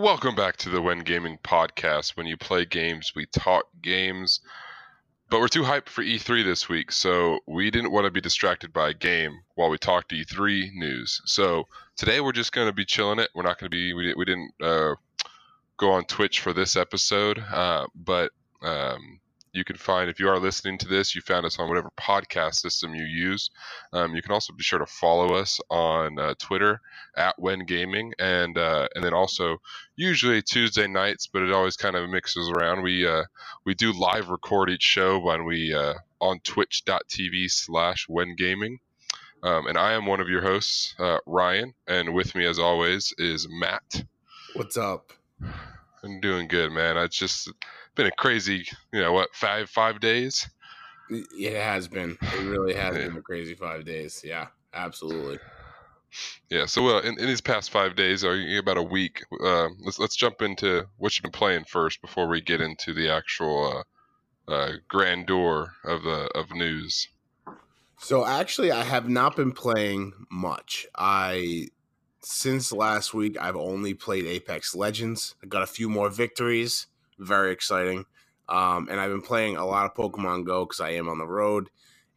Welcome 0.00 0.34
back 0.34 0.56
to 0.56 0.70
the 0.70 0.80
When 0.80 1.00
Gaming 1.00 1.38
podcast. 1.44 2.16
When 2.16 2.26
you 2.26 2.38
play 2.38 2.64
games, 2.64 3.12
we 3.14 3.26
talk 3.26 3.66
games. 3.82 4.40
But 5.28 5.40
we're 5.40 5.48
too 5.48 5.62
hyped 5.62 5.90
for 5.90 6.02
E3 6.02 6.42
this 6.42 6.70
week, 6.70 6.90
so 6.90 7.40
we 7.46 7.70
didn't 7.70 7.92
want 7.92 8.06
to 8.06 8.10
be 8.10 8.22
distracted 8.22 8.72
by 8.72 8.88
a 8.88 8.94
game 8.94 9.42
while 9.56 9.68
we 9.68 9.76
talked 9.76 10.12
E3 10.12 10.72
news. 10.72 11.20
So 11.26 11.64
today 11.98 12.22
we're 12.22 12.32
just 12.32 12.52
going 12.52 12.66
to 12.66 12.72
be 12.72 12.86
chilling 12.86 13.18
it. 13.18 13.28
We're 13.34 13.42
not 13.42 13.60
going 13.60 13.70
to 13.70 13.76
be, 13.76 13.92
we, 13.92 14.14
we 14.14 14.24
didn't 14.24 14.52
uh, 14.62 14.94
go 15.76 15.92
on 15.92 16.06
Twitch 16.06 16.40
for 16.40 16.54
this 16.54 16.76
episode, 16.76 17.38
uh, 17.38 17.86
but 17.94 18.32
um, 18.62 19.20
you 19.52 19.64
can 19.64 19.76
find 19.76 20.08
if 20.08 20.20
you 20.20 20.28
are 20.28 20.38
listening 20.38 20.78
to 20.78 20.88
this 20.88 21.14
you 21.14 21.20
found 21.20 21.44
us 21.44 21.58
on 21.58 21.68
whatever 21.68 21.90
podcast 21.98 22.56
system 22.56 22.94
you 22.94 23.04
use. 23.04 23.50
Um, 23.92 24.14
you 24.14 24.22
can 24.22 24.32
also 24.32 24.52
be 24.52 24.62
sure 24.62 24.78
to 24.78 24.86
follow 24.86 25.34
us 25.34 25.60
on 25.70 26.18
uh, 26.18 26.34
twitter 26.38 26.80
at 27.16 27.34
when 27.38 27.64
gaming 27.66 28.12
and 28.18 28.56
uh, 28.56 28.88
and 28.94 29.04
then 29.04 29.14
also 29.14 29.58
usually 29.96 30.42
tuesday 30.42 30.86
nights 30.86 31.26
but 31.26 31.42
it 31.42 31.52
always 31.52 31.76
kind 31.76 31.96
of 31.96 32.08
mixes 32.08 32.50
around. 32.50 32.82
We 32.82 33.06
uh, 33.06 33.24
we 33.64 33.74
do 33.74 33.92
live 33.92 34.28
record 34.28 34.70
each 34.70 34.82
show 34.82 35.18
when 35.18 35.44
we 35.44 35.74
uh, 35.74 35.94
on 36.20 36.40
twitch.tv 36.40 37.50
slash 37.50 38.06
when 38.08 38.36
gaming 38.36 38.78
um, 39.42 39.66
and 39.66 39.78
i 39.78 39.92
am 39.92 40.06
one 40.06 40.20
of 40.20 40.28
your 40.28 40.42
hosts 40.42 40.94
uh, 40.98 41.18
ryan 41.26 41.72
and 41.86 42.14
with 42.14 42.34
me 42.34 42.46
as 42.46 42.58
always 42.58 43.14
is 43.18 43.46
matt. 43.50 44.04
What's 44.54 44.76
up? 44.76 45.12
I'm 46.02 46.20
doing 46.20 46.48
good 46.48 46.72
man. 46.72 46.96
I 46.96 47.06
just 47.06 47.52
been 47.94 48.06
a 48.06 48.12
crazy, 48.12 48.66
you 48.92 49.00
know, 49.00 49.12
what 49.12 49.34
five 49.34 49.68
five 49.70 50.00
days. 50.00 50.48
It 51.10 51.60
has 51.60 51.88
been. 51.88 52.16
It 52.20 52.44
really 52.44 52.74
has 52.74 52.96
yeah. 52.96 53.08
been 53.08 53.16
a 53.16 53.22
crazy 53.22 53.54
five 53.54 53.84
days. 53.84 54.22
Yeah, 54.24 54.46
absolutely. 54.72 55.38
Yeah. 56.48 56.66
So, 56.66 56.98
uh, 56.98 57.00
in, 57.00 57.18
in 57.18 57.26
these 57.26 57.40
past 57.40 57.70
five 57.70 57.96
days, 57.96 58.24
or 58.24 58.40
about 58.58 58.76
a 58.76 58.82
week, 58.82 59.24
uh, 59.44 59.68
let's 59.80 59.98
let's 59.98 60.16
jump 60.16 60.42
into 60.42 60.86
what 60.98 61.16
you've 61.16 61.22
been 61.22 61.32
playing 61.32 61.64
first 61.64 62.00
before 62.00 62.28
we 62.28 62.40
get 62.40 62.60
into 62.60 62.92
the 62.94 63.10
actual 63.10 63.84
uh, 64.48 64.52
uh, 64.52 64.72
grandeur 64.88 65.72
of 65.84 66.02
the 66.02 66.30
of 66.34 66.50
news. 66.52 67.08
So, 67.98 68.24
actually, 68.24 68.72
I 68.72 68.84
have 68.84 69.08
not 69.08 69.36
been 69.36 69.52
playing 69.52 70.12
much. 70.30 70.86
I 70.96 71.68
since 72.22 72.72
last 72.72 73.14
week, 73.14 73.36
I've 73.40 73.56
only 73.56 73.94
played 73.94 74.26
Apex 74.26 74.74
Legends. 74.74 75.34
I 75.42 75.46
got 75.46 75.62
a 75.62 75.66
few 75.66 75.88
more 75.88 76.08
victories 76.08 76.86
very 77.20 77.52
exciting. 77.52 78.06
Um, 78.48 78.88
and 78.90 78.98
I've 78.98 79.10
been 79.10 79.22
playing 79.22 79.56
a 79.56 79.66
lot 79.66 79.86
of 79.86 79.94
Pokemon 79.94 80.44
Go 80.44 80.64
because 80.64 80.80
I 80.80 80.90
am 80.90 81.08
on 81.08 81.18
the 81.18 81.26
road, 81.26 81.70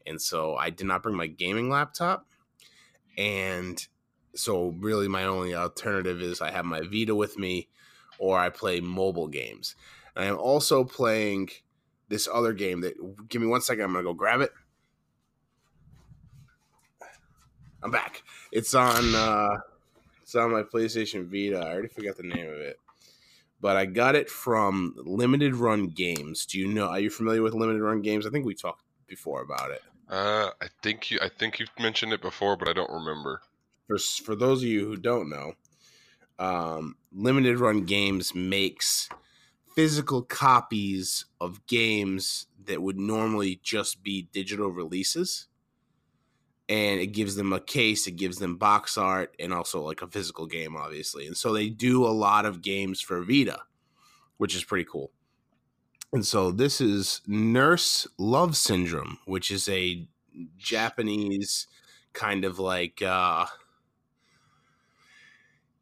and 0.08 0.20
so 0.20 0.56
I 0.56 0.72
did 0.72 0.88
not 0.88 1.04
bring 1.04 1.16
my 1.16 1.28
gaming 1.28 1.70
laptop, 1.70 2.26
and 3.18 3.86
so 4.36 4.74
really 4.80 5.08
my 5.08 5.26
only 5.26 5.54
alternative 5.54 6.22
is 6.22 6.42
I 6.42 6.50
have 6.50 6.66
my 6.66 6.82
Vita 6.82 7.14
with 7.14 7.38
me, 7.38 7.68
or 8.18 8.40
I 8.40 8.50
play 8.50 8.80
mobile 8.80 9.28
games. 9.28 9.76
And 10.16 10.26
I 10.26 10.28
am 10.28 10.40
also 10.40 10.84
playing 10.84 11.50
this 12.10 12.28
other 12.32 12.54
game 12.54 12.82
that. 12.82 12.96
Give 13.30 13.42
me 13.42 13.48
one 13.48 13.62
second. 13.62 13.84
I'm 13.84 13.94
gonna 13.94 14.04
go 14.04 14.14
grab 14.14 14.42
it. 14.42 14.52
I'm 17.84 17.92
back. 17.92 18.24
It's 18.52 18.74
on. 18.74 19.14
uh 19.14 19.58
It's 20.24 20.34
on 20.34 20.52
my 20.52 20.64
PlayStation 20.64 21.28
Vita. 21.28 21.60
I 21.60 21.74
already 21.74 21.90
forgot 21.90 22.18
the 22.18 22.24
name 22.24 22.48
of 22.48 22.56
it 22.56 22.80
but 23.64 23.78
I 23.78 23.86
got 23.86 24.16
it 24.16 24.30
from 24.30 24.94
Limited 24.98 25.56
Run 25.56 25.88
Games. 25.88 26.46
Do 26.46 26.60
you 26.60 26.68
know? 26.68 26.90
Are 26.90 27.00
you 27.00 27.10
familiar 27.10 27.42
with 27.42 27.54
Limited 27.54 27.82
Run 27.82 28.02
Games? 28.02 28.28
I 28.28 28.30
think 28.30 28.46
we 28.46 28.54
talked 28.54 28.84
before 29.08 29.42
about 29.42 29.72
it. 29.72 29.82
Uh, 30.10 30.50
I 30.62 30.68
think 30.82 31.10
you. 31.10 31.18
I 31.22 31.30
think 31.30 31.60
you've 31.60 31.72
mentioned 31.80 32.12
it 32.12 32.22
before, 32.22 32.58
but 32.58 32.68
I 32.68 32.74
don't 32.74 32.92
remember. 32.92 33.42
For 33.88 33.98
for 33.98 34.36
those 34.36 34.62
of 34.62 34.68
you 34.68 34.86
who 34.86 34.98
don't 34.98 35.30
know, 35.30 35.54
um, 36.38 36.98
Limited 37.14 37.58
Run 37.58 37.86
Games 37.86 38.36
makes 38.36 39.08
physical 39.74 40.24
copies 40.24 41.26
of 41.40 41.66
games 41.66 42.48
that 42.66 42.82
would 42.82 43.00
normally 43.00 43.62
just 43.64 44.04
be 44.04 44.28
digital 44.34 44.72
releases 44.72 45.48
and 46.70 47.00
it 47.00 47.08
gives 47.08 47.36
them 47.36 47.54
a 47.54 47.60
case, 47.60 48.08
it 48.08 48.16
gives 48.16 48.38
them 48.38 48.58
box 48.58 48.98
art, 48.98 49.36
and 49.40 49.54
also 49.54 49.82
like 49.82 50.02
a 50.02 50.08
physical 50.08 50.46
game, 50.46 50.76
obviously. 50.76 51.28
And 51.28 51.36
so 51.36 51.54
they 51.54 51.70
do 51.70 52.06
a 52.06 52.08
lot 52.08 52.46
of 52.46 52.62
games 52.62 53.02
for 53.02 53.22
Vita, 53.22 53.60
which 54.38 54.56
is 54.56 54.64
pretty 54.64 54.86
cool. 54.90 55.12
And 56.14 56.26
so 56.26 56.52
this 56.52 56.80
is 56.80 57.22
Nurse 57.26 58.08
Love 58.18 58.56
Syndrome, 58.56 59.18
which 59.26 59.50
is 59.50 59.68
a 59.68 60.08
Japanese 60.58 61.68
kind 62.14 62.46
of 62.46 62.60
like 62.60 63.02
uh 63.02 63.48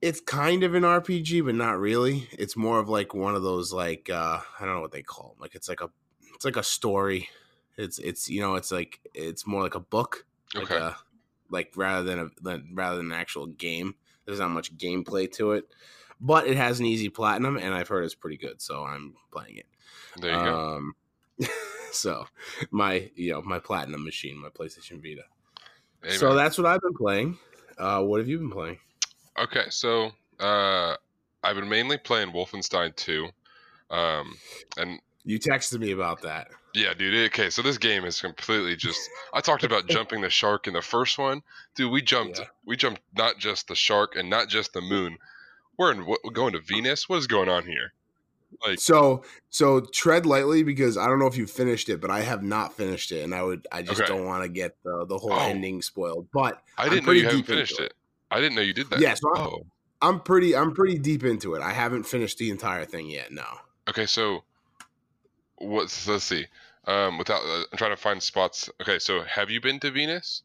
it's 0.02 0.20
kind 0.22 0.64
of 0.64 0.74
an 0.74 0.84
RPG, 0.84 1.46
but 1.46 1.54
not 1.54 1.80
really. 1.80 2.28
It's 2.32 2.58
more 2.58 2.80
of 2.80 2.90
like 2.90 3.14
one 3.14 3.36
of 3.36 3.44
those 3.44 3.72
like 3.72 4.10
uh 4.10 4.40
I 4.60 4.66
don't 4.66 4.76
know 4.76 4.82
what 4.82 4.94
they 4.94 5.04
call 5.04 5.30
them. 5.30 5.42
Like 5.42 5.54
it's 5.54 5.70
like 5.70 5.82
a 5.82 5.90
it's 6.34 6.46
like 6.46 6.56
a 6.56 6.64
story. 6.64 7.30
It's 7.78 8.00
it's 8.00 8.30
you 8.30 8.42
know 8.42 8.56
it's 8.56 8.72
like 8.72 9.00
it's 9.14 9.46
more 9.46 9.62
like 9.62 9.76
a 9.76 9.80
book 9.80 10.26
like 10.56 10.72
okay. 10.72 10.78
A, 10.78 10.96
like 11.50 11.74
rather 11.76 12.04
than 12.04 12.20
a 12.20 12.62
rather 12.74 12.98
than 12.98 13.12
an 13.12 13.18
actual 13.18 13.48
game. 13.48 13.96
There's 14.26 14.40
not 14.40 14.50
much 14.50 14.76
gameplay 14.78 15.32
to 15.34 15.54
it, 15.54 15.66
but 16.20 16.48
it 16.48 16.56
has 16.56 16.80
an 16.80 16.86
easy 16.86 17.10
platinum, 17.10 17.58
and 17.58 17.74
I've 17.74 17.88
heard 17.88 18.06
it's 18.06 18.16
pretty 18.16 18.38
good, 18.38 18.62
so 18.62 18.84
I'm 18.84 19.16
playing 19.32 19.58
it. 19.58 19.66
There 20.18 20.32
you 20.32 20.38
um, 20.38 20.96
go. 21.40 21.48
so 21.92 22.26
my 22.70 23.10
you 23.16 23.34
know 23.34 23.42
my 23.42 23.60
platinum 23.60 24.04
machine, 24.04 24.38
my 24.38 24.50
PlayStation 24.50 25.02
Vita. 25.02 25.24
Amen. 26.04 26.18
So 26.18 26.34
that's 26.34 26.58
what 26.58 26.68
I've 26.68 26.82
been 26.82 26.94
playing. 26.94 27.38
Uh, 27.78 28.02
what 28.04 28.20
have 28.20 28.28
you 28.28 28.38
been 28.38 28.52
playing? 28.52 28.78
Okay, 29.40 29.66
so 29.70 30.12
uh, 30.40 30.96
I've 31.44 31.56
been 31.56 31.70
mainly 31.70 31.98
playing 31.98 32.32
Wolfenstein 32.32 32.96
2. 32.96 33.28
Um, 33.90 34.36
and 34.78 35.00
you 35.24 35.40
texted 35.40 35.80
me 35.80 35.92
about 35.92 36.22
that. 36.22 36.50
Yeah, 36.74 36.94
dude. 36.94 37.32
Okay, 37.32 37.50
so 37.50 37.62
this 37.62 37.78
game 37.78 38.06
is 38.06 38.22
completely 38.22 38.76
just. 38.76 39.00
I 39.34 39.42
talked 39.42 39.64
about 39.64 39.88
jumping 39.90 40.22
the 40.22 40.30
shark 40.30 40.68
in 40.68 40.74
the 40.74 40.82
first 40.82 41.18
one, 41.18 41.42
dude. 41.76 41.92
We 41.92 42.02
jumped. 42.02 42.40
Yeah. 42.40 42.46
We 42.66 42.78
jumped 42.78 43.02
not 43.16 43.38
just 43.38 43.68
the 43.68 43.76
shark 43.76 44.16
and 44.16 44.30
not 44.30 44.48
just 44.48 44.74
the 44.74 44.82
moon. 44.82 45.18
We're 45.78 45.92
in, 45.92 46.06
we're 46.06 46.32
going 46.32 46.54
to 46.54 46.62
Venus. 46.62 47.10
What 47.10 47.18
is 47.18 47.28
going 47.28 47.50
on 47.50 47.66
here? 47.66 47.94
Like 48.66 48.80
so, 48.80 49.24
so 49.50 49.80
tread 49.80 50.26
lightly 50.26 50.64
because 50.64 50.98
I 50.98 51.08
don't 51.08 51.20
know 51.20 51.28
if 51.28 51.38
you 51.38 51.48
finished 51.48 51.90
it, 51.90 52.02
but 52.02 52.12
I 52.12 52.22
have 52.22 52.44
not 52.44 52.76
finished 52.76 53.12
it, 53.12 53.24
and 53.24 53.34
I 53.34 53.44
would. 53.44 53.66
I 53.72 53.82
just 53.82 54.02
okay. 54.02 54.08
don't 54.08 54.26
want 54.26 54.44
to 54.44 54.50
get 54.50 54.76
the 54.84 55.06
the 55.08 55.18
whole 55.18 55.34
oh. 55.34 55.40
ending 55.40 55.82
spoiled. 55.82 56.28
But 56.34 56.62
I 56.78 56.90
didn't 56.90 57.06
know 57.06 57.14
you 57.14 57.26
haven't 57.26 57.44
finished 57.44 57.80
it. 57.80 57.86
it. 57.86 57.94
I 58.30 58.40
didn't 58.40 58.56
know 58.56 58.62
you 58.62 58.74
did 58.74 58.90
that. 58.90 59.00
Yeah, 59.00 59.14
so 59.14 59.34
I'm, 59.36 59.42
oh. 59.42 59.66
I'm 60.02 60.20
pretty. 60.20 60.56
I'm 60.56 60.74
pretty 60.74 60.98
deep 60.98 61.24
into 61.24 61.56
it. 61.56 61.62
I 61.62 61.72
haven't 61.72 62.04
finished 62.04 62.38
the 62.38 62.50
entire 62.50 62.86
thing 62.86 63.10
yet. 63.10 63.32
No. 63.32 63.46
Okay, 63.90 64.06
so 64.06 64.44
what's 65.62 66.08
let's 66.08 66.24
see. 66.24 66.46
Um, 66.86 67.18
without 67.18 67.42
uh, 67.44 67.64
I'm 67.72 67.78
trying 67.78 67.92
to 67.92 67.98
find 67.98 68.22
spots. 68.22 68.70
Okay, 68.82 69.00
so 69.00 69.22
have 69.22 69.50
you 69.50 69.62
been 69.62 69.80
to 69.82 69.92
Venus? 69.92 70.44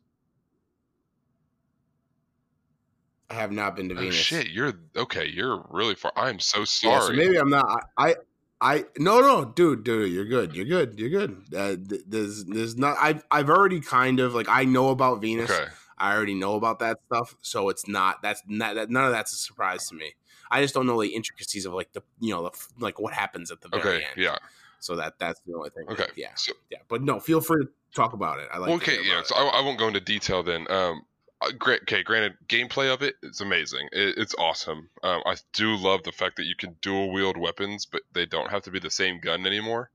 I 3.28 3.34
have 3.34 3.50
not 3.50 3.74
been 3.74 3.88
to 3.88 3.94
oh, 3.94 3.98
Venus. 3.98 4.14
Shit, 4.14 4.48
you're 4.48 4.74
okay. 4.96 5.26
You're 5.26 5.64
really 5.70 5.94
far. 5.94 6.12
I'm 6.14 6.38
so 6.38 6.64
sorry. 6.64 6.94
Yeah, 6.94 7.06
so 7.06 7.12
maybe 7.12 7.36
I'm 7.38 7.50
not. 7.50 7.66
I, 7.96 8.08
I, 8.08 8.14
I, 8.60 8.84
no, 8.98 9.20
no, 9.20 9.44
dude, 9.44 9.84
dude, 9.84 10.12
you're 10.12 10.24
good. 10.24 10.54
You're 10.54 10.64
good. 10.64 10.98
You're 10.98 11.10
good. 11.10 11.42
Uh, 11.54 11.76
there's, 12.06 12.44
there's 12.44 12.76
not. 12.76 12.96
I've, 13.00 13.24
I've 13.30 13.50
already 13.50 13.80
kind 13.80 14.20
of 14.20 14.34
like 14.34 14.48
I 14.48 14.64
know 14.64 14.90
about 14.90 15.20
Venus. 15.20 15.50
Okay. 15.50 15.66
I 15.98 16.14
already 16.14 16.34
know 16.34 16.54
about 16.54 16.78
that 16.80 16.98
stuff, 17.06 17.34
so 17.40 17.68
it's 17.68 17.88
not. 17.88 18.22
That's 18.22 18.42
not. 18.46 18.74
That, 18.74 18.90
none 18.90 19.04
of 19.04 19.12
that's 19.12 19.32
a 19.32 19.36
surprise 19.36 19.88
to 19.88 19.94
me. 19.94 20.14
I 20.50 20.62
just 20.62 20.74
don't 20.74 20.86
know 20.86 21.00
the 21.00 21.08
intricacies 21.08 21.66
of 21.66 21.72
like 21.72 21.92
the, 21.92 22.02
you 22.20 22.32
know, 22.32 22.44
the, 22.44 22.50
like 22.78 23.00
what 23.00 23.12
happens 23.12 23.50
at 23.50 23.60
the 23.60 23.68
very 23.68 23.80
okay, 23.80 24.04
end. 24.04 24.14
Yeah. 24.16 24.36
So 24.80 24.96
that 24.96 25.18
that's 25.18 25.40
the 25.46 25.54
only 25.54 25.70
thing. 25.70 25.86
Okay. 25.88 26.06
Yeah. 26.16 26.34
So, 26.34 26.52
yeah. 26.70 26.78
But 26.88 27.02
no, 27.02 27.20
feel 27.20 27.40
free 27.40 27.64
to 27.64 27.70
talk 27.94 28.12
about 28.12 28.38
it. 28.38 28.48
I 28.52 28.58
like. 28.58 28.70
Okay. 28.70 28.98
Yeah. 29.02 29.22
So 29.24 29.34
I, 29.36 29.60
I, 29.60 29.60
won't 29.62 29.78
go 29.78 29.88
into 29.88 30.00
detail 30.00 30.42
then. 30.42 30.66
Um. 30.70 31.02
Uh, 31.40 31.50
great. 31.58 31.82
Okay. 31.82 32.02
Granted, 32.02 32.34
gameplay 32.48 32.92
of 32.92 33.02
it 33.02 33.16
is 33.22 33.40
amazing. 33.40 33.88
It, 33.92 34.16
it's 34.16 34.34
awesome. 34.38 34.88
Um. 35.02 35.22
I 35.26 35.36
do 35.52 35.76
love 35.76 36.02
the 36.02 36.12
fact 36.12 36.36
that 36.36 36.46
you 36.46 36.54
can 36.56 36.76
dual 36.82 37.12
wield 37.12 37.36
weapons, 37.36 37.86
but 37.86 38.02
they 38.12 38.26
don't 38.26 38.50
have 38.50 38.62
to 38.62 38.70
be 38.70 38.78
the 38.78 38.90
same 38.90 39.20
gun 39.20 39.46
anymore. 39.46 39.90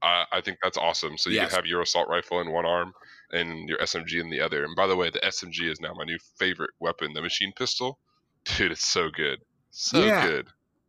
Uh, 0.00 0.24
I 0.30 0.40
think 0.40 0.58
that's 0.62 0.78
awesome. 0.78 1.18
So 1.18 1.30
you 1.30 1.36
yes. 1.36 1.48
can 1.48 1.56
have 1.56 1.66
your 1.66 1.82
assault 1.82 2.08
rifle 2.08 2.40
in 2.40 2.52
one 2.52 2.64
arm 2.64 2.92
and 3.32 3.68
your 3.68 3.78
SMG 3.78 4.20
in 4.20 4.30
the 4.30 4.40
other. 4.40 4.64
And 4.64 4.76
by 4.76 4.86
the 4.86 4.96
way, 4.96 5.10
the 5.10 5.18
SMG 5.20 5.68
is 5.68 5.80
now 5.80 5.92
my 5.94 6.04
new 6.04 6.18
favorite 6.36 6.70
weapon, 6.78 7.14
the 7.14 7.22
machine 7.22 7.52
pistol. 7.56 7.98
Dude, 8.44 8.72
it's 8.72 8.86
so 8.86 9.10
good. 9.10 9.40
So 9.70 10.04
yeah. 10.04 10.26
good. 10.26 10.46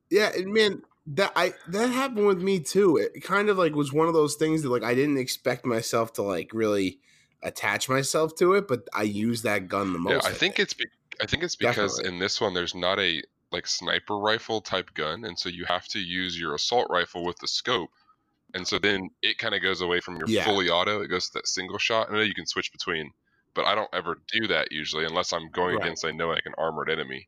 Yeah, 0.09 0.31
and 0.35 0.53
man, 0.53 0.81
that 1.07 1.31
I 1.35 1.53
that 1.69 1.89
happened 1.89 2.27
with 2.27 2.41
me 2.41 2.59
too. 2.59 2.97
It 2.97 3.23
kind 3.23 3.49
of 3.49 3.57
like 3.57 3.73
was 3.73 3.91
one 3.91 4.07
of 4.07 4.13
those 4.13 4.35
things 4.35 4.61
that 4.63 4.69
like 4.69 4.83
I 4.83 4.93
didn't 4.93 5.17
expect 5.17 5.65
myself 5.65 6.13
to 6.13 6.21
like 6.21 6.51
really 6.53 6.99
attach 7.41 7.89
myself 7.89 8.35
to 8.35 8.53
it, 8.53 8.67
but 8.67 8.87
I 8.93 9.03
use 9.03 9.41
that 9.43 9.67
gun 9.67 9.93
the 9.93 9.99
most. 9.99 10.11
Yeah, 10.11 10.17
I, 10.17 10.31
I 10.31 10.33
think, 10.33 10.55
think, 10.55 10.59
it's 10.59 10.73
be- 10.73 10.85
I 11.21 11.25
think 11.25 11.43
it's 11.43 11.55
because 11.55 11.97
Definitely. 11.97 12.15
in 12.15 12.19
this 12.19 12.39
one 12.39 12.53
there's 12.53 12.75
not 12.75 12.99
a 12.99 13.21
like 13.51 13.67
sniper 13.67 14.17
rifle 14.17 14.61
type 14.61 14.93
gun, 14.93 15.25
and 15.25 15.37
so 15.37 15.49
you 15.49 15.65
have 15.65 15.87
to 15.89 15.99
use 15.99 16.39
your 16.39 16.55
assault 16.55 16.87
rifle 16.89 17.23
with 17.25 17.37
the 17.39 17.47
scope. 17.47 17.89
And 18.53 18.67
so 18.67 18.79
then 18.79 19.09
it 19.21 19.37
kind 19.37 19.53
of 19.53 19.61
goes 19.61 19.81
away 19.81 19.99
from 19.99 20.17
your 20.17 20.27
yeah. 20.27 20.43
fully 20.43 20.69
auto. 20.69 21.01
It 21.01 21.07
goes 21.07 21.27
to 21.27 21.33
that 21.35 21.47
single 21.47 21.77
shot. 21.77 22.09
I 22.09 22.13
know 22.13 22.21
you 22.21 22.33
can 22.33 22.47
switch 22.47 22.71
between, 22.71 23.11
but 23.53 23.65
I 23.65 23.75
don't 23.75 23.89
ever 23.93 24.17
do 24.31 24.47
that 24.47 24.71
usually 24.71 25.05
unless 25.05 25.33
I'm 25.33 25.49
going 25.51 25.75
right. 25.75 25.85
against 25.85 26.05
I 26.05 26.11
know 26.11 26.29
like 26.29 26.45
an 26.45 26.55
armored 26.57 26.89
enemy. 26.89 27.27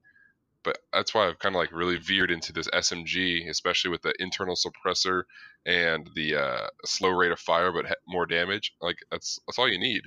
But 0.64 0.80
that's 0.94 1.14
why 1.14 1.28
I've 1.28 1.40
kind 1.40 1.56
of 1.56 1.60
like 1.60 1.72
really 1.72 1.98
veered 1.98 2.32
into 2.32 2.54
this 2.54 2.68
SMG, 2.70 3.50
especially 3.50 3.92
with 3.92 4.02
the 4.02 4.14
internal 4.20 4.56
suppressor 4.56 5.24
and 5.66 6.10
the 6.16 6.36
uh, 6.36 6.68
slow 6.86 7.10
rate 7.10 7.32
of 7.32 7.40
fire, 7.40 7.72
but 7.72 7.86
more 8.08 8.26
damage. 8.26 8.74
Like 8.82 8.98
that's 9.10 9.40
that's 9.48 9.60
all 9.60 9.70
you 9.70 9.80
need. 9.80 10.04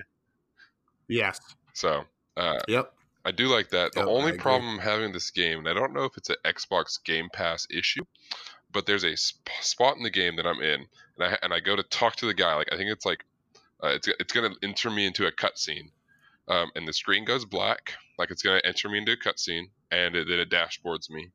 Yes. 1.09 1.41
So. 1.73 2.05
Uh, 2.37 2.59
yep. 2.67 2.93
I 3.25 3.31
do 3.31 3.47
like 3.47 3.71
that. 3.71 3.93
The 3.93 4.01
Yep, 4.01 4.09
only 4.09 4.33
problem 4.37 4.79
having 4.79 5.13
this 5.13 5.31
game, 5.31 5.61
and 5.61 5.69
I 5.69 5.73
don't 5.73 5.95
know 5.95 6.05
if 6.05 6.17
it's 6.17 6.29
an 6.31 6.37
Xbox 6.45 7.03
Game 7.03 7.31
Pass 7.33 7.67
issue, 7.71 8.05
but 8.71 8.85
there's 8.85 9.05
a 9.05 9.17
sp- 9.17 9.49
spot 9.63 9.97
in 9.97 10.03
the 10.03 10.11
game 10.11 10.37
that 10.37 10.47
I'm 10.47 10.61
in, 10.61 10.87
and 11.17 11.25
I 11.25 11.39
and 11.43 11.55
I 11.55 11.61
go 11.61 11.75
to 11.75 11.83
talk 11.85 12.17
to 12.17 12.27
the 12.27 12.35
guy. 12.35 12.55
Like 12.55 12.71
I 12.71 12.77
think 12.77 12.91
it's 12.91 13.07
like 13.07 13.25
uh, 13.83 13.89
it's 13.89 14.09
it's 14.09 14.33
gonna 14.33 14.55
enter 14.63 14.91
me 14.91 15.07
into 15.07 15.27
a 15.27 15.33
cutscene, 15.33 15.91
um, 16.49 16.71
and 16.75 16.87
the 16.87 16.93
screen 16.93 17.25
goes 17.25 17.45
black, 17.45 17.95
like 18.19 18.31
it's 18.31 18.43
gonna 18.43 18.61
enter 18.65 18.89
me 18.89 18.99
into 18.99 19.13
a 19.13 19.17
cutscene, 19.17 19.67
and 19.91 20.15
it, 20.15 20.29
then 20.29 20.39
it 20.39 20.51
dashboards 20.51 21.11
me 21.11 21.31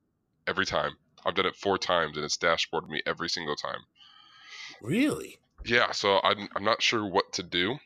every 0.48 0.66
time. 0.66 0.92
I've 1.26 1.36
done 1.36 1.46
it 1.46 1.56
four 1.56 1.78
times, 1.78 2.16
and 2.16 2.26
it's 2.26 2.38
dashboarded 2.38 2.90
me 2.90 3.02
every 3.06 3.30
single 3.30 3.56
time. 3.56 3.80
Really? 4.82 5.40
Yeah, 5.66 5.92
so 5.92 6.20
I'm 6.24 6.48
I'm 6.56 6.64
not 6.64 6.82
sure 6.82 7.06
what 7.06 7.34
to 7.34 7.44
do. 7.44 7.78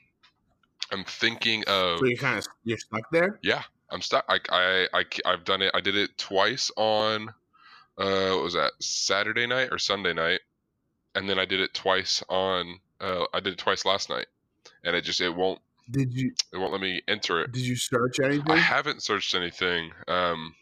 I'm 0.91 1.03
thinking 1.05 1.63
of 1.67 1.99
So 1.99 2.05
you're 2.05 2.17
kind 2.17 2.37
of 2.37 2.47
you're 2.63 2.77
stuck 2.77 3.09
there. 3.11 3.39
Yeah, 3.41 3.63
I'm 3.89 4.01
stuck. 4.01 4.25
I, 4.27 4.39
I, 4.49 4.87
I, 5.25 5.31
have 5.31 5.45
done 5.45 5.61
it. 5.61 5.71
I 5.73 5.81
did 5.81 5.95
it 5.95 6.17
twice 6.17 6.71
on, 6.77 7.29
uh, 7.97 8.29
what 8.31 8.43
was 8.43 8.53
that 8.53 8.73
Saturday 8.79 9.47
night 9.47 9.69
or 9.71 9.77
Sunday 9.77 10.13
night, 10.13 10.41
and 11.15 11.29
then 11.29 11.39
I 11.39 11.45
did 11.45 11.61
it 11.61 11.73
twice 11.73 12.23
on. 12.27 12.79
Uh, 12.99 13.25
I 13.33 13.39
did 13.39 13.53
it 13.53 13.59
twice 13.59 13.85
last 13.85 14.09
night, 14.09 14.27
and 14.83 14.95
it 14.95 15.01
just 15.01 15.21
it 15.21 15.29
won't 15.29 15.59
Did 15.89 16.13
you 16.13 16.33
it 16.53 16.57
won't 16.57 16.71
let 16.71 16.81
me 16.81 17.01
enter 17.07 17.41
it. 17.41 17.49
did 17.51 17.63
you 17.63 17.75
search 17.75 18.19
anything? 18.19 18.49
I 18.49 18.57
haven't 18.57 19.03
searched 19.03 19.35
anything. 19.35 19.91
Um, 20.07 20.55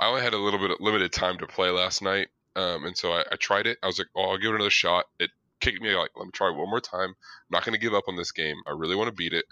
I 0.00 0.08
only 0.08 0.22
had 0.22 0.34
a 0.34 0.38
little 0.38 0.60
bit 0.60 0.70
of 0.72 0.78
limited 0.80 1.12
time 1.12 1.38
to 1.38 1.46
play 1.46 1.70
last 1.70 2.02
night, 2.02 2.28
um, 2.56 2.84
and 2.84 2.96
so 2.96 3.12
I, 3.12 3.24
I 3.32 3.36
tried 3.36 3.66
it. 3.66 3.78
I 3.82 3.86
was 3.86 3.98
like, 3.98 4.08
"Oh, 4.16 4.30
I'll 4.30 4.38
give 4.38 4.52
it 4.52 4.56
another 4.56 4.70
shot." 4.70 5.06
It 5.20 5.30
kicked 5.60 5.80
me 5.82 5.94
like, 5.96 6.10
"Let 6.16 6.26
me 6.26 6.32
try 6.32 6.50
one 6.50 6.70
more 6.70 6.80
time." 6.80 7.10
I'm 7.10 7.16
not 7.50 7.64
going 7.64 7.74
to 7.74 7.80
give 7.80 7.94
up 7.94 8.04
on 8.08 8.16
this 8.16 8.32
game. 8.32 8.56
I 8.66 8.72
really 8.72 8.96
want 8.96 9.08
to 9.08 9.14
beat 9.14 9.32
it, 9.32 9.46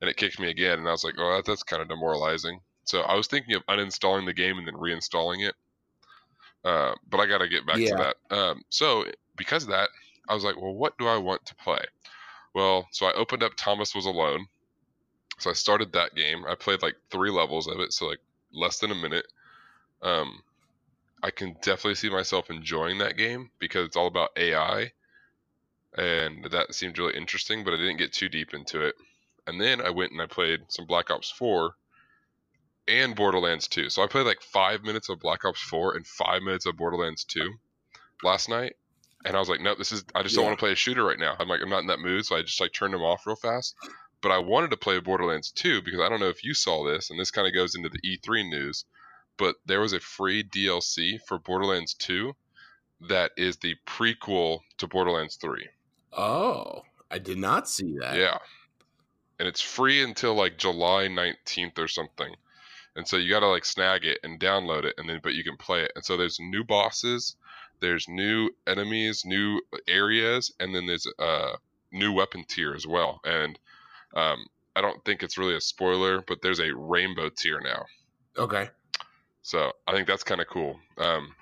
and 0.00 0.10
it 0.10 0.16
kicked 0.16 0.40
me 0.40 0.50
again, 0.50 0.78
and 0.78 0.88
I 0.88 0.92
was 0.92 1.04
like, 1.04 1.14
"Oh, 1.18 1.36
that, 1.36 1.44
that's 1.46 1.62
kind 1.62 1.82
of 1.82 1.88
demoralizing." 1.88 2.60
So 2.84 3.02
I 3.02 3.14
was 3.14 3.26
thinking 3.28 3.54
of 3.56 3.66
uninstalling 3.66 4.26
the 4.26 4.34
game 4.34 4.58
and 4.58 4.66
then 4.66 4.74
reinstalling 4.74 5.46
it, 5.48 5.54
uh, 6.64 6.94
but 7.08 7.20
I 7.20 7.26
got 7.26 7.38
to 7.38 7.48
get 7.48 7.66
back 7.66 7.80
Yeah. 7.80 7.90
to 7.90 7.94
that. 7.96 8.16
Um, 8.36 8.62
so 8.70 9.04
because 9.36 9.64
of 9.64 9.70
that, 9.70 9.90
I 10.28 10.34
was 10.34 10.44
like, 10.44 10.56
"Well, 10.56 10.74
what 10.74 10.96
do 10.98 11.06
I 11.06 11.18
want 11.18 11.44
to 11.46 11.54
play?" 11.56 11.84
Well, 12.54 12.86
so 12.92 13.06
I 13.06 13.12
opened 13.12 13.42
up 13.42 13.52
Thomas 13.56 13.94
Was 13.94 14.06
Alone. 14.06 14.46
So 15.38 15.50
I 15.50 15.54
started 15.54 15.92
that 15.92 16.14
game. 16.14 16.44
I 16.48 16.54
played 16.54 16.82
like 16.82 16.94
three 17.10 17.30
levels 17.30 17.66
of 17.66 17.80
it, 17.80 17.92
so 17.92 18.06
like 18.06 18.20
less 18.52 18.78
than 18.78 18.92
a 18.92 18.94
minute. 18.94 19.26
Um, 20.00 20.42
I 21.22 21.30
can 21.30 21.54
definitely 21.54 21.96
see 21.96 22.10
myself 22.10 22.50
enjoying 22.50 22.98
that 22.98 23.16
game 23.16 23.50
because 23.58 23.86
it's 23.86 23.96
all 23.96 24.06
about 24.06 24.30
AI, 24.36 24.92
and 25.96 26.44
that 26.50 26.74
seemed 26.74 26.98
really 26.98 27.16
interesting. 27.16 27.64
But 27.64 27.74
I 27.74 27.78
didn't 27.78 27.96
get 27.96 28.12
too 28.12 28.28
deep 28.28 28.54
into 28.54 28.80
it. 28.86 28.94
And 29.46 29.60
then 29.60 29.80
I 29.80 29.90
went 29.90 30.12
and 30.12 30.22
I 30.22 30.26
played 30.26 30.60
some 30.68 30.86
Black 30.86 31.10
Ops 31.10 31.30
4 31.30 31.74
and 32.88 33.16
Borderlands 33.16 33.68
2. 33.68 33.90
So 33.90 34.02
I 34.02 34.06
played 34.06 34.26
like 34.26 34.40
five 34.40 34.82
minutes 34.82 35.08
of 35.08 35.20
Black 35.20 35.44
Ops 35.44 35.60
4 35.60 35.96
and 35.96 36.06
five 36.06 36.42
minutes 36.42 36.66
of 36.66 36.76
Borderlands 36.76 37.24
2 37.24 37.52
last 38.22 38.48
night. 38.48 38.76
And 39.24 39.36
I 39.36 39.38
was 39.38 39.48
like, 39.48 39.60
no, 39.60 39.74
this 39.74 39.92
is. 39.92 40.04
I 40.14 40.22
just 40.22 40.34
don't 40.34 40.44
want 40.44 40.58
to 40.58 40.62
play 40.62 40.72
a 40.72 40.76
shooter 40.76 41.04
right 41.04 41.18
now. 41.18 41.34
I'm 41.38 41.48
like, 41.48 41.60
I'm 41.62 41.70
not 41.70 41.80
in 41.80 41.86
that 41.86 42.00
mood, 42.00 42.26
so 42.26 42.36
I 42.36 42.42
just 42.42 42.60
like 42.60 42.72
turned 42.72 42.92
them 42.92 43.02
off 43.02 43.26
real 43.26 43.36
fast. 43.36 43.74
But 44.20 44.32
I 44.32 44.38
wanted 44.38 44.70
to 44.70 44.76
play 44.76 44.98
Borderlands 45.00 45.50
2 45.52 45.82
because 45.82 46.00
I 46.00 46.08
don't 46.08 46.20
know 46.20 46.28
if 46.28 46.44
you 46.44 46.54
saw 46.54 46.84
this, 46.84 47.10
and 47.10 47.18
this 47.18 47.30
kind 47.30 47.46
of 47.46 47.54
goes 47.54 47.74
into 47.74 47.88
the 47.88 48.00
E3 48.00 48.48
news. 48.48 48.84
But 49.36 49.56
there 49.66 49.80
was 49.80 49.92
a 49.92 50.00
free 50.00 50.44
DLC 50.44 51.18
for 51.26 51.38
Borderlands 51.38 51.94
2 51.94 52.34
that 53.08 53.32
is 53.36 53.56
the 53.56 53.74
prequel 53.86 54.60
to 54.78 54.86
Borderlands 54.86 55.36
3. 55.36 55.68
Oh, 56.12 56.82
I 57.10 57.18
did 57.18 57.38
not 57.38 57.68
see 57.68 57.96
that. 58.00 58.16
Yeah. 58.16 58.38
And 59.38 59.48
it's 59.48 59.60
free 59.60 60.02
until 60.02 60.34
like 60.34 60.58
July 60.58 61.08
19th 61.08 61.78
or 61.78 61.88
something. 61.88 62.34
And 62.96 63.06
so 63.06 63.16
you 63.16 63.30
got 63.30 63.40
to 63.40 63.48
like 63.48 63.64
snag 63.64 64.04
it 64.04 64.20
and 64.22 64.38
download 64.38 64.84
it 64.84 64.94
and 64.98 65.08
then 65.08 65.20
but 65.22 65.34
you 65.34 65.42
can 65.42 65.56
play 65.56 65.82
it. 65.82 65.92
And 65.96 66.04
so 66.04 66.16
there's 66.16 66.38
new 66.38 66.62
bosses, 66.62 67.36
there's 67.84 68.08
new 68.08 68.50
enemies, 68.66 69.24
new 69.24 69.60
areas, 69.86 70.52
and 70.58 70.74
then 70.74 70.86
there's 70.86 71.06
a 71.18 71.52
new 71.92 72.12
weapon 72.12 72.44
tier 72.48 72.74
as 72.74 72.86
well. 72.86 73.20
And 73.24 73.58
um 74.14 74.46
I 74.76 74.80
don't 74.80 75.04
think 75.04 75.22
it's 75.22 75.38
really 75.38 75.54
a 75.54 75.60
spoiler, 75.60 76.20
but 76.26 76.42
there's 76.42 76.60
a 76.60 76.74
rainbow 76.74 77.28
tier 77.28 77.60
now. 77.60 77.84
Okay. 78.36 78.70
So 79.42 79.72
I 79.86 79.92
think 79.92 80.08
that's 80.08 80.24
kind 80.24 80.40
of 80.40 80.48
cool. 80.48 80.80
Um, 80.98 81.34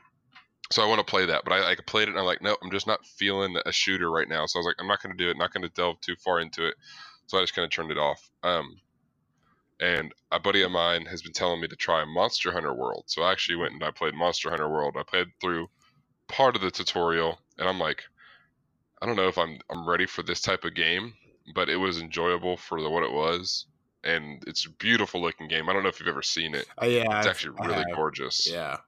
so 0.71 0.83
I 0.83 0.87
want 0.87 0.99
to 0.99 1.11
play 1.11 1.27
that, 1.27 1.45
but 1.45 1.53
I, 1.53 1.71
I 1.71 1.77
played 1.87 2.09
it 2.09 2.11
and 2.11 2.19
I'm 2.19 2.27
like, 2.27 2.43
no, 2.43 2.57
I'm 2.63 2.71
just 2.71 2.87
not 2.87 3.07
feeling 3.07 3.57
a 3.65 3.73
shooter 3.73 4.11
right 4.11 4.29
now. 4.29 4.45
So 4.47 4.59
I 4.59 4.61
was 4.61 4.67
like, 4.67 4.77
I'm 4.81 4.89
not 4.89 5.03
going 5.03 5.17
to 5.17 5.25
do 5.25 5.31
it. 5.31 5.39
Not 5.39 5.53
going 5.53 5.63
to 5.63 5.71
delve 5.71 6.01
too 6.01 6.17
far 6.17 6.41
into 6.41 6.67
it. 6.67 6.75
So 7.27 7.39
I 7.39 7.43
just 7.43 7.55
kind 7.55 7.65
of 7.65 7.71
turned 7.71 7.91
it 7.91 7.99
off. 7.99 8.29
Um, 8.43 8.81
and 9.81 10.13
a 10.31 10.39
buddy 10.39 10.63
of 10.63 10.71
mine 10.71 11.07
has 11.07 11.23
been 11.23 11.33
telling 11.33 11.61
me 11.61 11.69
to 11.69 11.77
try 11.77 12.05
Monster 12.05 12.53
Hunter 12.53 12.75
World. 12.75 13.05
So 13.07 13.23
I 13.23 13.33
actually 13.33 13.57
went 13.57 13.75
and 13.75 13.85
I 13.85 13.91
played 13.91 14.15
Monster 14.15 14.51
Hunter 14.51 14.69
World. 14.69 14.97
I 14.99 15.03
played 15.03 15.29
through 15.41 15.69
part 16.29 16.57
of 16.57 16.63
the 16.63 16.71
tutorial, 16.71 17.39
and 17.59 17.69
I'm 17.69 17.79
like, 17.79 18.05
I 19.01 19.07
don't 19.07 19.17
know 19.17 19.29
if 19.29 19.39
I'm 19.39 19.59
I'm 19.71 19.89
ready 19.89 20.07
for 20.07 20.23
this 20.23 20.41
type 20.41 20.65
of 20.65 20.75
game, 20.75 21.15
but 21.55 21.69
it 21.69 21.77
was 21.77 22.01
enjoyable 22.01 22.57
for 22.57 22.81
the, 22.81 22.89
what 22.89 23.03
it 23.03 23.13
was. 23.13 23.67
And 24.05 24.43
it's 24.47 24.67
a 24.67 24.71
beautiful 24.71 25.21
looking 25.21 25.49
game. 25.49 25.69
I 25.69 25.73
don't 25.73 25.83
know 25.83 25.89
if 25.89 26.01
you've 26.01 26.09
ever 26.09 26.23
seen 26.23 26.55
it. 26.55 26.67
Uh, 26.81 26.87
yeah. 26.87 27.19
It's 27.19 27.27
actually 27.27 27.57
I 27.61 27.67
really 27.67 27.93
gorgeous. 27.95 28.49
Yeah. 28.51 28.79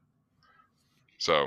So 1.18 1.46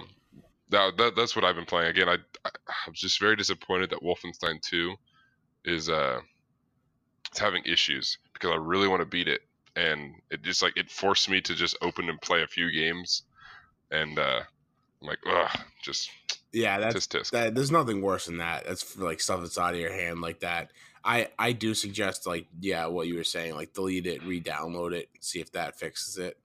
that, 0.70 0.96
that 0.98 1.16
that's 1.16 1.36
what 1.36 1.44
I've 1.44 1.56
been 1.56 1.66
playing. 1.66 1.90
Again, 1.90 2.10
I, 2.10 2.18
I 2.46 2.50
I'm 2.86 2.94
just 2.94 3.20
very 3.20 3.36
disappointed 3.36 3.90
that 3.90 4.02
Wolfenstein 4.02 4.62
2 4.62 4.96
is 5.66 5.90
uh 5.90 6.20
it's 7.30 7.40
having 7.40 7.64
issues 7.66 8.18
because 8.34 8.52
I 8.52 8.56
really 8.56 8.88
want 8.88 9.02
to 9.02 9.06
beat 9.06 9.28
it 9.28 9.42
and 9.76 10.16
it 10.32 10.42
just 10.44 10.62
like 10.62 10.78
it 10.78 10.90
forced 10.90 11.30
me 11.30 11.42
to 11.42 11.56
just 11.56 11.78
open 11.82 12.10
and 12.10 12.20
play 12.22 12.42
a 12.42 12.48
few 12.48 12.72
games 12.72 13.24
and 13.92 14.18
uh 14.18 14.42
I'm 15.02 15.08
like 15.08 15.20
ugh 15.28 15.60
just 15.82 16.10
Yeah. 16.52 16.80
That's 16.80 17.08
tisk 17.08 17.20
tisk. 17.20 17.32
that. 17.32 17.56
There's 17.56 17.72
nothing 17.72 18.02
worse 18.02 18.26
than 18.26 18.38
that. 18.38 18.66
That's 18.66 18.84
for, 18.84 19.04
like 19.04 19.20
stuff 19.22 19.42
that's 19.42 19.58
out 19.58 19.74
of 19.74 19.80
your 19.80 19.94
hand 19.94 20.22
like 20.22 20.40
that. 20.42 20.72
I 21.04 21.30
I 21.38 21.52
do 21.54 21.74
suggest 21.74 22.26
like 22.28 22.48
yeah, 22.60 22.88
what 22.88 23.08
you 23.08 23.16
were 23.16 23.24
saying, 23.24 23.56
like 23.56 23.74
delete 23.74 24.08
it, 24.08 24.24
re-download 24.24 24.94
it, 24.94 25.10
see 25.20 25.40
if 25.40 25.52
that 25.54 25.78
fixes 25.80 26.18
it. 26.18 26.38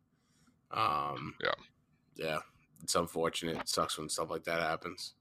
Um. 0.71 1.35
Yeah. 1.43 1.55
Yeah. 2.17 2.39
It's 2.83 2.95
unfortunate. 2.95 3.57
It 3.57 3.69
sucks 3.69 3.99
when 3.99 4.09
stuff 4.09 4.31
like 4.31 4.45
that 4.45 4.61
happens. 4.61 5.15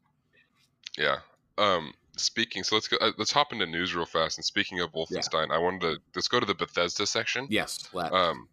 Yeah. 0.98 1.20
Um 1.58 1.94
speaking 2.18 2.62
so 2.64 2.76
let's 2.76 2.90
go 2.90 2.98
uh, 2.98 3.12
let's 3.18 3.32
hop 3.32 3.54
into 3.54 3.66
news 3.66 3.96
real 3.96 4.06
fast 4.06 4.38
and 4.38 4.44
speaking 4.44 4.82
of 4.82 4.92
Wolfenstein, 4.92 5.50
I 5.50 5.58
wanted 5.58 5.82
to 5.82 5.98
let's 6.14 6.28
go 6.28 6.40
to 6.40 6.46
the 6.46 6.54
Bethesda 6.54 7.06
section. 7.06 7.48
Yes. 7.50 7.88
Let, 7.94 8.12
Um, 8.12 8.48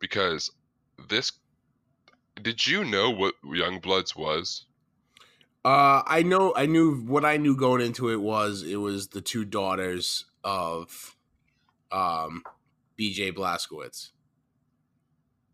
because 0.00 0.50
this, 1.08 1.32
did 2.42 2.66
you 2.66 2.84
know 2.84 3.10
what 3.10 3.34
Youngbloods 3.44 4.16
was? 4.16 4.64
Uh, 5.64 6.02
I 6.06 6.22
know. 6.22 6.54
I 6.56 6.66
knew 6.66 6.96
what 7.02 7.24
I 7.24 7.36
knew 7.36 7.56
going 7.56 7.82
into 7.82 8.10
it 8.10 8.20
was 8.20 8.62
it 8.62 8.76
was 8.76 9.08
the 9.08 9.20
two 9.20 9.44
daughters 9.44 10.24
of, 10.44 11.16
um, 11.92 12.42
B.J. 12.96 13.32
Blazkowicz. 13.32 14.10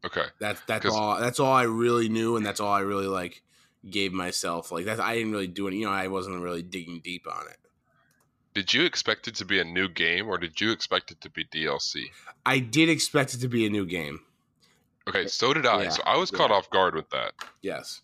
Okay, 0.05 0.27
That's 0.39 0.61
that's 0.67 0.85
all. 0.87 1.19
That's 1.19 1.41
all 1.41 1.53
I 1.53 1.63
really 1.63 2.11
knew, 2.11 2.37
and 2.37 2.45
that's 2.45 2.61
all 2.61 2.73
I 2.73 2.81
really 2.81 3.07
like 3.07 3.43
gave 3.89 4.13
myself. 4.13 4.71
Like 4.71 4.85
that, 4.85 5.01
I 5.01 5.15
didn't 5.17 5.33
really 5.33 5.47
do 5.47 5.67
it. 5.67 5.75
You 5.75 5.87
know, 5.87 5.93
I 5.93 6.09
wasn't 6.09 6.43
really 6.43 6.63
digging 6.63 7.01
deep 7.03 7.27
on 7.27 7.47
it. 7.49 7.57
did 8.55 8.73
you 8.75 8.85
expect 8.85 9.27
it 9.29 9.35
to 9.37 9.45
be 9.47 9.59
a 9.61 9.65
new 9.65 9.89
game 9.89 10.29
or 10.29 10.39
did 10.39 10.61
you 10.61 10.71
expect 10.71 11.11
it 11.11 11.21
to 11.23 11.31
be 11.31 11.45
DLC? 11.47 12.05
I 12.47 12.59
did 12.59 12.89
expect 12.91 13.33
it 13.35 13.39
to 13.39 13.49
be 13.49 13.65
a 13.67 13.71
new 13.71 13.87
game. 13.87 14.21
Okay, 15.09 15.27
so 15.27 15.53
did 15.53 15.67
I. 15.67 15.85
Yeah, 15.85 15.89
so 15.91 16.03
I 16.07 16.17
was 16.17 16.31
caught 16.31 16.51
yeah. 16.51 16.57
off 16.57 16.71
guard 16.71 16.95
with 16.95 17.11
that, 17.11 17.33
Yes. 17.63 18.01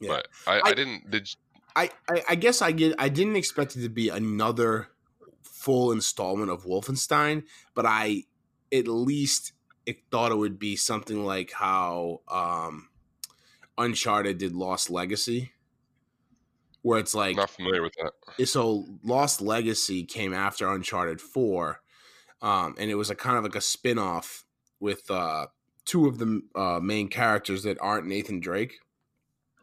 Yeah. 0.00 0.08
but 0.08 0.28
I, 0.46 0.58
I, 0.58 0.60
I- 0.66 0.74
didn't. 0.74 1.10
Did 1.10 1.28
I, 1.74 1.90
I, 2.08 2.22
I 2.30 2.34
guess 2.34 2.60
I 2.60 2.72
get 2.72 2.94
I 2.98 3.08
didn't 3.08 3.36
expect 3.36 3.76
it 3.76 3.82
to 3.82 3.88
be 3.88 4.10
another 4.10 4.88
full 5.42 5.90
installment 5.92 6.50
of 6.50 6.64
Wolfenstein, 6.64 7.44
but 7.74 7.86
I 7.86 8.24
at 8.72 8.88
least 8.88 9.52
it 9.86 9.98
thought 10.10 10.32
it 10.32 10.36
would 10.36 10.58
be 10.58 10.76
something 10.76 11.24
like 11.24 11.52
how 11.52 12.20
um 12.28 12.88
Uncharted 13.78 14.38
did 14.38 14.54
Lost 14.54 14.90
Legacy. 14.90 15.52
Where 16.82 16.98
it's 16.98 17.14
like 17.14 17.36
not 17.36 17.48
familiar 17.50 17.80
with 17.82 17.94
that. 17.94 18.46
so 18.48 18.86
Lost 19.04 19.40
Legacy 19.40 20.04
came 20.04 20.34
after 20.34 20.68
Uncharted 20.70 21.20
4. 21.20 21.80
Um, 22.42 22.74
and 22.76 22.90
it 22.90 22.96
was 22.96 23.08
a 23.08 23.14
kind 23.14 23.38
of 23.38 23.44
like 23.44 23.54
a 23.54 23.60
spin-off 23.60 24.44
with 24.80 25.08
uh 25.10 25.46
two 25.84 26.06
of 26.06 26.18
the 26.18 26.42
uh, 26.54 26.80
main 26.80 27.08
characters 27.08 27.62
that 27.64 27.78
aren't 27.80 28.06
Nathan 28.06 28.40
Drake 28.40 28.80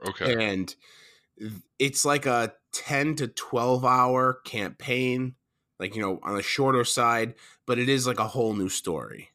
Okay, 0.06 0.34
and 0.34 0.76
it's 1.78 2.06
like 2.06 2.26
a 2.26 2.54
10 2.72 3.16
to 3.16 3.28
12 3.28 3.86
hour 3.86 4.36
campaign 4.46 5.36
like 5.80 5.96
you 5.96 6.02
know 6.02 6.20
on 6.24 6.36
the 6.36 6.44
shorter 6.44 6.84
side 6.84 7.36
but 7.66 7.80
it 7.80 7.90
is 7.90 8.06
like 8.06 8.20
a 8.20 8.28
whole 8.28 8.54
new 8.54 8.70
story 8.70 9.32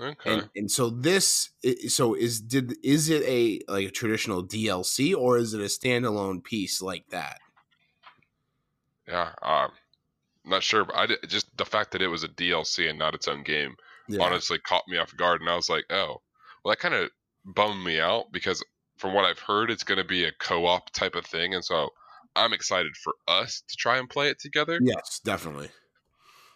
Okay. 0.00 0.32
And 0.32 0.50
and 0.56 0.70
so 0.70 0.90
this 0.90 1.50
so 1.88 2.14
is 2.14 2.40
did 2.40 2.76
is 2.82 3.08
it 3.10 3.22
a 3.24 3.60
like 3.70 3.88
a 3.88 3.90
traditional 3.90 4.42
DLC 4.42 5.14
or 5.14 5.36
is 5.36 5.54
it 5.54 5.60
a 5.60 5.64
standalone 5.64 6.42
piece 6.42 6.80
like 6.82 7.08
that? 7.08 7.40
yeah. 9.06 9.32
Um, 9.42 9.72
not 10.44 10.62
sure, 10.62 10.84
but 10.84 10.96
I 10.96 11.06
did, 11.06 11.20
just 11.28 11.56
the 11.56 11.64
fact 11.64 11.92
that 11.92 12.02
it 12.02 12.08
was 12.08 12.24
a 12.24 12.28
DLC 12.28 12.88
and 12.90 12.98
not 12.98 13.14
its 13.14 13.28
own 13.28 13.42
game 13.42 13.76
Yeah. 14.12 14.22
honestly 14.24 14.58
caught 14.58 14.84
me 14.88 14.98
off 14.98 15.16
guard, 15.16 15.40
and 15.40 15.50
I 15.50 15.56
was 15.56 15.68
like, 15.68 15.84
oh, 15.90 16.22
well, 16.64 16.72
that 16.72 16.78
kind 16.80 16.94
of 16.94 17.10
bummed 17.44 17.84
me 17.84 18.00
out 18.00 18.26
because 18.32 18.64
from 18.98 19.14
what 19.14 19.24
I've 19.24 19.38
heard, 19.38 19.70
it's 19.70 19.84
going 19.84 19.98
to 19.98 20.04
be 20.04 20.24
a 20.24 20.32
co-op 20.40 20.90
type 20.90 21.14
of 21.14 21.26
thing, 21.26 21.54
and 21.54 21.64
so 21.64 21.90
I'm 22.36 22.52
excited 22.52 22.92
for 23.02 23.14
us 23.28 23.62
to 23.68 23.76
try 23.76 23.98
and 23.98 24.08
play 24.08 24.28
it 24.28 24.38
together 24.40 24.78
Yes, 24.82 25.20
definitely. 25.24 25.70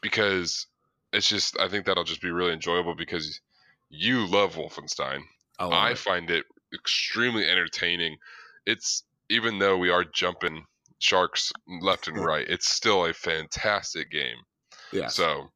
because 0.03 0.67
it's 1.13 1.29
just 1.29 1.59
I 1.59 1.69
think 1.69 1.87
that'll 1.87 2.05
just 2.05 2.23
be 2.23 2.31
really 2.31 2.53
enjoyable 2.53 2.95
because 2.95 3.41
you 3.89 4.27
love 4.27 4.55
Wolfenstein. 4.57 5.21
I, 5.59 5.65
love 5.65 5.73
I 5.73 5.91
it. 5.91 5.99
find 5.99 6.31
it 6.31 6.45
extremely 6.75 7.49
entertaining. 7.49 8.17
It's 8.67 9.05
even 9.31 9.59
though 9.59 9.77
we 9.79 9.91
are 9.91 10.05
jumping 10.05 10.65
sharks 10.99 11.53
left 11.81 12.09
and 12.09 12.19
right, 12.25 12.47
it's 12.49 12.69
still 12.69 13.07
a 13.07 13.13
fantastic 13.13 14.11
game. 14.11 14.37
Yeah. 14.93 15.09
So, 15.09 15.49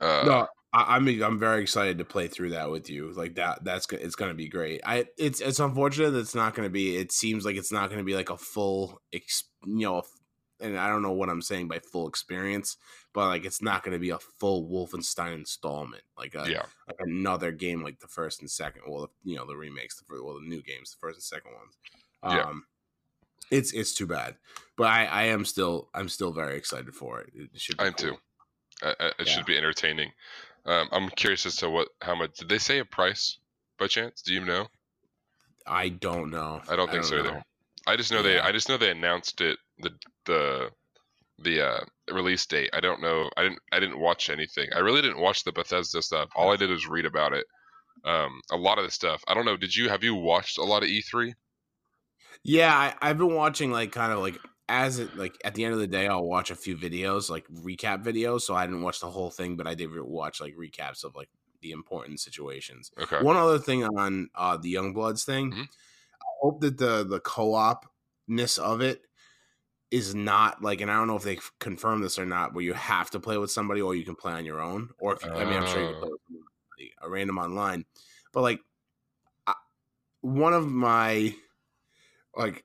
uh, 0.00 0.22
no, 0.26 0.46
I, 0.72 0.96
I 0.96 0.98
mean, 0.98 1.22
I'm 1.22 1.38
very 1.38 1.62
excited 1.62 1.98
to 1.98 2.04
play 2.04 2.28
through 2.28 2.50
that 2.50 2.70
with 2.70 2.90
you. 2.90 3.12
Like 3.12 3.36
that, 3.36 3.64
that's 3.64 3.86
it's 3.92 4.16
going 4.16 4.30
to 4.30 4.36
be 4.36 4.48
great. 4.48 4.80
I 4.84 5.06
it's 5.16 5.40
it's 5.40 5.60
unfortunate 5.60 6.10
that 6.10 6.20
it's 6.20 6.34
not 6.34 6.54
going 6.54 6.66
to 6.66 6.70
be. 6.72 6.96
It 6.96 7.12
seems 7.12 7.44
like 7.44 7.56
it's 7.56 7.72
not 7.72 7.88
going 7.88 7.98
to 7.98 8.04
be 8.04 8.14
like 8.14 8.30
a 8.30 8.36
full, 8.36 9.00
ex, 9.12 9.44
you 9.66 9.86
know, 9.86 10.02
and 10.60 10.78
I 10.78 10.88
don't 10.88 11.02
know 11.02 11.12
what 11.12 11.28
I'm 11.30 11.40
saying 11.42 11.68
by 11.68 11.78
full 11.78 12.08
experience, 12.08 12.76
but 13.14 13.28
like 13.28 13.44
it's 13.44 13.62
not 13.62 13.82
going 13.82 13.92
to 13.94 13.98
be 13.98 14.10
a 14.10 14.18
full 14.18 14.68
Wolfenstein 14.68 15.34
installment, 15.34 16.02
like 16.18 16.34
a 16.34 16.50
yeah, 16.50 16.64
like 16.86 16.98
another 17.00 17.50
game 17.52 17.82
like 17.82 18.00
the 18.00 18.08
first 18.08 18.40
and 18.40 18.50
second. 18.50 18.82
Well, 18.88 19.10
you 19.24 19.36
know, 19.36 19.46
the 19.46 19.56
remakes, 19.56 19.96
the 19.96 20.22
well, 20.22 20.34
the 20.34 20.46
new 20.46 20.62
games, 20.62 20.90
the 20.90 20.98
first 21.00 21.16
and 21.16 21.22
second 21.22 21.52
ones. 21.52 21.76
Um, 22.22 22.36
Yeah. 22.36 22.52
It's 23.50 23.72
it's 23.72 23.94
too 23.94 24.06
bad, 24.06 24.36
but 24.76 24.88
I 24.88 25.06
I 25.06 25.22
am 25.24 25.46
still 25.46 25.88
I'm 25.94 26.10
still 26.10 26.32
very 26.32 26.58
excited 26.58 26.92
for 26.94 27.20
it. 27.22 27.30
It 27.34 27.48
should. 27.58 27.78
Be 27.78 27.84
I 27.84 27.86
am 27.86 27.94
cool. 27.94 28.10
too. 28.10 28.16
I, 28.82 28.90
it 28.90 29.14
Yeah. 29.20 29.24
should 29.24 29.46
be 29.46 29.56
entertaining. 29.56 30.12
Um, 30.68 30.88
I'm 30.92 31.08
curious 31.08 31.46
as 31.46 31.56
to 31.56 31.70
what 31.70 31.88
how 32.02 32.14
much 32.14 32.36
did 32.36 32.50
they 32.50 32.58
say 32.58 32.78
a 32.78 32.84
price 32.84 33.38
by 33.78 33.86
chance? 33.86 34.20
Do 34.20 34.34
you 34.34 34.44
know? 34.44 34.66
I 35.66 35.88
don't 35.88 36.30
know. 36.30 36.60
I 36.68 36.76
don't 36.76 36.90
think 36.90 37.04
so 37.04 37.20
either. 37.20 37.42
I 37.86 37.96
just 37.96 38.12
know 38.12 38.22
they 38.22 38.38
I 38.38 38.52
just 38.52 38.68
know 38.68 38.76
they 38.76 38.90
announced 38.90 39.40
it 39.40 39.58
the 39.78 39.90
the 40.26 40.70
the 41.38 41.66
uh, 41.66 41.80
release 42.12 42.44
date. 42.44 42.68
I 42.74 42.80
don't 42.80 43.00
know. 43.00 43.30
I 43.36 43.44
didn't 43.44 43.60
I 43.72 43.80
didn't 43.80 43.98
watch 43.98 44.28
anything. 44.28 44.68
I 44.74 44.80
really 44.80 45.00
didn't 45.00 45.20
watch 45.20 45.42
the 45.42 45.52
Bethesda 45.52 46.02
stuff. 46.02 46.28
All 46.36 46.52
I 46.52 46.56
did 46.56 46.68
was 46.68 46.86
read 46.86 47.06
about 47.06 47.32
it. 47.32 47.46
Um, 48.04 48.40
a 48.50 48.56
lot 48.56 48.78
of 48.78 48.84
the 48.84 48.90
stuff. 48.90 49.22
I 49.26 49.32
don't 49.32 49.46
know. 49.46 49.56
Did 49.56 49.74
you 49.74 49.88
have 49.88 50.04
you 50.04 50.14
watched 50.14 50.58
a 50.58 50.64
lot 50.64 50.82
of 50.82 50.90
E 50.90 51.02
E3? 51.02 51.32
Yeah, 52.44 52.74
I, 52.74 52.94
I've 53.00 53.18
been 53.18 53.34
watching 53.34 53.70
like 53.70 53.92
kind 53.92 54.12
of 54.12 54.18
like 54.18 54.38
as 54.68 54.98
it 54.98 55.16
like 55.16 55.38
at 55.44 55.54
the 55.54 55.64
end 55.64 55.74
of 55.74 55.80
the 55.80 55.86
day, 55.86 56.08
I'll 56.08 56.24
watch 56.24 56.50
a 56.50 56.56
few 56.56 56.76
videos 56.76 57.30
like 57.30 57.46
recap 57.48 58.04
videos. 58.04 58.42
So 58.42 58.54
I 58.54 58.66
didn't 58.66 58.82
watch 58.82 59.00
the 59.00 59.10
whole 59.10 59.30
thing, 59.30 59.56
but 59.56 59.66
I 59.66 59.74
did 59.74 59.90
watch 59.94 60.40
like 60.40 60.54
recaps 60.56 61.04
of 61.04 61.14
like 61.16 61.30
the 61.60 61.72
important 61.72 62.20
situations. 62.20 62.90
Okay. 62.96 63.22
One 63.22 63.36
other 63.36 63.58
thing 63.58 63.84
on 63.84 64.30
uh 64.34 64.56
the 64.56 64.74
Youngbloods 64.74 65.24
thing, 65.24 65.52
Mhm. 65.52 65.68
I 66.22 66.26
hope 66.42 66.60
that 66.62 66.78
the 66.78 67.04
the 67.04 67.20
co-op 67.20 67.86
ness 68.28 68.58
of 68.58 68.80
it 68.82 69.02
is 69.90 70.14
not 70.14 70.62
like, 70.62 70.80
and 70.82 70.90
I 70.90 70.96
don't 70.96 71.06
know 71.08 71.16
if 71.16 71.22
they 71.24 71.38
confirm 71.60 72.02
this 72.02 72.18
or 72.18 72.26
not, 72.26 72.54
where 72.54 72.64
you 72.64 72.74
have 72.74 73.10
to 73.12 73.20
play 73.20 73.38
with 73.38 73.50
somebody 73.50 73.80
or 73.80 73.94
you 73.94 74.04
can 74.04 74.16
play 74.16 74.32
on 74.34 74.44
your 74.44 74.60
own, 74.60 74.90
or 74.98 75.14
if 75.14 75.24
you, 75.24 75.30
I 75.36 75.44
mean, 75.46 75.58
I'm 75.58 75.64
sure 75.66 75.80
you 75.80 75.88
can 75.88 75.96
play 75.96 76.10
Oh. 76.10 76.12
with 76.12 76.20
somebody, 76.28 76.94
a 77.02 77.08
random 77.10 77.38
online, 77.38 77.86
but 78.32 78.42
like 78.42 78.60
I, 79.46 79.54
one 80.22 80.54
of 80.54 80.68
my 80.68 81.36
like 82.36 82.64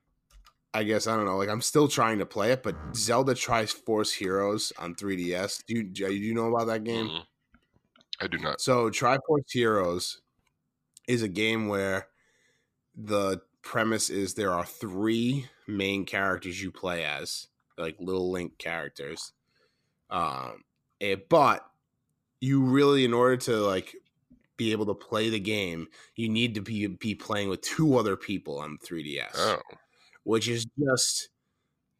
I 0.74 0.82
guess 0.82 1.06
I 1.06 1.16
don't 1.16 1.24
know. 1.24 1.36
Like 1.38 1.48
I'm 1.48 1.62
still 1.62 1.88
trying 1.88 2.18
to 2.18 2.26
play 2.26 2.52
it, 2.52 2.62
but 2.62 2.76
Zelda 2.96 3.34
Triforce 3.34 4.12
Heroes 4.12 4.72
on 4.78 4.94
3DS. 4.94 5.62
Do 5.66 5.74
you 5.76 5.84
do 5.84 6.12
you 6.12 6.34
know 6.34 6.52
about 6.52 6.66
that 6.66 6.84
game? 6.84 7.06
Mhm. 7.08 7.26
I 8.20 8.26
do 8.26 8.38
not. 8.38 8.60
So 8.60 8.90
Triforce 8.90 9.50
Heroes 9.50 10.20
is 11.08 11.22
a 11.22 11.28
game 11.28 11.68
where 11.68 12.08
the 12.96 13.42
premise 13.62 14.10
is 14.10 14.34
there 14.34 14.52
are 14.52 14.64
three 14.66 15.48
main 15.66 16.04
characters 16.04 16.62
you 16.62 16.70
play 16.70 17.04
as, 17.04 17.48
like 17.78 17.96
little 18.00 18.30
Link 18.30 18.58
characters. 18.58 19.32
Um, 20.10 20.64
eh, 21.00 21.16
but 21.28 21.68
you 22.40 22.62
really, 22.62 23.04
in 23.04 23.14
order 23.14 23.36
to 23.38 23.56
like 23.58 23.96
be 24.56 24.72
able 24.72 24.86
to 24.86 24.94
play 24.94 25.30
the 25.30 25.40
game, 25.40 25.88
you 26.16 26.28
need 26.28 26.54
to 26.54 26.60
be 26.60 26.86
be 26.86 27.14
playing 27.14 27.48
with 27.48 27.62
two 27.62 27.96
other 27.98 28.16
people 28.16 28.58
on 28.60 28.78
3DS 28.78 29.34
Oh, 29.36 29.60
which 30.24 30.48
is 30.48 30.66
just 30.78 31.30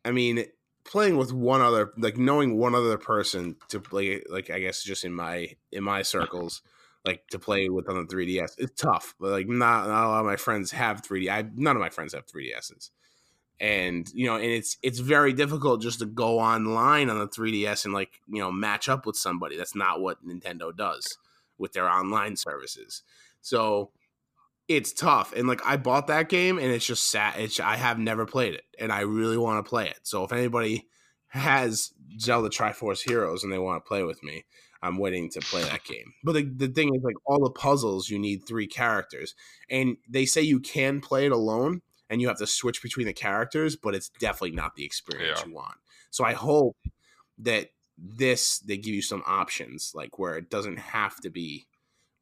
i 0.05 0.11
mean 0.11 0.45
playing 0.85 1.17
with 1.17 1.33
one 1.33 1.61
other 1.61 1.93
like 1.97 2.19
knowing 2.19 2.59
one 2.59 2.75
other 2.75 2.99
person 2.99 3.57
to 3.69 3.81
play 3.81 4.23
like 4.29 4.51
i 4.51 4.59
guess 4.59 4.83
just 4.83 5.05
in 5.05 5.13
my 5.13 5.49
in 5.73 5.83
my 5.83 6.03
circles 6.03 6.63
like 7.05 7.27
to 7.29 7.39
play 7.39 7.69
with 7.69 7.89
on 7.89 7.97
the 7.97 8.15
3ds 8.15 8.53
it's 8.59 8.81
tough. 8.81 9.15
But 9.21 9.31
like 9.31 9.49
not, 9.49 9.87
not 9.87 10.07
a 10.07 10.09
lot 10.09 10.21
of 10.21 10.27
my 10.27 10.37
friends 10.37 10.71
have 10.73 11.03
3d 11.03 11.31
i 11.31 11.45
none 11.55 11.77
of 11.77 11.81
my 11.81 11.91
friends 11.91 12.15
have 12.15 12.27
3ds's 12.27 12.91
and 13.61 14.11
you 14.13 14.27
know 14.27 14.35
and 14.37 14.45
it's 14.45 14.79
it's 14.83 14.99
very 14.99 15.33
difficult 15.33 15.81
just 15.81 16.01
to 16.01 16.07
go 16.07 16.41
online 16.41 17.09
on 17.09 17.19
the 17.19 17.29
3ds 17.29 17.85
and 17.85 17.95
like 17.95 18.21
you 18.29 18.41
know 18.41 18.51
match 18.51 18.89
up 18.89 19.07
with 19.07 19.17
somebody. 19.17 19.57
That's 19.57 19.77
not 19.77 20.01
what 20.01 20.27
nintendo 20.27 20.77
does 20.77 21.19
with 21.57 21.73
their 21.73 21.89
online 21.89 22.37
services. 22.37 23.03
So 23.41 23.91
it's 24.69 24.93
tough 24.93 25.33
and 25.37 25.47
like 25.47 25.61
i 25.67 25.77
bought 25.77 26.07
that 26.07 26.29
game 26.29 26.59
and 26.59 26.69
it's 26.69 26.87
just 26.87 27.11
sad. 27.11 27.35
it's 27.39 27.61
i 27.61 27.77
have 27.77 27.99
never 27.99 28.25
played 28.27 28.55
it 28.55 28.65
and 28.79 28.91
i 28.93 29.01
really 29.01 29.37
want 29.37 29.65
to 29.65 29.69
play 29.69 29.87
it 29.89 29.99
so 30.03 30.25
if 30.25 30.33
anybody 30.33 30.87
has 31.29 31.93
zelda 32.19 32.49
triforce 32.49 33.01
heroes 33.09 33.45
and 33.45 33.53
they 33.53 33.59
want 33.59 33.83
to 33.85 33.89
play 33.89 34.03
with 34.03 34.23
me 34.23 34.45
i'm 34.83 34.99
waiting 34.99 35.29
to 35.31 35.41
play 35.41 35.63
that 35.63 35.85
game 35.85 36.13
but 36.23 36.33
the, 36.33 36.45
the 36.57 36.69
thing 36.69 36.95
is 36.95 37.03
like 37.03 37.17
all 37.27 37.43
the 37.43 37.51
puzzles 37.51 38.09
you 38.09 38.19
need 38.19 38.47
three 38.47 38.67
characters 38.67 39.35
and 39.69 39.97
they 40.09 40.25
say 40.25 40.41
you 40.41 40.61
can 40.61 41.01
play 41.01 41.27
it 41.27 41.33
alone 41.33 41.83
and 42.09 42.21
you 42.21 42.29
have 42.29 42.39
to 42.39 42.47
switch 42.47 42.83
between 42.83 43.07
the 43.07 43.13
characters 43.13 43.77
but 43.77 43.95
it's 43.95 44.09
definitely 44.21 44.53
not 44.57 44.77
the 44.77 44.85
experience 44.85 45.41
Yeah. 45.41 45.47
you 45.49 45.55
want 45.55 45.77
so 46.11 46.25
i 46.25 46.33
hope 46.33 46.77
that 47.39 47.69
this 47.99 48.59
they 48.61 48.77
give 48.77 48.95
you 48.95 49.03
some 49.03 49.23
options 49.27 49.93
like 49.95 50.19
where 50.19 50.37
it 50.37 50.51
doesn't 50.51 50.79
have 50.79 51.17
to 51.21 51.31
be 51.31 51.67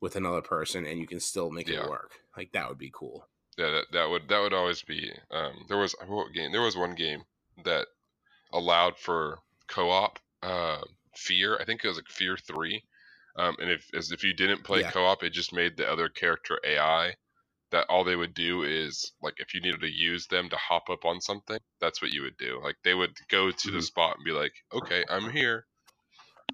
with 0.02 0.16
another 0.16 0.42
person 0.42 0.85
and 0.85 0.99
you 0.99 1.06
can 1.06 1.21
still 1.21 1.50
make 1.50 1.68
Yeah. 1.68 1.85
it 1.85 1.88
work 1.88 2.21
like 2.37 2.52
that 2.52 2.68
would 2.68 2.78
be 2.78 2.90
cool 2.92 3.26
yeah. 3.59 3.71
That, 3.71 3.85
that 3.92 4.09
would 4.11 4.28
that 4.28 4.40
would 4.40 4.54
always 4.54 4.80
be. 4.82 5.12
Um, 5.30 5.66
there 5.68 5.76
was 5.76 5.94
what 6.06 6.32
game? 6.32 6.52
There 6.52 6.62
was 6.62 6.75
one 6.75 6.94
game 6.94 7.25
that 7.66 7.87
allowed 8.50 8.97
for 8.99 9.40
co-op. 9.68 10.18
Uh, 10.42 10.80
Fear. 11.14 11.59
I 11.61 11.66
think 11.66 11.85
it 11.85 11.88
was 11.88 11.99
like 11.99 12.09
Fear 12.09 12.38
Three. 12.38 12.82
Um, 13.37 13.54
and 13.61 13.71
if 13.71 13.87
as 13.94 14.11
if 14.11 14.25
you 14.25 14.32
didn't 14.32 14.64
play 14.64 14.80
Yeah. 14.80 14.90
co-op, 14.90 15.23
it 15.23 15.35
just 15.35 15.52
made 15.52 15.76
the 15.76 15.87
other 15.87 16.09
character 16.09 16.59
AI. 16.64 17.14
That 17.73 17.85
all 17.90 18.04
they 18.04 18.16
would 18.16 18.32
do 18.32 18.62
is 18.62 19.12
like 19.21 19.35
if 19.37 19.52
you 19.52 19.61
needed 19.61 19.82
to 19.82 19.90
use 19.92 20.26
them 20.28 20.49
to 20.49 20.56
hop 20.56 20.88
up 20.88 21.04
on 21.04 21.21
something, 21.21 21.59
that's 21.78 22.00
what 22.00 22.12
you 22.14 22.23
would 22.23 22.38
do. 22.38 22.59
Like 22.64 22.76
they 22.85 22.94
would 22.94 23.14
go 23.28 23.50
to 23.50 23.71
the 23.71 23.78
Mhm. 23.80 23.82
spot 23.82 24.16
and 24.16 24.25
be 24.25 24.32
like, 24.32 24.54
"Okay, 24.73 25.04
I'm 25.11 25.28
here." 25.30 25.66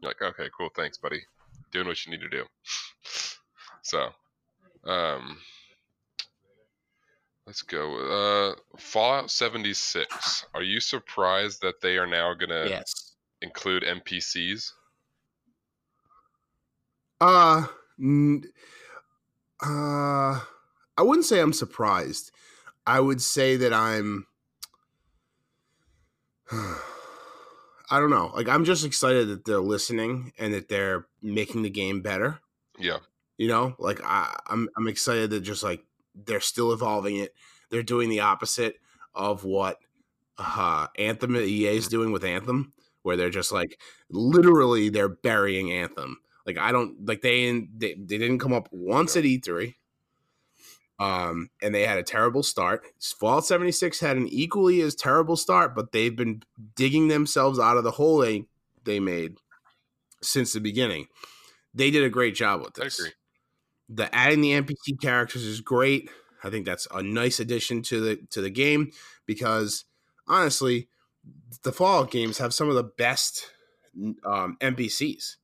You're 0.03 0.11
like, 0.11 0.21
"Okay, 0.23 0.51
cool, 0.57 0.71
thanks, 0.75 0.99
buddy." 0.99 1.25
Doing 1.71 1.87
what 1.87 2.05
you 2.05 2.11
need 2.11 2.23
to 2.23 2.29
do. 2.29 2.45
So, 3.89 4.11
um, 4.85 5.39
let's 7.47 7.63
go. 7.63 7.97
Uh, 7.97 8.55
Fallout 8.77 9.31
76. 9.31 10.45
Are 10.53 10.63
you 10.63 10.79
surprised 10.79 11.63
that 11.63 11.81
they 11.81 11.97
are 11.97 12.07
now 12.07 12.35
gonna 12.35 12.67
yes 12.69 13.15
include 13.41 13.85
NPCs? 13.85 14.73
uh 17.23 17.67
n- 17.99 18.45
uh 19.61 20.39
i 20.97 21.03
wouldn't 21.03 21.25
say 21.27 21.41
i'm 21.41 21.53
surprised 21.53 22.31
i 22.87 23.01
would 23.01 23.21
say 23.21 23.57
that 23.57 23.73
i'm 23.73 24.25
i 26.53 26.79
don't 27.91 28.11
know 28.11 28.31
like 28.37 28.49
i'm 28.49 28.65
just 28.65 28.85
excited 28.85 29.27
that 29.27 29.45
they're 29.45 29.59
listening 29.59 30.33
and 30.39 30.55
that 30.55 30.69
they're 30.69 31.07
making 31.21 31.63
the 31.63 31.71
game 31.71 32.03
better 32.03 32.39
Yeah, 32.79 32.99
you 33.39 33.49
know 33.49 33.75
like 33.79 34.01
I, 34.05 34.39
i'm 34.49 34.69
i'm 34.77 34.89
excited 34.89 35.31
that 35.31 35.41
just 35.41 35.63
like 35.63 35.83
they're 36.27 36.41
still 36.41 36.73
evolving 36.73 37.17
it. 37.17 37.35
They're 37.71 37.83
doing 37.83 38.09
the 38.09 38.21
opposite 38.21 38.77
of 39.15 39.45
what 39.45 39.79
uh 40.37 40.89
anthem 40.99 41.37
ea 41.37 41.67
is 41.67 41.89
doing 41.89 42.13
with 42.13 42.25
anthem 42.25 42.73
where 43.03 43.17
they're 43.17 43.31
just 43.31 43.53
like 43.53 43.81
literally 44.11 44.89
they're 44.89 45.09
burying 45.09 45.73
anthem. 45.73 46.19
Like 46.47 46.59
i 46.59 46.73
don't 46.73 47.07
like 47.07 47.23
they 47.23 47.51
they, 47.77 47.95
they 47.95 48.19
didn't 48.19 48.39
come 48.41 48.53
up 48.53 48.69
once 48.73 49.17
at 49.17 49.25
e3 49.25 49.75
um 50.99 51.49
and 51.63 51.75
they 51.75 51.87
had 51.87 51.99
a 51.99 52.03
terrible 52.03 52.43
start. 52.43 52.85
Fallout 53.21 53.47
76 53.47 54.01
had 54.01 54.17
an 54.17 54.29
equally 54.29 54.81
as 54.81 54.95
terrible 54.95 55.37
start 55.37 55.75
but 55.75 55.93
they've 55.93 56.17
been 56.17 56.43
digging 56.75 57.09
themselves 57.09 57.59
out 57.59 57.77
of 57.77 57.85
the 57.85 57.93
hole 57.93 58.19
they 58.19 58.45
they 58.85 58.99
made 59.01 59.37
since 60.23 60.53
the 60.53 60.61
beginning. 60.61 61.07
They 61.75 61.91
did 61.91 62.05
a 62.05 62.11
great 62.11 62.35
job 62.35 62.61
with 62.63 62.81
I 62.81 62.85
this. 62.85 62.99
agree. 62.99 63.13
The 63.89 64.15
adding 64.15 64.41
the 64.41 64.53
NPC 64.53 65.01
characters 65.01 65.45
is 65.45 65.61
great. 65.61 66.11
I 66.45 66.51
think 66.51 66.67
that's 66.67 66.87
a 66.93 67.03
nice 67.03 67.41
addition 67.41 67.83
to 67.83 68.01
the 68.01 68.17
to 68.31 68.41
the 68.41 68.51
game 68.51 68.93
because 69.27 69.85
honestly, 70.27 70.89
the 71.63 71.73
Fallout 71.73 72.11
games 72.11 72.39
have 72.39 72.55
some 72.55 72.69
of 72.69 72.75
the 72.75 72.85
best 72.85 73.51
um, 74.25 74.57
NPCs. 74.61 75.37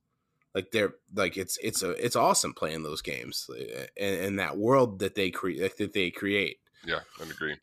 Like 0.53 0.71
they're 0.71 0.93
like 1.13 1.37
it's 1.37 1.57
it's 1.61 1.83
a 1.83 1.91
it's 1.91 2.15
awesome 2.15 2.53
playing 2.53 2.83
those 2.83 3.01
games 3.01 3.49
and, 3.99 4.15
and 4.15 4.39
that 4.39 4.57
world 4.57 4.99
that 4.99 5.15
they 5.15 5.29
create 5.29 5.77
that 5.77 5.93
they 5.93 6.11
create. 6.11 6.59
Yeah, 6.85 6.99
I 7.19 7.23
agree. 7.23 7.57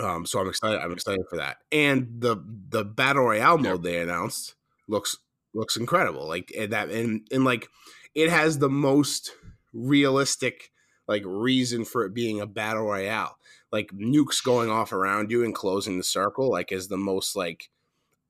Um, 0.00 0.24
so 0.24 0.38
I'm 0.38 0.48
excited. 0.48 0.78
I'm 0.78 0.92
excited 0.92 1.24
for 1.28 1.36
that. 1.38 1.56
And 1.72 2.20
the 2.20 2.36
the 2.68 2.84
battle 2.84 3.24
royale 3.24 3.58
mode 3.58 3.82
they 3.82 4.00
announced 4.00 4.54
looks 4.86 5.16
looks 5.52 5.76
incredible. 5.76 6.28
Like 6.28 6.52
and 6.56 6.72
that 6.72 6.90
and 6.90 7.26
and 7.32 7.44
like 7.44 7.68
it 8.14 8.30
has 8.30 8.58
the 8.58 8.70
most 8.70 9.32
realistic 9.72 10.70
like 11.08 11.22
reason 11.24 11.84
for 11.84 12.04
it 12.04 12.14
being 12.14 12.40
a 12.40 12.46
battle 12.46 12.84
royale. 12.84 13.38
Like 13.72 13.90
nukes 13.92 14.42
going 14.42 14.70
off 14.70 14.92
around 14.92 15.30
you 15.30 15.44
and 15.44 15.54
closing 15.54 15.96
the 15.96 16.04
circle, 16.04 16.50
like 16.50 16.70
is 16.70 16.88
the 16.88 16.96
most 16.96 17.34
like 17.34 17.70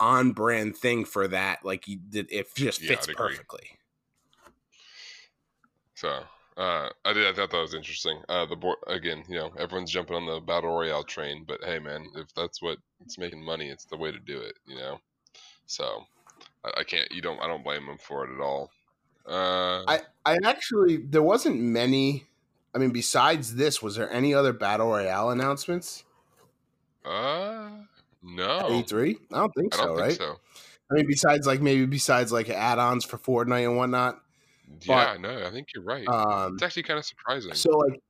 on 0.01 0.33
brand 0.33 0.77
thing 0.77 1.05
for 1.05 1.29
that. 1.29 1.65
Like 1.65 1.85
it 1.89 2.47
just 2.55 2.81
fits 2.81 3.09
yeah, 3.09 3.15
perfectly. 3.17 3.79
So 5.95 6.23
uh, 6.57 6.89
I 7.05 7.13
did. 7.13 7.27
I 7.27 7.33
thought 7.33 7.51
that 7.51 7.61
was 7.61 7.75
interesting. 7.75 8.21
Uh, 8.29 8.47
the 8.47 8.57
board 8.57 8.79
again. 8.87 9.25
You 9.29 9.37
know, 9.37 9.53
everyone's 9.59 9.91
jumping 9.91 10.17
on 10.17 10.27
the 10.27 10.41
battle 10.41 10.71
royale 10.71 11.05
train, 11.05 11.45
but 11.47 11.61
hey, 11.65 11.79
man, 11.79 12.07
if 12.17 12.35
that's 12.35 12.63
what 12.63 12.79
it's 13.01 13.19
making 13.19 13.45
money, 13.45 13.69
it's 13.69 13.85
the 13.85 13.97
way 13.97 14.11
to 14.11 14.19
do 14.19 14.39
it. 14.39 14.55
You 14.67 14.77
know, 14.77 14.99
so 15.67 16.03
I, 16.65 16.81
I 16.81 16.85
can't. 16.85 17.11
You 17.13 17.23
don't. 17.23 17.41
I 17.41 17.47
don't 17.47 17.65
blame 17.65 17.87
them 17.87 17.99
for 17.99 18.25
it 18.25 18.35
at 18.35 18.41
all. 18.41 18.71
Uh, 19.29 19.85
I 19.87 20.01
I 20.25 20.39
actually 20.45 20.97
there 20.97 21.23
wasn't 21.23 21.61
many. 21.61 22.25
I 22.75 22.79
mean, 22.79 22.91
besides 22.91 23.55
this, 23.57 23.83
was 23.83 23.97
there 23.97 24.11
any 24.11 24.35
other 24.35 24.53
battle 24.53 24.89
royale 24.89 25.31
announcements? 25.31 26.05
Uh, 27.05 27.71
no. 28.23 28.69
E 28.71 28.83
three? 28.83 29.19
I 29.33 29.39
don't 29.39 29.55
think 29.55 29.75
I 29.79 29.85
don't 29.85 29.97
so. 29.97 29.97
Think 29.97 30.01
right? 30.01 30.17
So. 30.17 30.37
I 30.91 30.95
mean, 30.95 31.07
besides 31.07 31.47
like 31.47 31.61
maybe 31.61 31.87
besides 31.87 32.33
like 32.33 32.49
add-ons 32.49 33.05
for 33.05 33.19
Fortnite 33.19 33.65
and 33.65 33.77
whatnot. 33.77 34.21
Yeah, 34.83 35.13
but, 35.13 35.21
no, 35.21 35.47
I 35.47 35.51
think 35.51 35.69
you're 35.75 35.85
right. 35.85 36.07
Um, 36.07 36.55
it's 36.55 36.63
actually 36.63 36.85
kind 36.85 36.99
of 36.99 37.05
surprising. 37.05 37.55
So 37.55 37.71
like, 37.71 38.01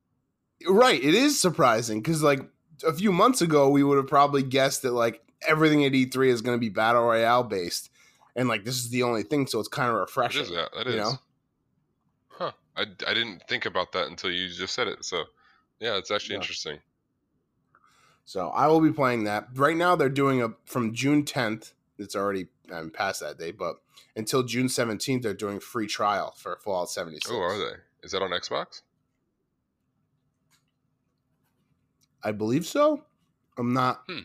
right, 0.68 1.02
it 1.02 1.14
is 1.14 1.40
surprising 1.40 2.00
because 2.00 2.22
like 2.22 2.40
a 2.86 2.92
few 2.92 3.12
months 3.12 3.40
ago 3.42 3.68
we 3.68 3.82
would 3.82 3.96
have 3.96 4.06
probably 4.06 4.42
guessed 4.42 4.82
that 4.82 4.92
like 4.92 5.20
everything 5.46 5.84
at 5.84 5.92
E3 5.92 6.28
is 6.28 6.42
going 6.42 6.56
to 6.56 6.60
be 6.60 6.68
battle 6.68 7.02
royale 7.02 7.44
based, 7.44 7.90
and 8.38 8.48
like 8.48 8.64
this 8.64 8.76
is 8.76 8.88
the 8.88 9.02
only 9.02 9.24
thing, 9.24 9.48
so 9.48 9.58
it's 9.58 9.68
kind 9.68 9.90
of 9.90 9.96
refreshing. 9.96 10.42
It 10.42 10.44
is 10.44 10.50
that. 10.50 10.70
That 10.76 10.86
is. 10.86 10.96
Know? 10.96 11.12
Huh. 12.28 12.52
I, 12.76 12.82
I 12.82 13.12
didn't 13.12 13.42
think 13.48 13.66
about 13.66 13.90
that 13.92 14.06
until 14.06 14.30
you 14.30 14.48
just 14.48 14.74
said 14.74 14.86
it. 14.86 15.04
So 15.04 15.24
yeah, 15.80 15.96
it's 15.96 16.12
actually 16.12 16.36
yeah. 16.36 16.40
interesting. 16.40 16.78
So 18.24 18.48
I 18.50 18.68
will 18.68 18.80
be 18.80 18.92
playing 18.92 19.24
that. 19.24 19.48
Right 19.54 19.76
now 19.76 19.96
they're 19.96 20.08
doing 20.08 20.40
a 20.40 20.50
from 20.66 20.94
June 20.94 21.24
10th. 21.24 21.72
It's 21.98 22.14
already 22.14 22.46
I'm 22.72 22.90
past 22.90 23.20
that 23.20 23.38
day, 23.38 23.50
but 23.50 23.76
until 24.14 24.44
June 24.44 24.68
17th, 24.68 25.22
they're 25.22 25.34
doing 25.34 25.58
free 25.58 25.88
trial 25.88 26.32
for 26.36 26.58
Fallout 26.62 26.90
76. 26.90 27.28
Oh, 27.32 27.40
are 27.40 27.58
they? 27.58 27.76
Is 28.04 28.12
that 28.12 28.22
on 28.22 28.30
Xbox? 28.30 28.82
I 32.22 32.30
believe 32.30 32.66
so. 32.66 33.02
I'm 33.56 33.72
not 33.72 34.02
hmm. 34.08 34.20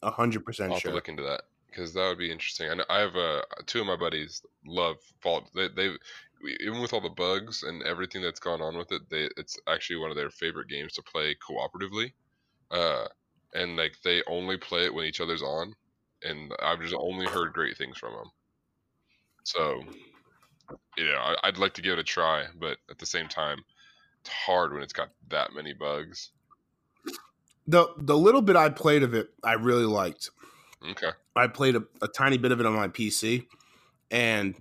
a 0.00 0.12
hundred 0.12 0.44
percent 0.44 0.78
sure. 0.78 0.92
look 0.92 1.08
into 1.08 1.24
that 1.24 1.42
because 1.68 1.92
that 1.94 2.08
would 2.08 2.18
be 2.18 2.30
interesting. 2.30 2.70
I 2.70 2.74
know 2.74 2.84
I 2.88 3.00
have 3.00 3.16
uh, 3.16 3.42
two 3.66 3.80
of 3.80 3.86
my 3.86 3.96
buddies 3.96 4.42
love 4.66 4.96
Fallout. 5.20 5.50
They, 5.54 5.68
they 5.68 5.90
even 6.60 6.80
with 6.80 6.92
all 6.92 7.00
the 7.00 7.08
bugs 7.08 7.62
and 7.62 7.82
everything 7.82 8.22
that's 8.22 8.40
gone 8.40 8.62
on 8.62 8.76
with 8.76 8.92
it, 8.92 9.02
they 9.10 9.28
it's 9.36 9.58
actually 9.66 9.96
one 9.96 10.10
of 10.10 10.16
their 10.16 10.30
favorite 10.30 10.68
games 10.68 10.92
to 10.94 11.02
play 11.02 11.36
cooperatively. 11.36 12.12
Uh, 12.70 13.06
and 13.54 13.76
like 13.76 13.94
they 14.04 14.22
only 14.26 14.56
play 14.56 14.84
it 14.84 14.94
when 14.94 15.06
each 15.06 15.20
other's 15.20 15.42
on, 15.42 15.74
and 16.22 16.52
I've 16.62 16.80
just 16.80 16.94
only 16.98 17.26
heard 17.26 17.52
great 17.52 17.76
things 17.76 17.98
from 17.98 18.12
them. 18.12 18.30
So, 19.44 19.82
you 20.96 21.06
know, 21.06 21.16
I, 21.18 21.36
I'd 21.44 21.58
like 21.58 21.74
to 21.74 21.82
give 21.82 21.94
it 21.94 21.98
a 21.98 22.04
try, 22.04 22.44
but 22.58 22.76
at 22.90 22.98
the 22.98 23.06
same 23.06 23.28
time, 23.28 23.58
it's 24.20 24.30
hard 24.30 24.72
when 24.72 24.82
it's 24.82 24.92
got 24.92 25.08
that 25.30 25.54
many 25.54 25.72
bugs. 25.72 26.30
The 27.66 27.88
the 27.98 28.16
little 28.16 28.42
bit 28.42 28.56
I 28.56 28.68
played 28.70 29.02
of 29.02 29.14
it, 29.14 29.30
I 29.42 29.54
really 29.54 29.84
liked. 29.84 30.30
Okay. 30.90 31.10
I 31.34 31.46
played 31.48 31.76
a, 31.76 31.82
a 32.02 32.08
tiny 32.08 32.38
bit 32.38 32.52
of 32.52 32.60
it 32.60 32.66
on 32.66 32.74
my 32.74 32.88
PC, 32.88 33.46
and 34.10 34.54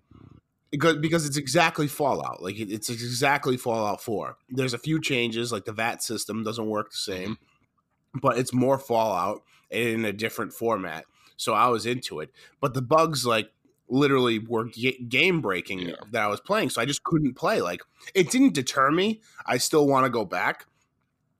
because 0.72 0.98
because 0.98 1.26
it's 1.26 1.38
exactly 1.38 1.88
Fallout, 1.88 2.42
like 2.42 2.60
it, 2.60 2.72
it's 2.72 2.90
exactly 2.90 3.58
Fallout 3.58 4.02
Four. 4.02 4.38
There's 4.50 4.74
a 4.74 4.80
few 4.80 5.00
changes, 5.00 5.52
like 5.52 5.66
the 5.66 5.74
VAT 5.74 6.02
system 6.04 6.44
doesn't 6.44 6.66
work 6.66 6.92
the 6.92 6.98
same, 6.98 7.36
mm-hmm. 7.36 8.20
but 8.20 8.38
it's 8.38 8.54
more 8.54 8.78
Fallout 8.78 9.44
in 9.70 10.06
a 10.06 10.14
different 10.14 10.54
format. 10.54 11.06
So 11.38 11.54
I 11.54 11.68
was 11.68 11.86
into 11.86 12.20
it, 12.20 12.32
but 12.60 12.74
the 12.74 12.82
bugs 12.82 13.26
like 13.26 13.52
literally 13.90 14.40
were 14.40 14.66
g- 14.66 15.06
game 15.08 15.42
breaking 15.42 15.80
yeah. 15.80 15.96
that 16.12 16.24
I 16.24 16.28
was 16.28 16.42
playing. 16.42 16.70
So 16.70 16.82
I 16.82 16.86
just 16.86 17.04
couldn't 17.04 17.36
play. 17.36 17.62
Like 17.62 17.82
it 18.14 18.32
didn't 18.32 18.54
deter 18.54 18.92
me. 18.92 19.22
I 19.46 19.58
still 19.58 19.88
want 19.88 20.06
to 20.06 20.10
go 20.10 20.26
back. 20.26 20.66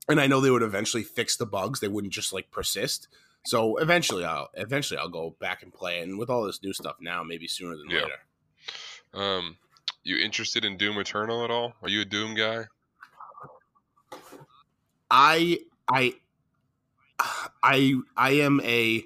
And 0.10 0.22
I 0.22 0.28
know 0.28 0.40
they 0.40 0.52
would 0.52 0.64
eventually 0.64 1.04
fix 1.04 1.36
the 1.36 1.46
bugs. 1.46 1.82
They 1.82 1.90
wouldn't 1.90 2.14
just 2.14 2.32
like 2.32 2.50
persist. 2.50 3.10
So 3.48 3.78
eventually 3.78 4.26
I'll 4.26 4.50
eventually 4.56 4.98
I'll 4.98 5.08
go 5.08 5.34
back 5.40 5.64
and 5.64 5.74
play. 5.74 6.00
it. 6.00 6.08
And 6.08 6.20
with 6.20 6.30
all 6.30 6.44
this 6.44 6.62
new 6.62 6.74
stuff 6.74 6.98
now, 7.00 7.24
maybe 7.24 7.48
sooner 7.48 7.78
than 7.78 7.90
yeah. 7.90 8.02
later. 8.02 8.20
Um 9.14 9.58
you 10.04 10.18
interested 10.18 10.66
in 10.66 10.76
Doom 10.76 10.98
Eternal 10.98 11.46
at 11.46 11.52
all? 11.52 11.74
Are 11.82 11.88
you 11.88 12.02
a 12.02 12.06
Doom 12.06 12.36
guy? 12.36 12.66
I 15.10 15.60
I 15.90 16.16
I 17.64 17.96
I 18.18 18.32
am 18.32 18.60
a 18.66 19.04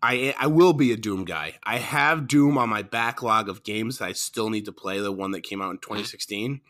I 0.00 0.32
I 0.38 0.46
will 0.46 0.72
be 0.72 0.92
a 0.92 0.96
Doom 0.96 1.24
guy. 1.24 1.54
I 1.64 1.78
have 1.78 2.28
Doom 2.28 2.56
on 2.56 2.68
my 2.68 2.82
backlog 2.82 3.48
of 3.48 3.64
games 3.64 3.98
that 3.98 4.04
I 4.04 4.12
still 4.12 4.50
need 4.50 4.66
to 4.66 4.72
play. 4.72 5.00
The 5.00 5.10
one 5.10 5.32
that 5.32 5.40
came 5.42 5.60
out 5.60 5.72
in 5.72 5.78
2016. 5.78 6.60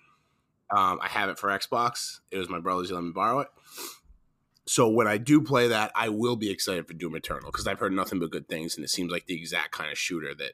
Um, 0.75 0.99
I 1.03 1.09
have 1.09 1.29
it 1.29 1.39
for 1.39 1.51
Xbox. 1.51 2.21
It 2.31 2.39
was 2.39 2.49
my 2.49 2.61
brother's. 2.61 2.89
He 2.89 2.95
let 2.95 3.05
me 3.05 3.13
borrow 3.13 3.41
it. 3.41 3.49
So 4.67 4.89
when 4.89 5.07
I 5.07 5.17
do 5.17 5.41
play 5.41 5.69
that, 5.69 5.93
I 5.95 6.09
will 6.09 6.37
be 6.37 6.51
excited 6.51 6.89
for 6.89 6.95
Doom 6.95 7.15
Eternal 7.15 7.51
because 7.51 7.67
I've 7.67 7.79
heard 7.79 7.93
nothing 7.93 8.19
but 8.19 8.31
good 8.31 8.49
things, 8.49 8.77
and 8.77 8.85
it 8.85 8.91
seems 8.91 9.13
like 9.13 9.27
the 9.27 9.37
exact 9.37 9.73
kind 9.73 9.91
of 9.91 9.99
shooter 9.99 10.35
that 10.35 10.53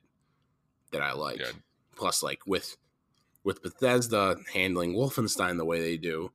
that 0.90 1.02
I 1.02 1.12
like. 1.12 1.40
Yeah. 1.40 1.52
Plus, 1.96 2.22
like 2.22 2.46
with 2.46 2.76
with 3.44 3.62
Bethesda 3.62 4.36
handling 4.52 4.94
Wolfenstein 4.94 5.56
the 5.56 5.64
way 5.64 5.80
they 5.80 5.96
do, 5.96 6.30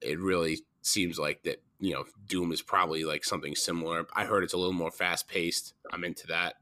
it 0.00 0.18
really 0.18 0.60
seems 0.82 1.18
like 1.18 1.42
that 1.44 1.62
you 1.80 1.94
know, 1.94 2.04
Doom 2.28 2.52
is 2.52 2.62
probably 2.62 3.04
like 3.04 3.24
something 3.24 3.54
similar. 3.54 4.06
I 4.14 4.26
heard 4.26 4.44
it's 4.44 4.52
a 4.52 4.58
little 4.58 4.72
more 4.72 4.90
fast 4.90 5.28
paced. 5.28 5.74
I'm 5.92 6.04
into 6.04 6.26
that. 6.28 6.56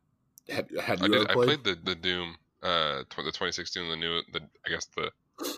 Have, 0.49 0.71
have 0.81 1.01
you 1.01 1.07
I, 1.07 1.09
did, 1.09 1.29
played? 1.29 1.31
I 1.31 1.45
played 1.45 1.65
the 1.65 1.79
the 1.85 1.95
Doom, 1.95 2.37
uh, 2.63 2.99
the 2.99 3.25
2016, 3.25 3.89
the 3.89 3.97
new, 3.97 4.23
the 4.33 4.41
I 4.65 4.71
guess 4.71 4.87
the 4.97 5.11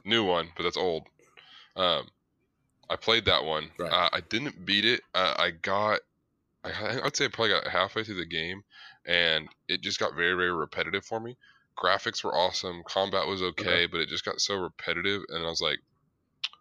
new 0.04 0.24
one, 0.24 0.48
but 0.56 0.62
that's 0.62 0.78
old. 0.78 1.06
Um, 1.76 2.08
I 2.90 2.96
played 2.96 3.26
that 3.26 3.44
one. 3.44 3.70
Right. 3.78 3.92
Uh, 3.92 4.08
I 4.12 4.20
didn't 4.20 4.66
beat 4.66 4.84
it. 4.84 5.00
Uh, 5.14 5.34
I 5.38 5.50
got, 5.52 6.00
I, 6.64 7.00
I'd 7.04 7.16
say 7.16 7.26
I 7.26 7.28
probably 7.28 7.54
got 7.54 7.68
halfway 7.68 8.02
through 8.02 8.16
the 8.16 8.26
game, 8.26 8.64
and 9.06 9.48
it 9.68 9.80
just 9.80 10.00
got 10.00 10.16
very 10.16 10.34
very 10.34 10.52
repetitive 10.52 11.04
for 11.04 11.20
me. 11.20 11.36
Graphics 11.78 12.24
were 12.24 12.36
awesome, 12.36 12.82
combat 12.84 13.26
was 13.26 13.42
okay, 13.42 13.70
okay. 13.70 13.86
but 13.86 14.00
it 14.00 14.08
just 14.08 14.24
got 14.24 14.40
so 14.40 14.56
repetitive, 14.56 15.22
and 15.28 15.46
I 15.46 15.48
was 15.48 15.62
like, 15.62 15.78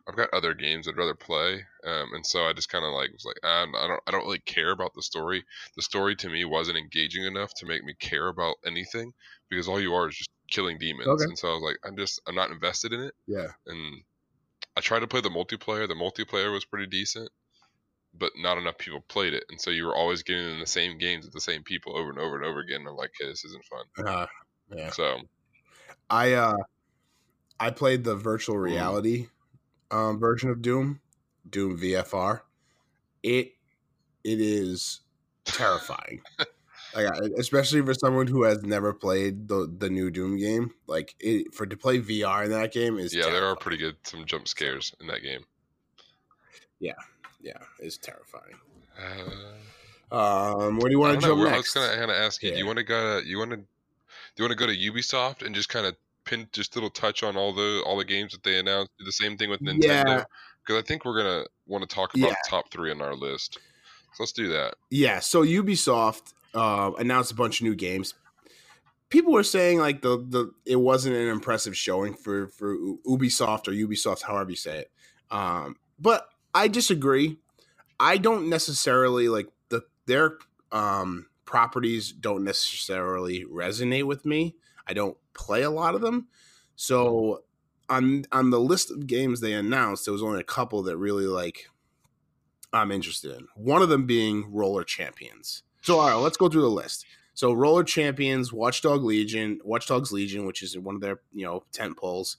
I've 0.07 0.15
got 0.15 0.33
other 0.33 0.53
games 0.53 0.87
I'd 0.87 0.97
rather 0.97 1.15
play, 1.15 1.65
um, 1.83 2.13
and 2.13 2.25
so 2.25 2.43
I 2.43 2.53
just 2.53 2.69
kind 2.69 2.85
of 2.85 2.93
like 2.93 3.11
was 3.11 3.25
like 3.25 3.39
ah, 3.43 3.65
I 3.77 3.87
don't 3.87 4.01
I 4.07 4.11
don't 4.11 4.25
really 4.25 4.39
care 4.39 4.71
about 4.71 4.93
the 4.93 5.01
story. 5.01 5.43
The 5.75 5.81
story 5.81 6.15
to 6.17 6.29
me 6.29 6.45
wasn't 6.45 6.77
engaging 6.77 7.25
enough 7.25 7.53
to 7.55 7.65
make 7.65 7.83
me 7.83 7.95
care 7.99 8.27
about 8.27 8.55
anything 8.65 9.13
because 9.49 9.67
all 9.67 9.81
you 9.81 9.93
are 9.95 10.09
is 10.09 10.15
just 10.15 10.29
killing 10.49 10.77
demons, 10.77 11.07
okay. 11.07 11.23
and 11.23 11.37
so 11.37 11.49
I 11.49 11.53
was 11.53 11.63
like 11.63 11.77
I'm 11.83 11.97
just 11.97 12.21
I'm 12.27 12.35
not 12.35 12.51
invested 12.51 12.93
in 12.93 13.01
it. 13.01 13.13
Yeah, 13.27 13.47
and 13.67 14.03
I 14.79 14.81
tried 14.81 15.01
to 15.01 15.07
play 15.07 15.19
the 15.19 15.27
multiplayer. 15.27 15.89
The 15.89 15.93
multiplayer 15.93 16.53
was 16.53 16.63
pretty 16.63 16.87
decent, 16.87 17.29
but 18.13 18.31
not 18.37 18.57
enough 18.57 18.77
people 18.77 19.03
played 19.09 19.33
it, 19.33 19.43
and 19.49 19.59
so 19.59 19.71
you 19.71 19.85
were 19.85 19.95
always 19.95 20.23
getting 20.23 20.53
in 20.53 20.59
the 20.61 20.65
same 20.65 20.97
games 20.97 21.25
with 21.25 21.33
the 21.33 21.41
same 21.41 21.63
people 21.63 21.97
over 21.97 22.09
and 22.09 22.17
over 22.17 22.37
and 22.37 22.45
over 22.45 22.61
again. 22.61 22.79
And 22.79 22.87
I'm 22.87 22.95
like, 22.95 23.11
hey, 23.19 23.27
this 23.27 23.43
isn't 23.43 23.65
fun. 23.65 24.07
Uh, 24.07 24.25
yeah. 24.73 24.89
So, 24.91 25.17
I 26.09 26.31
uh, 26.31 26.57
I 27.59 27.71
played 27.71 28.05
the 28.05 28.15
virtual 28.15 28.57
reality 28.57 29.27
um, 29.91 30.17
version 30.17 30.49
of 30.49 30.61
Doom, 30.61 31.01
Doom 31.49 31.77
VFR, 31.77 32.41
it 33.21 33.53
it 34.23 34.39
is 34.39 35.01
terrifying. 35.43 36.21
like, 36.95 37.31
especially 37.37 37.81
for 37.81 37.93
someone 37.93 38.27
who 38.27 38.43
has 38.43 38.63
never 38.63 38.93
played 38.93 39.47
the 39.47 39.71
the 39.77 39.89
new 39.89 40.09
Doom 40.09 40.37
game, 40.37 40.71
like 40.87 41.15
it, 41.19 41.53
for 41.53 41.65
to 41.65 41.77
play 41.77 41.99
VR 41.99 42.45
in 42.45 42.51
that 42.51 42.71
game 42.71 42.97
is 42.97 43.13
yeah, 43.13 43.23
terrifying. 43.23 43.41
there 43.41 43.51
are 43.51 43.55
pretty 43.55 43.77
good 43.77 43.95
some 44.03 44.25
jump 44.25 44.47
scares 44.47 44.93
in 44.99 45.07
that 45.07 45.21
game. 45.21 45.45
Yeah, 46.79 46.93
yeah, 47.41 47.57
it's 47.79 47.97
terrifying. 47.97 48.55
Uh, 50.11 50.15
um, 50.15 50.77
where 50.77 50.89
do 50.89 50.91
you 50.91 50.99
want 50.99 51.19
to 51.19 51.27
jump 51.27 51.37
know, 51.39 51.45
next? 51.45 51.75
I 51.75 51.79
was 51.81 51.89
gonna 51.89 52.03
of 52.03 52.09
ask 52.09 52.41
you. 52.41 52.49
Yeah. 52.49 52.55
Do 52.55 52.59
you 52.59 52.65
want 52.65 52.77
to 52.77 52.83
go? 52.83 53.19
You 53.19 53.37
want 53.37 53.51
to? 53.51 53.57
Do 53.57 53.63
you 54.37 54.43
want 54.43 54.57
to 54.57 54.65
go 54.65 54.67
to 54.67 54.77
Ubisoft 54.77 55.45
and 55.45 55.53
just 55.53 55.69
kind 55.69 55.85
of 55.85 55.95
pin 56.25 56.47
just 56.53 56.75
little 56.75 56.89
touch 56.89 57.23
on 57.23 57.37
all 57.37 57.53
the 57.53 57.83
all 57.85 57.97
the 57.97 58.05
games 58.05 58.31
that 58.31 58.43
they 58.43 58.59
announced? 58.59 58.91
Do 58.97 59.05
the 59.05 59.11
same 59.11 59.37
thing 59.37 59.49
with 59.49 59.61
Nintendo. 59.61 59.83
Yeah. 59.83 60.23
Because 60.65 60.81
I 60.83 60.85
think 60.85 61.05
we're 61.05 61.17
gonna 61.17 61.45
want 61.67 61.87
to 61.87 61.93
talk 61.95 62.15
about 62.15 62.29
Yeah. 62.29 62.35
top 62.47 62.71
three 62.71 62.91
on 62.91 63.01
our 63.01 63.15
list. 63.15 63.59
So 64.13 64.23
let's 64.23 64.31
do 64.31 64.47
that. 64.49 64.75
Yeah, 64.89 65.19
so 65.19 65.43
Ubisoft 65.43 66.33
uh, 66.53 66.91
announced 66.97 67.31
a 67.31 67.35
bunch 67.35 67.61
of 67.61 67.65
new 67.65 67.75
games. 67.75 68.13
People 69.09 69.33
were 69.33 69.43
saying 69.43 69.79
like 69.79 70.01
the 70.01 70.17
the 70.17 70.51
it 70.65 70.75
wasn't 70.77 71.15
an 71.15 71.27
impressive 71.27 71.75
showing 71.75 72.13
for 72.13 72.47
for 72.47 72.75
Ubisoft 73.07 73.67
or 73.67 73.71
Ubisoft, 73.71 74.21
however 74.21 74.51
you 74.51 74.55
say 74.55 74.79
it. 74.79 74.91
Um, 75.31 75.77
but 75.99 76.27
I 76.53 76.67
disagree. 76.67 77.37
I 77.99 78.17
don't 78.17 78.49
necessarily 78.49 79.27
like 79.29 79.47
the 79.69 79.83
their 80.05 80.37
um, 80.71 81.27
properties 81.45 82.11
don't 82.11 82.43
necessarily 82.43 83.45
resonate 83.45 84.05
with 84.05 84.25
me. 84.25 84.55
I 84.87 84.93
don't 84.93 85.17
play 85.33 85.63
a 85.63 85.71
lot 85.71 85.95
of 85.95 86.01
them, 86.01 86.27
so 86.75 87.43
on 87.89 88.25
on 88.31 88.51
the 88.51 88.59
list 88.59 88.91
of 88.91 89.07
games 89.07 89.41
they 89.41 89.53
announced, 89.53 90.05
there 90.05 90.13
was 90.13 90.23
only 90.23 90.39
a 90.39 90.43
couple 90.43 90.83
that 90.83 90.97
really 90.97 91.25
like 91.25 91.67
I'm 92.71 92.91
interested 92.91 93.35
in. 93.35 93.47
One 93.55 93.81
of 93.81 93.89
them 93.89 94.05
being 94.05 94.51
Roller 94.51 94.83
Champions. 94.83 95.63
So, 95.81 95.99
all 95.99 96.09
right, 96.09 96.15
let's 96.15 96.37
go 96.37 96.49
through 96.49 96.61
the 96.61 96.67
list. 96.69 97.05
So, 97.33 97.53
Roller 97.53 97.83
Champions, 97.83 98.51
Watchdog 98.51 99.03
Legion, 99.03 99.59
Watchdogs 99.63 100.11
Legion, 100.11 100.45
which 100.45 100.61
is 100.61 100.77
one 100.77 100.95
of 100.95 101.01
their 101.01 101.21
you 101.33 101.45
know 101.45 101.63
tent 101.71 101.97
poles, 101.97 102.37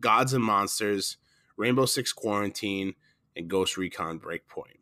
Gods 0.00 0.32
and 0.34 0.44
Monsters, 0.44 1.16
Rainbow 1.56 1.86
Six 1.86 2.12
Quarantine, 2.12 2.94
and 3.34 3.48
Ghost 3.48 3.76
Recon 3.76 4.20
Breakpoint. 4.20 4.78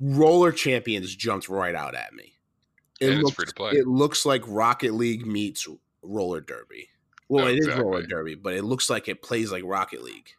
Roller 0.00 0.52
Champions 0.52 1.14
jumped 1.14 1.48
right 1.48 1.74
out 1.74 1.94
at 1.94 2.12
me. 2.14 2.34
And 3.00 3.10
it's 3.10 3.22
looks, 3.22 3.34
free 3.36 3.46
to 3.46 3.54
play. 3.54 3.72
It 3.72 3.86
looks 3.86 4.26
like 4.26 4.42
Rocket 4.46 4.94
League 4.94 5.26
meets 5.26 5.68
Roller 6.02 6.40
Derby. 6.40 6.88
Well, 7.28 7.44
Oh, 7.44 7.48
it 7.48 7.58
is 7.58 7.68
Roller. 7.68 8.02
Derby, 8.02 8.34
but 8.34 8.54
it 8.54 8.64
looks 8.64 8.88
like 8.90 9.08
it 9.08 9.22
plays 9.22 9.52
like 9.52 9.62
Rocket 9.64 10.02
League. 10.02 10.30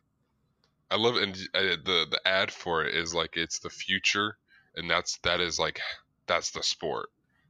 I 0.91 0.95
love 0.95 1.17
it, 1.17 1.23
and 1.23 1.35
uh, 1.53 1.77
the 1.85 2.07
the 2.09 2.19
ad 2.25 2.51
for 2.51 2.83
it 2.83 2.95
is 2.95 3.13
like 3.13 3.37
it's 3.37 3.59
the 3.59 3.69
future, 3.69 4.37
and 4.79 4.89
that's 4.89 5.19
that 5.19 5.39
is 5.39 5.59
like 5.59 5.79
that's 6.25 6.51
the 6.51 6.63
sport. 6.63 7.09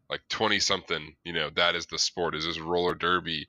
Like 0.09 0.21
twenty 0.29 0.59
something, 0.59 1.15
you 1.23 1.33
know, 1.33 1.49
that 1.55 1.75
is 1.75 1.85
the 1.85 1.99
sport. 1.99 2.35
Is 2.35 2.45
this 2.45 2.59
roller 2.59 2.95
derby, 2.95 3.47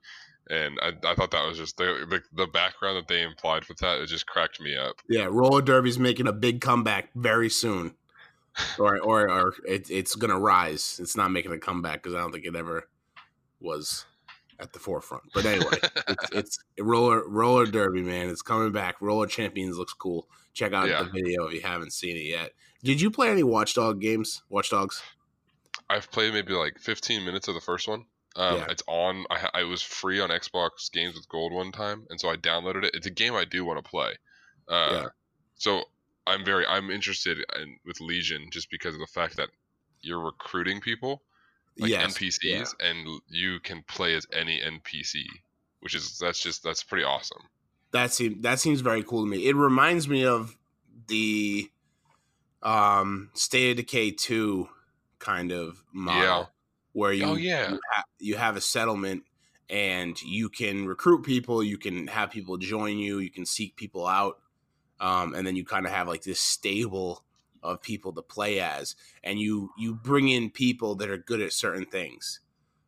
and 0.48 0.78
I, 0.82 0.92
I 1.04 1.14
thought 1.14 1.30
that 1.30 1.46
was 1.46 1.56
just 1.56 1.78
the, 1.78 2.06
the 2.08 2.22
the 2.34 2.46
background 2.46 2.98
that 2.98 3.08
they 3.08 3.22
implied 3.22 3.64
with 3.68 3.78
that. 3.78 4.00
It 4.00 4.06
just 4.06 4.26
cracked 4.26 4.60
me 4.60 4.76
up. 4.76 4.96
Yeah, 5.08 5.26
roller 5.30 5.62
derby's 5.62 5.98
making 5.98 6.28
a 6.28 6.32
big 6.32 6.60
comeback 6.60 7.10
very 7.14 7.48
soon, 7.48 7.94
or 8.78 9.00
or 9.00 9.30
or 9.30 9.54
it, 9.66 9.90
it's 9.90 10.14
gonna 10.14 10.38
rise. 10.38 11.00
It's 11.02 11.16
not 11.16 11.30
making 11.30 11.52
a 11.52 11.58
comeback 11.58 12.02
because 12.02 12.14
I 12.14 12.18
don't 12.18 12.32
think 12.32 12.44
it 12.44 12.54
ever 12.54 12.88
was 13.60 14.04
at 14.58 14.74
the 14.74 14.78
forefront. 14.78 15.24
But 15.32 15.46
anyway, 15.46 15.78
it's, 16.08 16.30
it's 16.32 16.58
roller 16.78 17.26
roller 17.26 17.64
derby, 17.64 18.02
man. 18.02 18.28
It's 18.28 18.42
coming 18.42 18.72
back. 18.72 19.00
Roller 19.00 19.26
champions 19.26 19.78
looks 19.78 19.94
cool. 19.94 20.28
Check 20.54 20.72
out 20.72 20.88
Yeah. 20.88 21.02
the 21.04 21.10
video 21.10 21.46
if 21.46 21.54
you 21.54 21.60
haven't 21.60 21.92
seen 21.92 22.16
it 22.16 22.24
yet. 22.24 22.52
Did 22.82 23.00
you 23.00 23.10
play 23.10 23.30
any 23.30 23.42
Watchdog 23.42 24.00
games? 24.00 24.42
Watchdogs? 24.48 25.02
I've 25.88 26.10
played 26.10 26.32
maybe 26.32 26.52
like 26.52 26.78
15 26.78 27.24
minutes 27.24 27.48
of 27.48 27.54
the 27.54 27.60
first 27.60 27.88
one. 27.88 28.04
Um, 28.36 28.56
Yeah. 28.58 28.66
It's 28.70 28.82
on. 28.86 29.26
I, 29.30 29.48
I 29.54 29.62
was 29.64 29.82
free 29.82 30.20
on 30.20 30.30
Xbox 30.30 30.90
Games 30.92 31.14
with 31.16 31.28
Gold 31.28 31.52
one 31.52 31.72
time, 31.72 32.06
and 32.10 32.20
so 32.20 32.30
I 32.30 32.36
downloaded 32.36 32.84
it. 32.84 32.94
It's 32.94 33.06
a 33.06 33.10
game 33.10 33.34
I 33.34 33.44
do 33.44 33.64
want 33.64 33.84
to 33.84 33.88
play. 33.88 34.14
Uh, 34.68 34.88
Yeah. 34.92 35.08
So 35.56 35.84
I'm 36.26 36.44
very 36.44 36.64
I'm 36.66 36.90
interested 36.90 37.38
in 37.60 37.78
with 37.84 38.00
Legion 38.00 38.48
just 38.50 38.70
because 38.70 38.94
of 38.94 39.00
the 39.00 39.06
fact 39.06 39.36
that 39.36 39.48
you're 40.00 40.20
recruiting 40.20 40.80
people 40.80 41.22
like 41.78 41.90
yes. 41.90 42.16
NPCs, 42.16 42.38
yeah. 42.42 42.64
and 42.80 43.20
you 43.28 43.58
can 43.60 43.82
play 43.82 44.14
as 44.14 44.26
any 44.32 44.60
NPC, 44.60 45.24
which 45.80 45.94
is 45.94 46.18
that's 46.18 46.40
just 46.40 46.62
that's 46.62 46.82
pretty 46.82 47.04
awesome. 47.04 47.42
That 47.92 48.12
seems 48.12 48.42
that 48.42 48.61
seems 48.61 48.81
very 48.83 49.03
cool 49.03 49.24
to 49.24 49.31
me. 49.31 49.46
It 49.48 49.57
reminds 49.57 50.09
me 50.09 50.24
of 50.24 50.57
the 51.09 51.70
um 52.62 53.31
State 53.35 53.72
of 53.72 53.76
Decay 53.79 54.12
2 54.12 54.68
kind 55.18 55.53
of 55.53 55.83
model 55.92 56.22
Yeah. 56.22 56.46
where 56.92 57.12
you 57.12 57.24
Oh, 57.24 57.35
yeah. 57.37 57.72
you, 57.72 57.81
ha- 57.92 58.05
you 58.18 58.37
have 58.37 58.57
a 58.57 58.61
settlement 58.61 59.24
and 59.68 60.20
you 60.22 60.48
can 60.48 60.87
recruit 60.87 61.22
people, 61.24 61.62
you 61.62 61.79
can 61.79 62.07
have 62.09 62.31
people 62.31 62.57
join 62.59 62.98
you, 62.98 63.18
you 63.18 63.31
can 63.31 63.46
seek 63.46 63.76
people 63.76 64.07
out. 64.07 64.40
Um, 65.00 65.35
and 65.35 65.46
then 65.46 65.57
you 65.57 65.64
kind 65.64 65.87
of 65.87 65.92
have 65.92 66.09
like 66.09 66.22
this 66.22 66.40
stable 66.40 67.24
of 67.62 67.83
people 67.83 68.12
to 68.14 68.22
play 68.22 68.61
as 68.61 68.96
and 69.24 69.38
you 69.40 69.70
you 69.79 69.94
bring 69.94 70.29
in 70.29 70.50
people 70.50 70.94
that 70.96 71.11
are 71.11 71.18
good 71.18 71.40
at 71.40 71.53
certain 71.53 71.87
things. 71.87 72.40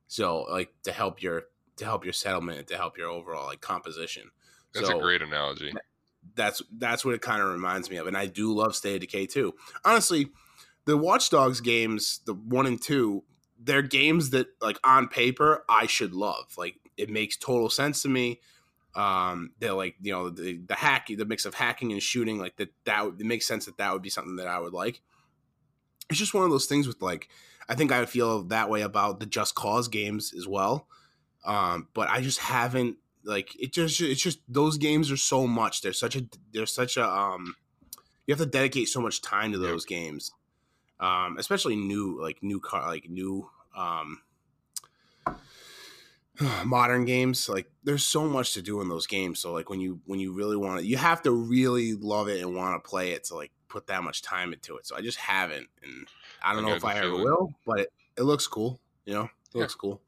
So 0.08 0.42
like 0.42 0.72
to 0.82 0.92
help 0.92 1.22
your 1.22 1.44
to 1.76 1.84
help 1.84 2.04
your 2.04 2.12
settlement 2.12 2.58
and 2.58 2.68
to 2.68 2.76
help 2.76 2.98
your 2.98 3.08
overall 3.08 3.46
like 3.46 3.60
composition. 3.62 4.30
That's 4.74 4.88
So- 4.88 4.98
a 4.98 5.00
great 5.02 5.22
analogy. 5.22 5.72
that's 6.36 6.62
that's 6.78 7.04
what 7.04 7.14
it 7.14 7.20
kind 7.20 7.42
of 7.42 7.48
reminds 7.52 7.90
me 7.90 7.96
of 7.96 8.06
and 8.06 8.16
i 8.16 8.26
do 8.26 8.54
love 8.54 8.76
state 8.76 8.94
of 8.94 9.00
decay 9.00 9.26
too. 9.26 9.52
Honestly 9.84 10.28
the 10.84 10.96
watchdogs 10.96 11.60
games 11.60 12.20
the 12.26 12.32
one 12.34 12.64
and 12.66 12.80
two 12.80 13.24
they're 13.58 13.82
games 13.82 14.30
that 14.30 14.46
like 14.60 14.78
on 14.84 15.08
paper 15.08 15.64
i 15.68 15.86
should 15.86 16.14
love. 16.14 16.54
Like 16.56 16.76
it 16.96 17.10
makes 17.10 17.36
total 17.36 17.68
sense 17.70 18.02
to 18.02 18.08
me. 18.08 18.40
Um 18.94 19.50
they're 19.58 19.72
like 19.74 19.96
you 20.00 20.12
know 20.12 20.30
the, 20.30 20.58
the 20.66 20.74
hack 20.74 21.08
the 21.08 21.24
mix 21.24 21.44
of 21.44 21.54
hacking 21.54 21.90
and 21.92 22.02
shooting 22.02 22.38
like 22.38 22.56
that 22.56 22.72
that 22.84 23.04
would, 23.04 23.20
it 23.20 23.26
makes 23.26 23.46
sense 23.46 23.64
that 23.66 23.76
that 23.78 23.92
would 23.92 24.02
be 24.02 24.10
something 24.10 24.36
that 24.36 24.46
i 24.46 24.58
would 24.60 24.72
like. 24.72 25.00
It's 26.08 26.18
just 26.18 26.34
one 26.34 26.44
of 26.44 26.50
those 26.50 26.66
things 26.66 26.86
with 26.86 27.02
like 27.02 27.28
i 27.68 27.74
think 27.74 27.90
i 27.90 28.04
feel 28.06 28.44
that 28.44 28.70
way 28.70 28.82
about 28.82 29.18
the 29.18 29.26
just 29.26 29.54
cause 29.56 29.88
games 29.88 30.32
as 30.36 30.46
well. 30.46 30.86
Um 31.44 31.88
but 31.94 32.08
i 32.10 32.20
just 32.20 32.38
haven't 32.38 32.96
like 33.24 33.54
it 33.60 33.72
just 33.72 34.00
it's 34.00 34.22
just 34.22 34.40
those 34.48 34.78
games 34.78 35.10
are 35.10 35.16
so 35.16 35.46
much. 35.46 35.82
They're 35.82 35.92
such 35.92 36.16
a 36.16 36.28
they're 36.52 36.66
such 36.66 36.96
a 36.96 37.08
um 37.08 37.56
you 38.26 38.32
have 38.34 38.40
to 38.40 38.46
dedicate 38.50 38.88
so 38.88 39.00
much 39.00 39.22
time 39.22 39.52
to 39.52 39.58
those 39.58 39.84
games 39.86 40.32
um 41.00 41.38
especially 41.38 41.76
new 41.76 42.20
like 42.20 42.42
new 42.42 42.60
car 42.60 42.86
like 42.88 43.08
new 43.10 43.50
um 43.76 44.22
modern 46.64 47.04
games. 47.04 47.48
Like 47.48 47.70
there's 47.84 48.04
so 48.06 48.26
much 48.28 48.54
to 48.54 48.62
do 48.62 48.80
in 48.80 48.88
those 48.88 49.06
games. 49.06 49.40
So 49.40 49.52
like 49.52 49.68
when 49.70 49.80
you 49.80 50.00
when 50.06 50.20
you 50.20 50.32
really 50.32 50.56
want 50.56 50.80
it 50.80 50.86
you 50.86 50.96
have 50.96 51.22
to 51.22 51.32
really 51.32 51.94
love 51.94 52.28
it 52.28 52.40
and 52.40 52.54
want 52.54 52.82
to 52.82 52.88
play 52.88 53.12
it 53.12 53.24
to 53.24 53.34
like 53.34 53.52
put 53.68 53.86
that 53.86 54.02
much 54.02 54.22
time 54.22 54.52
into 54.52 54.76
it. 54.76 54.86
So 54.86 54.96
i 54.96 55.00
just 55.00 55.18
haven't 55.18 55.68
and 55.82 56.06
i 56.42 56.52
don't 56.52 56.62
I 56.62 56.62
know 56.62 56.74
if 56.74 56.84
i 56.84 56.98
ever 56.98 57.16
will 57.16 57.54
but 57.64 57.80
it, 57.80 57.92
it 58.18 58.22
looks 58.22 58.46
cool 58.46 58.80
you 59.04 59.14
know? 59.14 59.24
It 59.54 59.56
Yeah. 59.56 59.58
looks 59.58 59.74
cool 59.74 60.00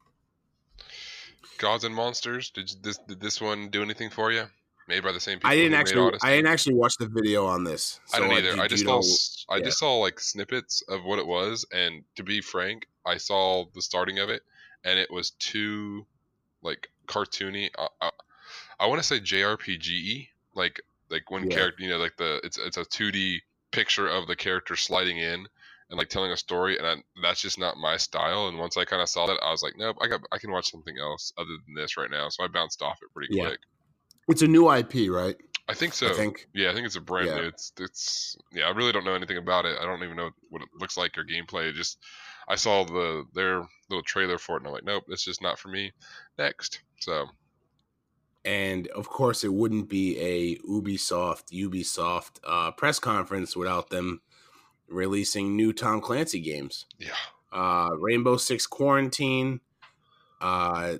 Gods 1.57 1.83
and 1.83 1.93
Monsters. 1.95 2.49
Did 2.51 2.69
this 2.81 2.97
did 2.97 3.19
this 3.19 3.41
one 3.41 3.69
do 3.69 3.81
anything 3.81 4.09
for 4.09 4.31
you? 4.31 4.45
Made 4.87 5.03
by 5.03 5.11
the 5.11 5.19
same 5.19 5.39
people. 5.39 5.49
i 5.49 5.55
didn't 5.55 5.73
actually 5.73 6.11
i 6.21 6.29
didn't 6.35 6.45
actually 6.47 6.75
watch 6.75 6.95
the 6.97 7.07
video 7.07 7.45
on 7.47 7.63
this 7.63 7.99
I 8.13 8.19
didn't 8.19 8.35
like, 8.35 8.43
either. 8.45 8.61
I 8.61 8.67
just 8.67 8.83
saw 8.85 8.99
s- 8.99 9.45
I 9.49 9.57
yeah. 9.57 9.63
just 9.63 9.79
saw 9.79 9.95
like 9.97 10.19
snippets 10.19 10.83
of 10.87 11.03
what 11.03 11.17
it 11.17 11.25
was, 11.25 11.65
and 11.73 12.03
to 12.17 12.23
be 12.23 12.39
frank, 12.41 12.87
I 13.05 13.17
saw 13.17 13.65
the 13.73 13.81
starting 13.81 14.19
of 14.19 14.29
it, 14.29 14.43
and 14.83 14.99
it 14.99 15.09
was 15.09 15.31
too 15.31 16.05
like 16.61 16.89
cartoony. 17.07 17.71
Uh, 17.77 17.83
uh, 17.83 17.87
I, 18.01 18.05
I, 18.07 18.11
I 18.81 18.87
want 18.87 19.01
to 19.01 19.07
say 19.07 19.19
JRPG, 19.19 20.29
like 20.53 20.81
like 21.09 21.31
when 21.31 21.49
Yeah. 21.49 21.55
character, 21.55 21.83
you 21.83 21.89
know, 21.89 21.97
like 21.97 22.17
the 22.17 22.41
it's 22.43 22.57
it's 22.59 22.77
a 22.77 22.85
two 22.85 23.11
D 23.11 23.41
picture 23.71 24.07
of 24.07 24.27
the 24.27 24.35
character 24.35 24.75
sliding 24.75 25.17
in 25.17 25.47
and 25.89 25.97
like 25.97 26.09
telling 26.09 26.31
a 26.31 26.37
story, 26.37 26.77
and 26.77 26.87
I, 26.87 26.95
that's 27.21 27.41
just 27.41 27.59
not 27.59 27.77
my 27.77 27.97
style. 27.97 28.47
And 28.47 28.57
once 28.57 28.77
I 28.77 28.85
kind 28.85 29.01
of 29.01 29.09
saw 29.09 29.27
that, 29.27 29.39
I 29.43 29.51
was 29.51 29.61
like, 29.63 29.73
nope, 29.77 29.97
I 30.01 30.07
got 30.07 30.21
I 30.31 30.37
can 30.37 30.51
watch 30.51 30.71
something 30.71 30.97
else 30.99 31.31
other 31.37 31.49
than 31.65 31.75
this 31.75 31.97
right 31.97 32.09
now. 32.09 32.29
So 32.29 32.43
I 32.43 32.47
bounced 32.47 32.81
off 32.81 32.97
it 33.01 33.13
pretty 33.13 33.35
Yeah. 33.35 33.47
quick. 33.47 33.59
it's 34.27 34.41
a 34.41 34.47
new 34.47 34.71
ip 34.71 34.93
right 35.09 35.35
I 35.67 35.73
think 35.73 35.93
so. 35.93 36.09
i 36.09 36.13
think 36.13 36.47
Yeah, 36.53 36.69
I 36.69 36.73
think 36.73 36.85
it's 36.85 36.95
a 36.95 37.01
brand 37.01 37.27
Yeah. 37.27 37.35
new. 37.41 37.47
It's 37.47 37.71
it's 37.79 38.37
yeah. 38.53 38.65
I 38.65 38.71
really 38.71 38.91
don't 38.91 39.05
know 39.05 39.15
anything 39.15 39.37
about 39.37 39.65
it. 39.65 39.77
I 39.79 39.83
don't 39.85 40.03
even 40.03 40.15
know 40.15 40.31
what 40.49 40.61
it 40.61 40.69
looks 40.79 40.97
like 40.97 41.17
or 41.17 41.23
gameplay. 41.23 41.69
It 41.69 41.73
just 41.75 41.97
I 42.47 42.55
saw 42.55 42.83
the 42.83 43.25
their 43.33 43.61
little 43.89 44.03
trailer 44.03 44.37
for 44.37 44.55
it, 44.55 44.59
and 44.61 44.67
I'm 44.67 44.73
like, 44.73 44.83
nope, 44.83 45.05
it's 45.09 45.23
just 45.25 45.41
not 45.41 45.57
for 45.59 45.69
me. 45.69 45.91
Next, 46.37 46.81
so 46.99 47.27
and 48.43 48.87
of 48.89 49.09
course 49.09 49.43
it 49.43 49.53
wouldn't 49.53 49.89
be 49.89 50.19
a 50.19 50.57
ubisoft 50.59 51.45
ubisoft 51.51 52.39
uh, 52.45 52.71
press 52.71 52.99
conference 52.99 53.55
without 53.55 53.89
them 53.89 54.21
releasing 54.87 55.55
new 55.55 55.73
tom 55.73 56.01
clancy 56.01 56.39
games. 56.39 56.85
Yeah, 56.99 57.09
uh, 57.51 57.89
rainbow 57.97 58.37
six 58.37 58.67
quarantine 58.67 59.61
uh, 60.41 60.97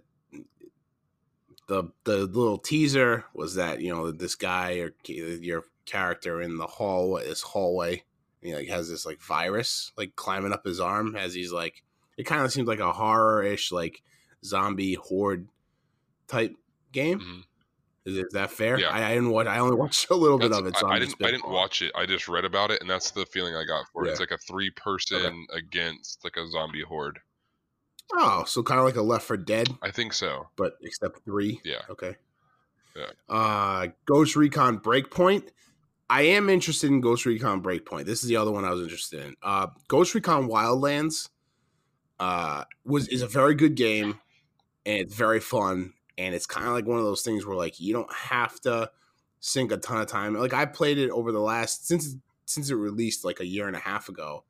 the 1.67 1.83
the 2.03 2.17
little 2.25 2.57
teaser 2.57 3.25
was 3.33 3.55
that 3.55 3.81
you 3.81 3.93
know 3.93 4.11
this 4.11 4.35
guy 4.35 4.79
or 4.79 4.93
your 5.07 5.63
character 5.85 6.41
in 6.41 6.57
the 6.57 6.65
hallway 6.65 7.23
this 7.23 7.43
hallway 7.43 8.03
he 8.41 8.55
like 8.55 8.67
has 8.67 8.89
this 8.89 9.05
like 9.05 9.21
virus 9.21 9.91
like 9.97 10.15
climbing 10.15 10.51
up 10.51 10.65
his 10.65 10.79
arm 10.79 11.15
as 11.15 11.33
he's 11.33 11.51
like 11.51 11.83
it 12.17 12.23
kind 12.23 12.43
of 12.43 12.51
seems 12.51 12.67
like 12.67 12.79
a 12.79 12.93
horror-ish 12.93 13.71
like 13.71 14.01
zombie 14.43 14.93
horde 14.93 15.47
type 16.27 16.55
game. 16.91 17.19
Mhm. 17.19 17.43
Is, 18.05 18.17
is 18.17 18.25
that 18.33 18.51
fair 18.51 18.79
Yeah. 18.79 18.89
I, 18.89 19.03
I 19.05 19.13
didn't 19.15 19.31
watch 19.31 19.47
i 19.47 19.57
only 19.57 19.75
watched 19.83 20.09
a 20.11 20.15
little 20.15 20.37
bit 20.37 20.51
of 20.51 20.65
it 20.67 20.77
so 20.77 20.87
I, 20.87 20.95
I 20.95 20.99
didn't 20.99 21.15
I 21.23 21.31
didn't 21.31 21.49
watch 21.49 21.81
it. 21.81 21.91
I 21.95 22.05
just 22.05 22.27
read 22.27 22.45
about 22.45 22.71
it, 22.71 22.81
and 22.81 22.89
that's 22.89 23.11
the 23.11 23.25
feeling 23.25 23.55
I 23.55 23.63
got 23.65 23.85
for 23.91 24.05
it. 24.05 24.11
It's 24.11 24.19
like 24.19 24.31
a 24.31 24.37
three 24.37 24.69
person 24.69 25.47
against 25.53 26.23
like 26.23 26.37
a 26.37 26.47
zombie 26.47 26.83
horde. 26.83 27.19
Oh, 28.13 28.43
so 28.45 28.61
kind 28.61 28.79
of 28.79 28.85
like 28.85 28.95
a 28.97 29.01
Left 29.01 29.25
4 29.25 29.37
Dead, 29.37 29.67
I 29.81 29.89
think 29.89 30.13
so. 30.13 30.47
but 30.55 30.73
except 30.83 31.23
three. 31.25 31.59
Yeah. 31.63 31.81
Okay. 31.89 32.15
Yeah. 32.95 33.07
Uh, 33.27 33.87
Ghost 34.05 34.35
Recon 34.35 34.79
Breakpoint. 34.79 35.49
I 36.09 36.21
am 36.21 36.49
interested 36.49 36.91
in 36.91 37.01
Ghost 37.01 37.25
Recon 37.25 37.63
Breakpoint. 37.63 38.05
This 38.05 38.21
is 38.21 38.29
the 38.29 38.37
other 38.37 38.51
one 38.51 38.63
I 38.63 38.69
was 38.69 38.83
interested 38.83 39.23
in. 39.23 39.35
Uh, 39.41 39.67
Ghost 39.87 40.13
Recon 40.13 40.47
Wildlands 40.47 41.29
uh, 42.19 42.63
was 42.85 43.07
is 43.07 43.21
a 43.23 43.27
very 43.27 43.55
good 43.55 43.75
game, 43.75 44.19
and 44.85 44.99
it's 44.99 45.15
very 45.15 45.39
fun. 45.39 45.93
And 46.17 46.33
it's 46.33 46.45
kind 46.45 46.65
of 46.67 46.73
like 46.73 46.85
one 46.85 46.97
of 46.97 47.03
those 47.05 47.21
things 47.23 47.45
where 47.45 47.57
like 47.57 47.79
you 47.79 47.93
don't 47.93 48.13
have 48.13 48.59
to 48.61 48.89
sink 49.39 49.71
a 49.71 49.77
ton 49.77 49.99
of 50.01 50.07
time. 50.07 50.33
Like 50.33 50.53
I 50.53 50.65
played 50.65 50.97
it 50.97 51.09
over 51.09 51.31
the 51.31 51.39
last 51.41 51.87
since 51.87 52.15
since 52.45 52.69
it 52.69 52.75
released 52.75 53.25
like 53.25 53.39
a 53.39 53.45
year 53.45 53.67
and 53.67 53.75
a 53.75 53.79
half 53.79 54.07
ago. 54.09 54.43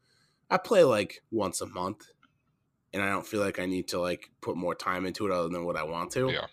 I 0.49 0.57
play 0.57 0.83
like 0.83 1.23
once 1.31 1.61
a 1.61 1.65
month, 1.65 2.05
and 2.93 3.01
I 3.01 3.09
don't 3.09 3.25
feel 3.25 3.39
like 3.41 3.59
I 3.59 3.65
need 3.65 3.87
to 3.89 3.99
like 3.99 4.29
put 4.41 4.55
more 4.57 4.75
time 4.75 5.05
into 5.05 5.25
it 5.25 5.31
other 5.31 5.49
than 5.49 5.65
what 5.65 5.75
I 5.75 5.83
want 5.83 6.11
to. 6.11 6.29
Yeah. 6.29 6.45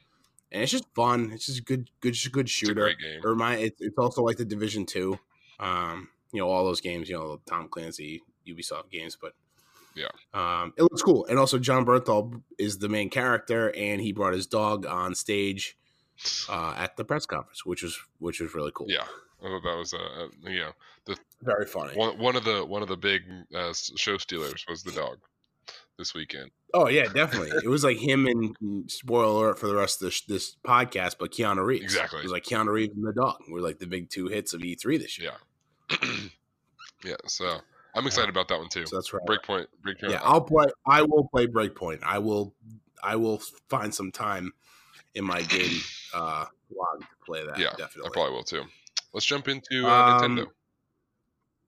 and 0.51 0.63
it's 0.63 0.73
just 0.73 0.87
fun. 0.95 1.31
It's 1.33 1.47
just 1.47 1.59
a 1.59 1.63
good, 1.63 1.91
good, 2.01 2.17
good 2.33 2.47
It's 2.47 2.51
shooter. 2.51 2.75
great 2.75 2.99
game. 2.99 3.21
It 3.23 3.27
remind 3.27 3.61
it's, 3.63 3.81
it's 3.81 3.99
also 3.99 4.23
like 4.23 4.39
the 4.39 4.45
Division 4.47 4.87
Two, 4.87 5.19
um, 5.61 6.09
you 6.33 6.41
know, 6.41 6.49
all 6.49 6.65
those 6.65 6.81
games, 6.81 7.09
you 7.11 7.17
know, 7.17 7.41
Tom 7.47 7.69
Clancy, 7.69 8.23
Ubisoft 8.49 8.91
games, 8.91 9.17
but 9.21 9.35
Yeah. 9.95 10.09
um, 10.35 10.73
it 10.77 10.83
looks 10.83 11.03
cool. 11.03 11.27
And 11.27 11.39
also, 11.39 11.59
Jon 11.59 11.85
Bernthal 11.85 12.43
is 12.59 12.79
the 12.79 12.89
main 12.89 13.11
character, 13.11 13.75
and 13.77 14.01
he 14.01 14.13
brought 14.13 14.33
his 14.33 14.47
dog 14.47 14.87
on 14.87 15.15
stage 15.15 15.77
uh, 16.49 16.75
at 16.77 16.97
the 16.97 17.05
press 17.05 17.27
conference, 17.27 17.65
which 17.67 17.83
was 17.83 17.99
which 18.19 18.41
was 18.41 18.55
really 18.55 18.73
cool. 18.75 18.87
Yeah. 18.89 19.05
I 19.43 19.49
thought 19.49 19.63
that 19.65 19.77
was 19.77 19.93
uh, 19.93 20.29
you 20.45 20.61
know 20.61 21.17
very 21.43 21.67
funny. 21.67 21.97
one 21.97 22.19
one 22.19 22.37
of 22.37 22.45
the 22.45 22.65
one 22.65 22.83
of 22.83 22.89
the 22.89 22.97
big 22.97 23.23
uh, 23.55 23.73
show 23.97 24.17
stealers 24.17 24.65
was 24.69 24.85
the 24.85 24.93
dog 24.93 25.19
this 25.99 26.15
weekend. 26.15 26.51
Oh 26.75 26.89
yeah, 26.89 27.05
definitely. 27.13 27.51
it 27.65 27.69
was 27.69 27.85
like 27.85 27.99
him 27.99 28.27
and 28.27 28.59
mm, 28.61 28.91
spoiler 28.91 29.25
alert 29.25 29.59
for 29.59 29.67
the 29.67 29.75
rest 29.75 30.01
of 30.01 30.07
this, 30.07 30.21
this 30.23 30.57
podcast, 30.65 31.17
but 31.19 31.33
Keanu 31.33 31.65
Reeves. 31.65 31.85
Exactly. 31.85 32.21
It 32.21 32.23
was 32.23 32.33
like 32.33 32.45
Keanu 32.45 32.73
Reeves 32.73 32.95
and 32.95 33.07
the 33.07 33.13
dog 33.13 33.37
were 33.51 33.61
like 33.61 33.79
the 33.79 33.87
big 33.87 34.11
two 34.11 34.29
hits 34.29 34.55
of 34.55 34.61
E3 34.61 34.99
this 34.99 35.19
year. 35.19 35.33
Yeah. 35.91 35.99
yeah. 37.05 37.17
So 37.27 37.59
I'm 37.95 38.07
excited 38.07 38.31
about 38.31 38.49
that 38.49 38.59
one 38.59 38.69
too. 38.69 38.87
So 38.87 38.97
that's 38.97 39.13
right. 39.13 39.23
Breakpoint. 39.27 39.67
Breakpoint. 39.85 40.11
Yeah, 40.11 40.21
I'll 40.23 40.41
play. 40.41 40.67
I 40.87 41.03
will 41.03 41.29
play 41.29 41.47
Breakpoint. 41.47 42.01
I 42.03 42.19
will. 42.19 42.55
I 43.03 43.17
will 43.17 43.43
find 43.69 43.95
some 43.95 44.13
time 44.13 44.53
in 45.15 45.25
my 45.25 45.43
game 45.43 45.81
uh, 46.15 46.47
log 46.75 47.01
to 47.01 47.07
play 47.27 47.45
that. 47.45 47.59
yeah. 47.59 47.71
definitely. 47.77 48.07
I 48.07 48.11
probably 48.13 48.33
will 48.33 48.45
too. 48.45 48.63
Let's 49.13 49.27
jump 49.27 49.49
into 49.49 49.87
uh, 49.87 49.91
Um, 49.91 50.37
Nintendo. 50.39 50.47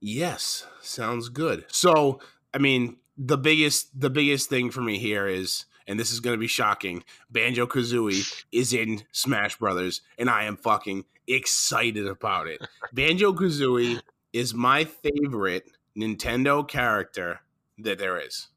Yes, 0.01 0.67
sounds 0.83 1.29
good. 1.29 1.65
So, 1.69 2.21
I 2.53 2.59
mean, 2.59 2.99
the 3.17 3.39
biggest 3.39 3.99
the 3.99 4.11
biggest 4.11 4.49
thing 4.51 4.71
for 4.71 4.81
me 4.81 4.99
here 4.99 5.27
is, 5.27 5.65
and 5.87 5.99
this 5.99 6.11
is 6.13 6.21
going 6.21 6.35
to 6.35 6.41
be 6.41 6.47
shocking. 6.47 7.05
Banjo 7.31 7.67
Kazooie 7.67 8.45
is 8.53 8.73
in 8.73 9.03
Smash 9.13 9.57
Brothers, 9.59 10.03
and 10.19 10.29
I 10.31 10.45
am 10.45 10.57
fucking 10.57 11.05
excited 11.27 12.07
about 12.07 12.47
it. 12.49 12.61
Banjo 12.93 13.33
Kazooie 13.33 14.01
is 14.33 14.53
my 14.55 14.85
favorite 14.85 15.65
Nintendo 15.97 16.67
character 16.67 17.41
that 17.79 17.99
there 17.99 18.19
is. 18.19 18.49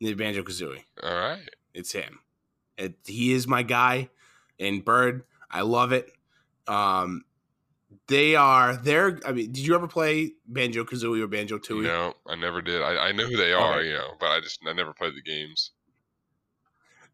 The 0.00 0.14
Banjo 0.14 0.42
Kazooie. 0.42 0.82
All 1.02 1.14
right. 1.14 1.48
It's 1.72 1.92
him. 1.92 2.20
It, 2.76 2.96
he 3.06 3.32
is 3.32 3.46
my 3.48 3.62
guy. 3.62 4.10
And 4.60 4.84
Bird, 4.84 5.24
I 5.50 5.62
love 5.62 5.92
it. 5.92 6.10
Um, 6.66 7.24
they 8.08 8.34
are. 8.36 8.76
They're. 8.76 9.18
I 9.26 9.32
mean, 9.32 9.52
did 9.52 9.58
you 9.66 9.74
ever 9.74 9.86
play 9.88 10.32
Banjo 10.46 10.84
Kazooie 10.84 11.22
or 11.22 11.26
Banjo 11.26 11.58
Tooie? 11.58 11.84
No, 11.84 12.14
I 12.26 12.34
never 12.34 12.60
did. 12.60 12.82
I, 12.82 13.08
I 13.08 13.12
know 13.12 13.26
who 13.26 13.36
they 13.36 13.52
are, 13.52 13.78
Okay. 13.78 13.88
you 13.88 13.94
know, 13.94 14.12
but 14.20 14.26
I 14.26 14.40
just 14.40 14.60
I 14.66 14.72
never 14.72 14.92
played 14.92 15.14
the 15.14 15.22
games. 15.22 15.70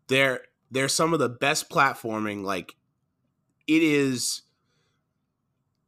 They're 0.09 0.41
they're 0.71 0.89
some 0.89 1.13
of 1.13 1.19
the 1.19 1.29
best 1.29 1.71
platforming. 1.71 2.43
Like, 2.45 2.75
it 3.67 3.83
is. 3.83 4.43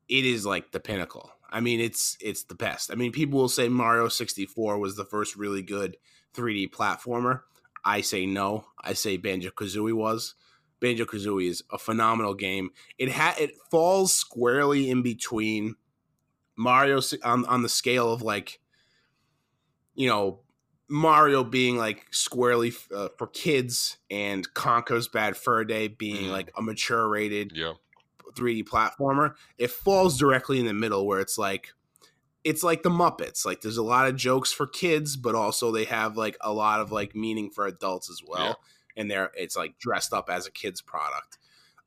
It 0.09 0.25
is 0.27 0.45
like 0.47 0.71
the 0.73 0.81
pinnacle. 0.81 1.33
I 1.55 1.61
mean, 1.61 1.81
it's 1.81 2.19
it's 2.21 2.43
the 2.43 2.55
best. 2.57 2.91
I 2.91 2.97
mean, 2.97 3.13
people 3.13 3.39
will 3.39 3.49
say 3.49 3.69
Mario 3.69 4.09
sixty 4.09 4.45
four 4.45 4.79
was 4.79 4.97
the 4.97 5.05
first 5.05 5.37
really 5.37 5.63
good 5.63 5.97
three 6.35 6.55
D 6.55 6.69
platformer. 6.69 7.43
I 7.85 8.01
say 8.01 8.27
no. 8.27 8.67
I 8.83 8.93
say 8.95 9.17
Banjo 9.17 9.51
Kazooie 9.51 9.93
was. 9.95 10.35
Banjo 10.81 11.05
Kazooie 11.05 11.49
is 11.49 11.63
a 11.71 11.79
phenomenal 11.79 12.35
game. 12.35 12.71
It 12.99 13.13
ha- 13.13 13.37
it 13.39 13.53
falls 13.71 14.13
squarely 14.13 14.91
in 14.91 15.03
between 15.03 15.77
Mario 16.57 17.01
on 17.23 17.47
on 17.47 17.63
the 17.63 17.69
scale 17.69 18.13
of 18.13 18.21
like, 18.21 18.61
you 19.95 20.09
know, 20.09 20.41
Mario 20.89 21.45
being 21.45 21.77
like 21.77 22.07
squarely 22.11 22.69
f- 22.69 22.89
uh, 22.95 23.09
for 23.17 23.27
kids 23.29 23.97
and 24.11 24.53
Conker's 24.55 25.09
Bad 25.09 25.37
Fur 25.37 25.65
Day 25.65 25.89
being 25.89 26.27
Mhm. 26.27 26.31
like 26.31 26.51
a 26.57 26.63
mature 26.63 27.09
rated 27.09 27.53
Yeah. 27.55 27.75
3D 28.35 28.65
platformer. 28.65 29.35
It 29.59 29.71
falls 29.71 30.19
directly 30.19 30.61
in 30.61 30.67
the 30.67 30.75
middle 30.75 31.07
where 31.07 31.21
it's 31.21 31.39
like 31.39 31.73
it's 32.45 32.63
like 32.63 32.83
the 32.83 32.91
Muppets. 32.91 33.47
Like 33.47 33.63
there's 33.63 33.79
a 33.79 33.83
lot 33.83 34.07
of 34.07 34.17
jokes 34.17 34.53
for 34.53 34.67
kids, 34.67 35.17
but 35.17 35.35
also 35.35 35.73
they 35.73 35.85
have 35.85 36.17
like 36.17 36.37
a 36.41 36.53
lot 36.53 36.81
of 36.81 36.93
like 36.93 37.15
meaning 37.15 37.51
for 37.51 37.67
adults 37.67 38.11
as 38.11 38.21
well. 38.27 38.47
Yeah. 38.47 38.55
And 38.97 39.11
they're 39.11 39.31
it's 39.35 39.57
like 39.57 39.79
dressed 39.79 40.13
up 40.13 40.29
as 40.29 40.47
a 40.47 40.53
kid's 40.53 40.83
product. 40.83 41.39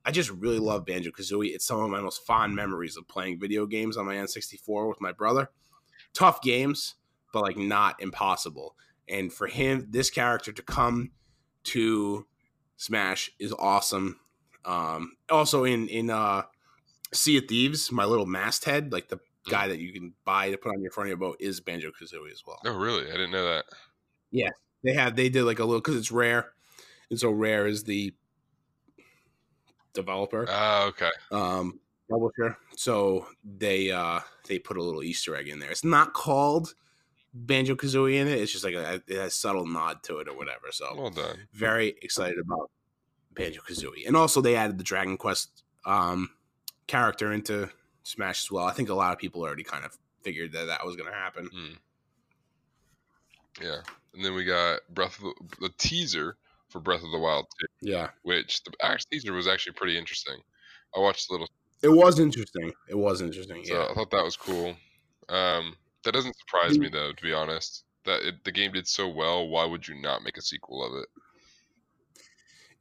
I 0.03 0.11
just 0.11 0.29
really 0.31 0.59
love 0.59 0.85
Banjo 0.85 1.11
Kazooie. 1.11 1.53
It's 1.53 1.65
some 1.65 1.81
of 1.81 1.89
my 1.89 1.99
most 1.99 2.25
fond 2.25 2.55
memories 2.55 2.95
of 2.97 3.07
playing 3.07 3.39
video 3.39 3.65
games 3.65 3.97
on 3.97 4.05
my 4.05 4.15
N64 4.15 4.87
with 4.87 5.01
my 5.01 5.11
brother. 5.11 5.49
Tough 6.13 6.41
games, 6.41 6.95
but 7.33 7.41
like 7.43 7.57
not 7.57 8.01
impossible. 8.01 8.75
And 9.09 9.31
for 9.31 9.47
him, 9.47 9.87
this 9.89 10.09
character 10.09 10.51
to 10.51 10.61
come 10.61 11.11
to 11.65 12.25
Smash 12.77 13.31
is 13.39 13.53
awesome. 13.59 14.19
Um, 14.67 15.15
also 15.29 15.63
in 15.63 15.87
in 15.87 16.09
uh, 16.11 16.43
Sea 17.13 17.37
of 17.37 17.45
Thieves, 17.47 17.91
my 17.91 18.05
little 18.05 18.25
masthead, 18.27 18.91
like 18.91 19.07
the 19.07 19.19
guy 19.49 19.69
that 19.69 19.79
you 19.79 19.93
can 19.93 20.13
buy 20.25 20.51
to 20.51 20.57
put 20.57 20.73
on 20.75 20.81
your 20.81 20.91
front 20.91 21.07
of 21.07 21.09
your 21.09 21.17
boat, 21.17 21.37
is 21.39 21.61
Banjo 21.61 21.89
Kazooie 21.91 22.31
as 22.31 22.43
well. 22.45 22.59
Oh, 22.65 22.77
really? 22.77 23.07
I 23.07 23.13
didn't 23.13 23.31
know 23.31 23.45
that. 23.45 23.65
Yeah, 24.29 24.49
they 24.83 24.93
have 24.93 25.15
they 25.15 25.29
did 25.29 25.43
like 25.45 25.59
a 25.59 25.65
little 25.65 25.79
because 25.79 25.95
it's 25.95 26.11
rare, 26.11 26.51
and 27.09 27.17
so 27.19 27.31
rare 27.31 27.65
is 27.65 27.85
the 27.85 28.13
developer 29.93 30.45
Ah, 30.49 30.85
okay. 30.87 31.09
um 31.31 31.79
publisher. 32.09 32.57
So 32.75 33.27
they 33.43 33.91
uh 33.91 34.19
they 34.47 34.59
put 34.59 34.77
a 34.77 34.83
little 34.83 35.03
Easter 35.03 35.35
egg 35.35 35.47
in 35.47 35.59
there. 35.59 35.71
It's 35.71 35.83
not 35.83 36.13
called 36.13 36.73
Banjo 37.33 37.75
Kazooie 37.75 38.15
in 38.15 38.27
it. 38.27 38.39
It's 38.39 38.51
just 38.51 38.63
like 38.63 38.75
a, 38.75 39.01
it 39.07 39.17
has 39.17 39.35
subtle 39.35 39.65
nod 39.65 40.03
to 40.03 40.19
it 40.19 40.27
or 40.27 40.35
whatever. 40.37 40.67
So 40.71 40.93
Well 40.95 41.09
done. 41.09 41.47
very 41.53 41.95
excited 42.01 42.37
about 42.39 42.69
Banjo 43.37 43.61
Kazooie. 43.61 44.07
And 44.07 44.15
also 44.17 44.41
they 44.41 44.55
added 44.55 44.77
the 44.77 44.83
Dragon 44.83 45.17
Quest 45.17 45.63
um 45.85 46.29
character 46.87 47.31
into 47.31 47.69
Smash 48.03 48.45
as 48.45 48.51
well. 48.51 48.65
I 48.65 48.73
think 48.73 48.89
a 48.89 48.93
lot 48.93 49.13
of 49.13 49.19
people 49.19 49.41
already 49.41 49.63
kind 49.63 49.85
of 49.85 49.97
figured 50.23 50.51
that 50.53 50.65
that 50.65 50.85
was 50.85 50.95
going 50.95 51.09
to 51.09 51.15
happen. 51.15 51.49
Mm. 51.55 51.77
Yeah. 53.61 53.81
And 54.13 54.23
then 54.23 54.33
we 54.33 54.45
got 54.45 54.79
Breath 54.93 55.17
of 55.17 55.23
the, 55.23 55.33
the 55.61 55.69
teaser 55.77 56.37
for 56.69 56.79
Breath 56.79 57.03
of 57.03 57.11
the 57.11 57.19
Wild 57.19 57.45
2, 57.81 57.89
Yeah. 57.91 58.09
which 58.23 58.63
the 58.63 58.71
actual 58.81 59.07
teaser 59.11 59.33
was 59.33 59.47
actually 59.47 59.73
pretty 59.73 59.97
interesting. 59.97 60.35
I 60.95 60.99
watched 60.99 61.29
a 61.29 61.33
little, 61.33 61.49
It 61.81 61.89
was 61.89 62.19
interesting. 62.19 62.73
It 62.89 62.97
was 62.97 63.21
interesting. 63.21 63.63
so 63.65 63.73
Yeah. 63.73 63.87
I 63.89 63.93
thought 63.93 64.11
that 64.11 64.23
was 64.23 64.37
cool. 64.37 64.75
Um, 65.29 65.75
that 66.03 66.13
doesn't 66.13 66.35
surprise 66.37 66.79
me 66.79 66.89
though, 66.89 67.11
to 67.13 67.21
be 67.23 67.33
honest. 67.33 67.83
That 68.05 68.21
it, 68.25 68.43
the 68.45 68.51
game 68.51 68.71
did 68.71 68.87
so 68.87 69.07
well. 69.09 69.47
Why 69.49 69.65
would 69.65 69.87
you 69.87 69.95
not 70.01 70.23
make 70.23 70.37
a 70.37 70.41
sequel 70.41 70.83
of 70.85 71.01
it? 71.01 71.09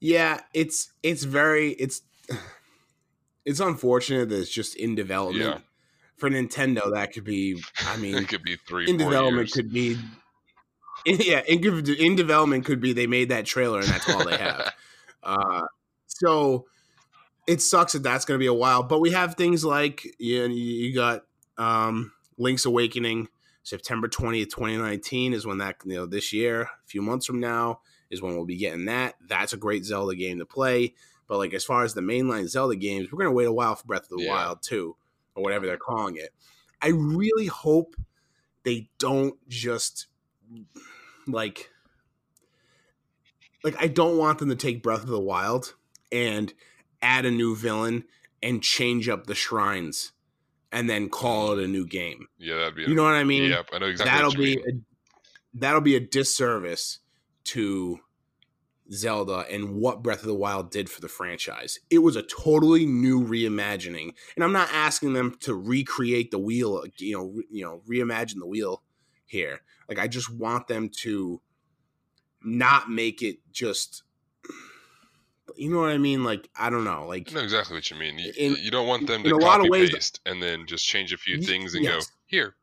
Yeah, 0.00 0.40
it's 0.52 0.92
it's 1.02 1.24
very 1.24 1.70
it's 1.72 2.02
it's 3.44 3.61
unfortunate 3.61 4.28
that 4.28 4.38
it's 4.40 4.50
just 4.50 4.76
in 4.76 4.94
development. 4.94 5.44
Yeah. 5.44 5.59
For 6.16 6.30
Nintendo, 6.30 6.92
that 6.94 7.12
could 7.12 7.24
be. 7.24 7.62
I 7.80 7.96
mean, 7.98 8.14
it 8.14 8.28
could 8.28 8.42
be 8.42 8.56
three, 8.56 8.88
in 8.88 8.96
development 8.96 9.48
years. 9.48 9.52
could 9.52 9.72
be. 9.72 9.98
Yeah, 11.09 11.40
in, 11.46 11.62
in 12.00 12.16
development 12.16 12.64
could 12.64 12.80
be 12.80 12.92
they 12.92 13.06
made 13.06 13.28
that 13.28 13.46
trailer 13.46 13.78
and 13.78 13.87
that's 13.87 14.11
all 14.11 14.24
they 14.24 14.38
have. 14.38 14.72
uh, 15.22 15.62
so 16.09 16.66
it 17.46 17.62
sucks 17.62 17.92
that 17.92 18.02
that's 18.02 18.24
going 18.24 18.37
to 18.37 18.42
be 18.42 18.48
a 18.48 18.54
while, 18.54 18.82
but 18.82 18.98
we 18.98 19.12
have 19.12 19.37
things 19.37 19.64
like 19.64 20.04
you, 20.18 20.46
you 20.46 20.92
got 20.92 21.22
um, 21.59 22.11
Link's 22.38 22.64
Awakening, 22.64 23.28
September 23.62 24.09
twentieth, 24.09 24.50
twenty 24.50 24.76
nineteen 24.76 25.32
is 25.32 25.46
when 25.46 25.59
that 25.59 25.76
you 25.85 25.94
know 25.94 26.06
this 26.06 26.32
year, 26.32 26.62
a 26.62 26.68
few 26.87 27.02
months 27.02 27.24
from 27.24 27.38
now 27.38 27.78
is 28.11 28.23
when 28.23 28.35
we'll 28.37 28.45
be 28.45 28.57
getting 28.57 28.87
that. 28.87 29.14
That's 29.27 29.53
a 29.53 29.57
great 29.59 29.85
Zelda 29.85 30.14
game 30.14 30.38
to 30.38 30.47
play. 30.47 30.95
But 31.29 31.38
like 31.38 31.55
as 31.55 31.64
far 31.64 31.83
as 31.85 31.95
the 31.95 32.01
mainline 32.01 32.49
Zelda 32.49 32.77
games, 32.77 33.11
we're 33.11 33.19
gonna 33.19 33.33
wait 33.33 33.47
a 33.47 33.53
while 33.53 33.75
for 33.75 33.87
Breath 33.87 34.05
of 34.11 34.19
the 34.19 34.25
Yeah. 34.25 34.33
Wild 34.33 34.62
too, 34.62 34.97
or 35.35 35.42
whatever 35.42 35.66
they're 35.66 35.77
calling 35.77 36.16
it. 36.16 36.31
I 36.81 36.88
really 36.88 37.47
hope 37.47 37.97
they 38.64 38.90
don't 38.99 39.37
just 39.49 40.07
like 41.27 41.71
like 43.64 43.77
I 43.83 43.88
don't 43.88 44.19
want 44.19 44.38
them 44.38 44.49
to 44.51 44.57
take 44.57 44.83
Breath 44.83 45.03
of 45.03 45.09
the 45.09 45.21
Wild 45.21 45.75
and 46.12 46.53
add 47.03 47.25
a 47.25 47.31
new 47.31 47.57
villain 47.57 48.05
and 48.42 48.62
change 48.62 49.09
up 49.09 49.27
the 49.27 49.35
shrines 49.35 50.12
and 50.71 50.88
then 50.88 51.09
call 51.09 51.53
it 51.53 51.64
a 51.64 51.66
new 51.69 51.87
game. 51.87 52.29
yeah, 52.38 52.57
that'd 52.59 52.75
be. 52.77 52.83
You 52.83 52.95
know 52.95 53.03
what 53.05 53.14
I 53.14 53.25
mean? 53.25 53.51
Yep, 53.51 53.69
I 53.73 53.79
know 53.79 53.87
exactly. 53.87 54.12
that'll 54.12 54.31
what 54.31 54.38
you 54.38 54.57
be 54.57 54.62
mean. 54.64 54.85
a, 55.55 55.59
that'll 55.59 55.81
be 55.81 55.97
a 55.97 56.01
disservice 56.01 57.01
to 57.46 58.00
Zelda 58.92 59.44
and 59.50 59.74
what 59.74 60.02
Breath 60.02 60.20
of 60.20 60.26
the 60.26 60.35
Wild 60.35 60.70
did 60.70 60.88
for 60.88 61.00
the 61.00 61.09
franchise. 61.09 61.80
It 61.90 61.98
was 61.98 62.16
a 62.16 62.22
totally 62.22 62.87
new 62.87 63.24
reimagining, 63.24 64.12
and 64.37 64.44
I'm 64.44 64.52
not 64.52 64.68
asking 64.72 65.14
them 65.14 65.37
to 65.40 65.54
recreate 65.54 66.30
the 66.30 66.38
wheel, 66.38 66.85
you 66.98 67.16
know, 67.16 67.42
you 67.50 67.64
know, 67.64 67.82
reimagine 67.88 68.38
the 68.38 68.46
wheel 68.46 68.82
here. 69.26 69.61
Like 69.88 69.98
I 69.98 70.06
just 70.06 70.30
want 70.32 70.68
them 70.68 70.88
to 71.00 71.40
not 72.44 72.88
make 72.90 73.22
it 73.22 73.38
just 73.50 74.04
you 75.56 75.70
know 75.70 75.80
what 75.80 75.90
I 75.90 75.98
mean? 75.98 76.22
Like 76.22 76.48
I 76.56 76.70
don't 76.70 76.85
know, 76.85 77.06
like 77.06 77.30
I 77.32 77.37
know 77.37 77.40
exactly 77.40 77.76
what 77.76 77.90
you 77.90 77.96
mean. 77.96 78.18
You, 78.18 78.32
in- 78.37 78.56
you 78.61 78.70
don't 78.70 78.87
want 78.87 79.06
them 79.06 79.22
to 79.22 79.30
a 79.30 79.37
lot 79.37 79.61
of 79.61 79.66
copy 79.66 79.70
ways- 79.70 79.90
paste 79.90 80.20
and 80.26 80.42
then 80.42 80.66
just 80.66 80.87
change 80.87 81.12
a 81.12 81.16
few 81.16 81.40
things 81.40 81.74
and 81.74 81.82
yes. 81.85 82.06
go 82.06 82.12
here. 82.26 82.54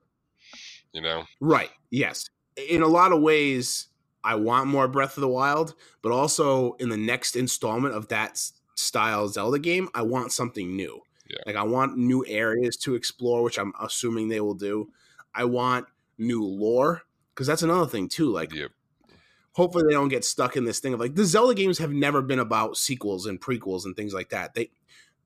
You 0.91 1.01
know, 1.01 1.23
Right. 1.39 1.71
Yes. 1.89 2.29
In 2.69 2.83
a 2.83 2.87
lot 2.87 3.11
of 3.11 3.19
ways, 3.21 3.87
I 4.23 4.36
want 4.36 4.67
more 4.67 4.88
Breath 4.88 5.17
of 5.17 5.21
the 5.21 5.27
Wild, 5.27 5.75
but 6.01 6.12
also 6.12 6.73
in 6.73 6.89
the 6.89 6.97
next 6.97 7.36
installment 7.36 7.93
of 7.95 8.07
that 8.09 8.39
style 8.75 9.27
Zelda 9.27 9.59
game, 9.59 9.89
I 9.93 10.01
want 10.03 10.31
something 10.31 10.75
new. 10.75 11.01
Yeah. 11.29 11.38
Like 11.45 11.55
I 11.55 11.63
want 11.63 11.97
new 11.97 12.25
areas 12.27 12.77
to 12.77 12.95
explore, 12.95 13.43
which 13.43 13.57
I'm 13.57 13.73
assuming 13.79 14.29
they 14.29 14.41
will 14.41 14.53
do. 14.55 14.89
I 15.33 15.45
want 15.45 15.88
new 16.17 16.43
lore 16.45 17.03
because 17.33 17.47
that's 17.47 17.63
another 17.63 17.88
thing 17.89 18.07
too. 18.07 18.29
Like 18.31 18.53
Yep. 18.53 18.71
hopefully 19.53 19.86
they 19.88 19.93
don't 19.93 20.09
get 20.09 20.25
stuck 20.25 20.55
in 20.55 20.65
this 20.65 20.79
thing 20.79 20.93
of 20.93 20.99
like 20.99 21.15
the 21.15 21.25
Zelda 21.25 21.53
games 21.55 21.77
have 21.79 21.91
never 21.91 22.21
been 22.21 22.39
about 22.39 22.77
sequels 22.77 23.25
and 23.25 23.39
prequels 23.41 23.86
and 23.86 23.95
things 23.95 24.13
like 24.13 24.29
that. 24.29 24.53
They 24.53 24.71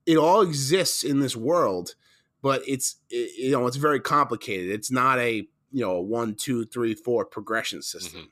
it 0.05 0.17
all 0.17 0.41
exists 0.41 1.03
in 1.03 1.19
this 1.19 1.35
world, 1.35 1.95
but 2.41 2.61
it's 2.67 2.95
it, 3.09 3.37
you 3.37 3.51
know 3.51 3.67
it's 3.67 3.77
very 3.77 3.99
complicated. 3.99 4.69
It's 4.71 4.91
not 4.91 5.19
a 5.19 5.47
you 5.71 5.81
know 5.83 5.91
a 5.97 6.01
one 6.01 6.35
two 6.35 6.65
three 6.65 6.93
four 6.93 7.25
progression 7.25 7.81
system 7.81 8.21
Mm-hmm. 8.21 8.29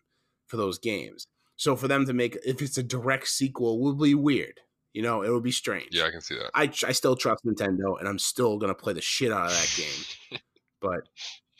For 0.47 0.57
those 0.57 0.77
games. 0.79 1.27
So 1.57 1.75
for 1.75 1.87
them 1.87 2.05
to 2.05 2.13
make 2.13 2.37
if 2.45 2.61
it's 2.61 2.77
a 2.77 2.83
direct 2.83 3.27
sequel 3.27 3.79
would 3.81 3.99
be 3.99 4.15
weird. 4.15 4.59
You 4.93 5.01
know, 5.01 5.23
it 5.23 5.29
would 5.29 5.43
be 5.43 5.51
strange. 5.51 5.89
yeah, 5.91 6.05
I 6.05 6.11
can 6.11 6.21
see 6.21 6.35
that. 6.35 6.51
I 6.53 6.63
I 6.87 6.93
still 6.93 7.17
trust 7.17 7.45
Nintendo, 7.45 7.99
and 7.99 8.07
I'm 8.07 8.19
still 8.19 8.57
gonna 8.57 8.73
play 8.73 8.93
the 8.93 9.01
shit 9.01 9.31
out 9.31 9.47
of 9.47 9.51
that 9.51 9.73
game. 9.77 10.39
but 10.81 11.01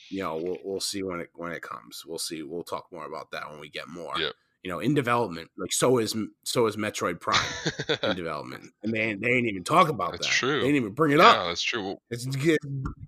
you 0.09 0.21
know, 0.21 0.37
we'll 0.37 0.57
we'll 0.63 0.79
see 0.79 1.03
when 1.03 1.19
it 1.19 1.29
when 1.33 1.51
it 1.51 1.61
comes. 1.61 2.03
We'll 2.05 2.17
see. 2.17 2.43
We'll 2.43 2.63
talk 2.63 2.85
more 2.93 3.05
about 3.05 3.31
that 3.31 3.49
when 3.49 3.59
we 3.59 3.69
get 3.69 3.89
more. 3.89 4.13
Yep. 4.17 4.33
You 4.65 4.71
know, 4.71 4.79
in 4.79 4.95
development, 4.95 5.51
like 5.59 5.71
so 5.71 5.99
is 5.99 6.15
so 6.43 6.65
is 6.65 6.75
Metroid 6.75 7.21
Prime 7.21 7.39
in 8.01 8.15
development, 8.15 8.71
and 8.81 8.91
they 8.91 8.99
ain't- 8.99 9.21
they 9.21 9.29
ain't 9.29 9.45
even 9.47 9.63
talk 9.63 9.89
about 9.89 10.13
That's 10.13 10.25
that. 10.25 10.33
true. 10.33 10.61
They 10.61 10.65
ain't 10.69 10.75
even 10.75 10.91
bring 10.93 11.11
it 11.11 11.19
yeah, 11.19 11.27
up. 11.27 11.47
that's 11.49 11.61
true. 11.61 11.97
It's 12.09 12.25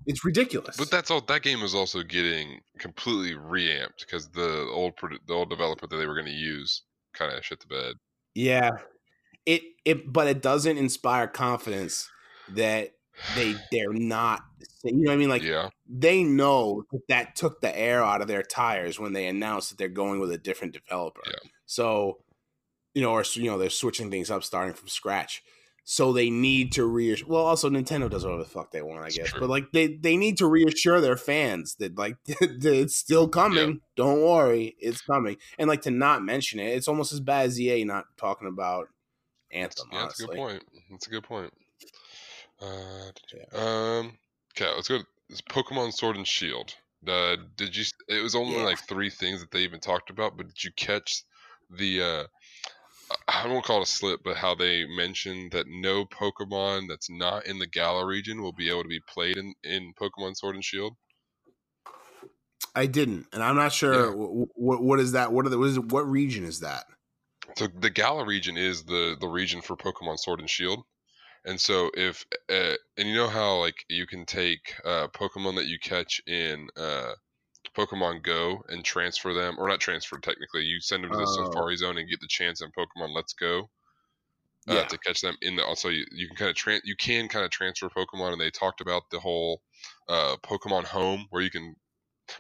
it's 0.06 0.24
ridiculous. 0.24 0.78
But 0.78 0.92
that's 0.92 1.10
all. 1.10 1.20
That 1.22 1.42
game 1.42 1.60
was 1.60 1.74
also 1.74 2.04
getting 2.04 2.60
completely 2.78 3.34
reamped 3.34 4.02
because 4.02 4.28
the 4.30 4.68
old 4.72 4.94
the 5.26 5.34
old 5.34 5.50
developer 5.50 5.88
that 5.88 5.98
they 5.98 6.06
were 6.06 6.14
going 6.14 6.28
to 6.28 6.32
use 6.32 6.84
kind 7.16 7.34
of 7.36 7.44
shit 7.44 7.60
the 7.60 7.66
bed. 7.66 7.96
yeah, 8.36 8.70
it 9.48 9.64
it 9.84 10.14
but 10.14 10.28
it 10.28 10.44
doesn't 10.44 10.78
inspire 10.78 11.26
confidence 11.26 12.08
that 12.50 12.92
they 13.36 13.56
they're 13.72 13.94
not. 13.94 14.42
You 14.84 14.94
know 14.94 15.12
what 15.12 15.16
I 15.16 15.18
mean? 15.18 15.30
Like 15.30 15.44
yeah, 15.44 15.70
they 15.90 16.24
know 16.24 16.84
that 16.92 17.08
that 17.10 17.36
took 17.36 17.62
the 17.62 17.78
air 17.78 18.04
out 18.04 18.22
of 18.22 18.28
their 18.28 18.44
tires 18.44 19.00
when 19.00 19.14
they 19.14 19.28
announced 19.28 19.70
that 19.70 19.78
they're 19.78 19.88
going 19.88 20.20
with 20.20 20.32
a 20.32 20.38
different 20.38 20.74
developer. 20.74 21.22
Yeah. 21.26 21.50
So, 21.66 22.20
you 22.94 23.02
know, 23.02 23.12
or 23.12 23.24
you 23.34 23.46
know, 23.50 23.58
they're 23.58 23.70
switching 23.70 24.12
things 24.12 24.32
up, 24.32 24.44
starting 24.44 24.74
from 24.74 24.88
scratch. 24.88 25.44
So 25.90 26.12
they 26.12 26.30
need 26.30 26.74
to 26.74 26.86
reassure. 26.86 27.30
Well, 27.30 27.46
also 27.46 27.70
Nintendo 27.70 28.10
does 28.10 28.26
whatever 28.26 28.44
the 28.44 28.50
fuck 28.50 28.72
they 28.72 28.82
want, 28.82 29.06
I 29.06 29.10
guess. 29.10 29.32
But 29.32 29.50
like 29.50 29.72
they 29.72 29.88
they 29.88 30.18
need 30.18 30.38
to 30.40 30.48
reassure 30.48 31.00
their 31.00 31.16
fans 31.16 31.76
that 31.76 31.98
like 31.98 32.18
that 32.26 32.66
it's 32.66 32.96
still 32.96 33.28
coming. 33.30 33.80
Don't 33.96 34.22
worry, 34.22 34.76
it's 34.80 35.02
coming. 35.02 35.38
And 35.58 35.70
like 35.70 35.84
to 35.84 35.92
not 35.92 36.24
mention 36.24 36.60
it, 36.60 36.76
it's 36.76 36.90
almost 36.90 37.14
as 37.14 37.22
bad 37.22 37.46
as 37.46 37.60
EA 37.60 37.86
not 37.86 38.06
talking 38.18 38.50
about 38.50 38.90
Anthem. 39.52 39.88
yeah, 39.92 40.02
that's 40.02 40.22
a 40.22 40.28
good 40.28 40.36
point. 40.36 40.64
That's 40.92 41.08
a 41.08 41.10
good 41.10 41.24
point. 41.24 41.54
Uh, 42.62 43.58
um, 43.58 44.18
okay, 44.58 44.72
let's 44.76 44.90
go. 44.90 45.00
It's 45.30 45.42
Pokemon 45.42 45.94
Sword 45.94 46.18
and 46.18 46.28
Shield. 46.28 46.74
Uh, 47.08 47.38
did 47.58 47.76
you? 47.76 47.86
It 48.10 48.24
was 48.24 48.36
only 48.36 48.58
Yeah. 48.58 48.64
like 48.64 48.80
three 48.80 49.10
things 49.12 49.42
that 49.42 49.52
they 49.52 49.62
even 49.62 49.80
talked 49.82 50.10
about, 50.12 50.38
but 50.38 50.48
did 50.48 50.64
you 50.64 50.72
catch 50.78 51.24
the? 51.72 52.04
uh 52.04 52.24
I 53.28 53.48
won't 53.48 53.66
call 53.66 53.82
it 53.82 53.90
a 53.90 53.92
slip, 53.92 54.22
but 54.24 54.38
how 54.38 54.56
they 54.56 54.86
mentioned 54.88 55.54
that 55.54 55.68
no 55.68 56.06
Pokemon 56.06 56.90
that's 56.90 57.10
not 57.10 57.48
in 57.48 57.60
the 57.60 57.68
Galar 57.68 58.08
region 58.08 58.44
will 58.44 58.54
be 58.54 58.70
able 58.70 58.84
to 58.84 58.90
be 58.90 59.02
played 59.10 59.38
in, 59.38 59.56
in 59.64 59.94
Pokemon 60.00 60.38
Sword 60.38 60.56
and 60.56 60.66
Shield. 60.66 60.96
I 62.76 62.88
didn't, 62.88 63.28
and 63.34 63.44
I'm 63.44 63.56
not 63.58 63.74
sure 63.74 64.12
Yeah. 64.12 64.14
what 64.16 64.84
what 64.84 65.00
is 65.00 65.14
that. 65.14 65.34
What 65.34 65.46
are 65.46 65.50
the 65.50 65.60
what, 65.60 65.70
is, 65.70 65.80
what 65.80 66.10
region 66.10 66.46
is 66.46 66.62
that? 66.62 66.86
So 67.58 67.68
the 67.68 67.90
Galar 67.92 68.26
region 68.26 68.58
is 68.58 68.84
the 68.86 69.18
the 69.20 69.28
region 69.28 69.62
for 69.62 69.78
Pokemon 69.78 70.20
Sword 70.20 70.40
and 70.42 70.50
Shield, 70.50 70.84
and 71.48 71.60
so 71.60 71.90
if 71.96 72.26
uh, 72.50 72.76
and 72.98 73.10
you 73.10 73.16
know 73.16 73.28
how 73.30 73.58
like 73.58 73.86
you 73.90 74.06
can 74.08 74.26
take 74.28 74.76
uh, 74.86 75.08
Pokemon 75.10 75.56
that 75.58 75.68
you 75.68 75.80
catch 75.80 76.22
in 76.28 76.70
uh, 76.78 77.16
Pokemon 77.76 78.24
Go 78.24 78.64
and 78.70 78.86
transfer 78.86 79.34
them, 79.34 79.58
or 79.60 79.68
not 79.70 79.82
transfer 79.82 80.20
technically, 80.20 80.64
you 80.64 80.82
send 80.82 81.04
them 81.04 81.12
to 81.12 81.18
the 81.18 81.26
Oh. 81.26 81.28
Safari 81.28 81.78
Zone 81.78 81.98
and 82.00 82.10
get 82.10 82.22
the 82.22 82.28
chance 82.30 82.62
in 82.62 82.72
Pokemon 82.72 83.16
Let's 83.16 83.34
Go. 83.34 83.70
Uh, 84.70 84.84
Yeah. 84.84 84.90
to 84.90 84.98
catch 85.00 85.22
them 85.22 85.38
in 85.42 85.56
the 85.56 85.64
also 85.66 85.88
you, 85.88 86.06
you 86.12 86.28
can 86.28 86.36
kind 86.36 86.50
of 86.50 86.56
tran 86.58 86.82
you 86.84 86.96
can 86.98 87.30
kind 87.30 87.46
of 87.46 87.52
transfer 87.52 87.88
Pokemon 87.90 88.34
and 88.34 88.42
they 88.42 88.52
talked 88.52 88.82
about 88.82 89.10
the 89.12 89.20
whole 89.20 89.62
uh, 90.10 90.36
Pokemon 90.44 90.84
Home 90.86 91.26
where 91.30 91.42
you 91.42 91.50
can 91.50 91.76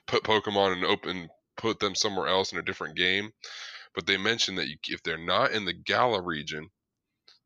put 0.08 0.24
Pokemon 0.24 0.74
and 0.74 0.86
open 0.86 1.30
put 1.58 1.80
them 1.80 1.96
somewhere 1.96 2.28
else 2.28 2.52
in 2.54 2.60
a 2.60 2.64
different 2.64 2.98
game 2.98 3.32
but 3.96 4.08
they 4.08 4.18
mentioned 4.18 4.58
that 4.58 4.68
you, 4.70 4.78
if 4.90 5.04
they're 5.04 5.18
not 5.18 5.52
in 5.54 5.66
the 5.66 5.74
Galar 5.74 6.24
region, 6.24 6.70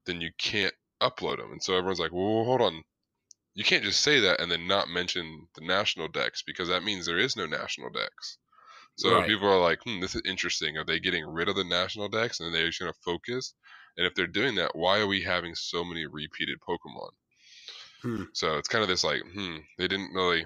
then 0.05 0.21
you 0.21 0.31
can't 0.37 0.75
upload 1.01 1.37
them. 1.39 1.51
And 1.51 1.63
so 1.63 1.75
everyone's 1.75 1.99
like, 1.99 2.13
"Well, 2.13 2.45
hold 2.45 2.61
on, 2.61 2.83
you 3.53 3.63
can't 3.63 3.83
just 3.85 4.01
say 4.01 4.19
that 4.21 4.41
and 4.41 4.51
then 4.51 4.67
not 4.67 4.89
mention 4.89 5.47
the 5.55 5.61
national 5.61 6.09
Dex 6.09 6.43
because 6.43 6.67
that 6.69 6.83
means 6.83 7.05
there 7.05 7.17
is 7.19 7.37
no 7.37 7.45
national 7.45 7.89
Dex." 7.91 8.39
So 8.95 9.21
Right. 9.21 9.23
people 9.23 9.47
are 9.49 9.59
like, 9.61 9.83
"Hmm, 9.83 10.01
this 10.01 10.15
is 10.15 10.21
interesting. 10.25 10.77
Are 10.77 10.85
they 10.85 10.99
getting 10.99 11.25
rid 11.25 11.49
of 11.49 11.55
the 11.57 11.63
national 11.65 12.09
Dex 12.09 12.39
and 12.39 12.53
they're 12.55 12.67
just 12.67 12.79
going 12.79 12.93
to 12.93 12.99
focus?" 13.05 13.55
And 13.97 14.07
if 14.07 14.15
they're 14.15 14.27
doing 14.27 14.55
that, 14.55 14.75
why 14.75 14.99
are 14.99 15.07
we 15.07 15.23
having 15.23 15.55
so 15.55 15.83
many 15.85 16.05
repeated 16.07 16.59
Pokemon? 16.61 17.11
Hmm. 18.01 18.23
So 18.33 18.57
it's 18.57 18.67
kind 18.67 18.81
of 18.81 18.87
this 18.89 19.03
like, 19.05 19.21
hmm, 19.23 19.59
they 19.77 19.87
didn't 19.87 20.13
really. 20.13 20.45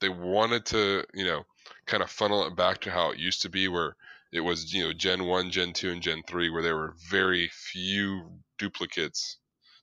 They 0.00 0.08
wanted 0.10 0.66
to, 0.66 1.06
you 1.14 1.24
know, 1.24 1.44
kind 1.86 2.02
of 2.02 2.10
funnel 2.10 2.44
it 2.46 2.54
back 2.56 2.80
to 2.82 2.90
how 2.90 3.12
it 3.12 3.18
used 3.18 3.40
to 3.42 3.48
be, 3.48 3.66
where 3.68 3.96
it 4.32 4.40
was 4.40 4.72
you 4.72 4.82
know 4.84 4.92
gen 4.92 5.24
1 5.24 5.50
gen 5.50 5.72
2 5.72 5.90
and 5.90 6.02
gen 6.02 6.22
3 6.26 6.50
where 6.50 6.62
there 6.62 6.76
were 6.76 6.94
very 7.10 7.48
few 7.48 8.40
duplicates 8.58 9.38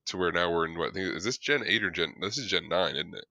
to 0.05 0.17
where 0.17 0.31
now 0.31 0.51
we're 0.51 0.65
in 0.65 0.77
what 0.77 0.95
is 0.97 1.23
this 1.23 1.37
gen 1.37 1.63
8 1.65 1.83
or 1.83 1.91
gen 1.91 2.15
this 2.21 2.37
is 2.37 2.47
gen 2.49 2.69
9 2.69 2.95
isn't 2.95 3.15
it 3.15 3.25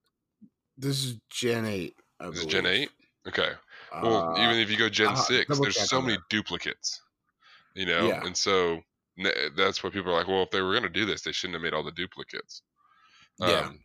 This 0.77 1.05
is 1.05 1.19
Gen 1.31 1.65
Eight. 1.65 1.97
I 2.21 2.27
is 2.31 2.41
it 2.41 2.49
gen 2.49 2.67
8 2.67 2.91
okay 3.29 3.53
well 4.03 4.25
Uh, 4.27 4.37
even 4.37 4.59
if 4.59 4.71
you 4.71 4.77
go 4.77 4.89
gen 4.89 5.15
I'll 5.15 5.17
6 5.17 5.59
there's 5.61 5.79
so 5.79 6.01
many 6.03 6.19
that. 6.19 6.23
duplicates 6.29 7.01
you 7.75 7.87
know 7.87 8.15
Yeah. 8.15 8.23
and 8.23 8.37
so 8.37 8.83
that's 9.57 9.83
what 9.83 9.93
people 9.93 10.13
are 10.13 10.19
like 10.19 10.29
well 10.29 10.43
if 10.43 10.51
they 10.51 10.63
were 10.63 10.73
going 10.73 10.83
to 10.83 10.89
do 10.91 11.07
this 11.07 11.23
they 11.23 11.33
shouldn't 11.33 11.55
have 11.57 11.63
made 11.63 11.75
all 11.75 11.85
the 11.85 11.93
duplicates 11.93 12.63
Yeah. 13.39 13.69
um, 13.69 13.81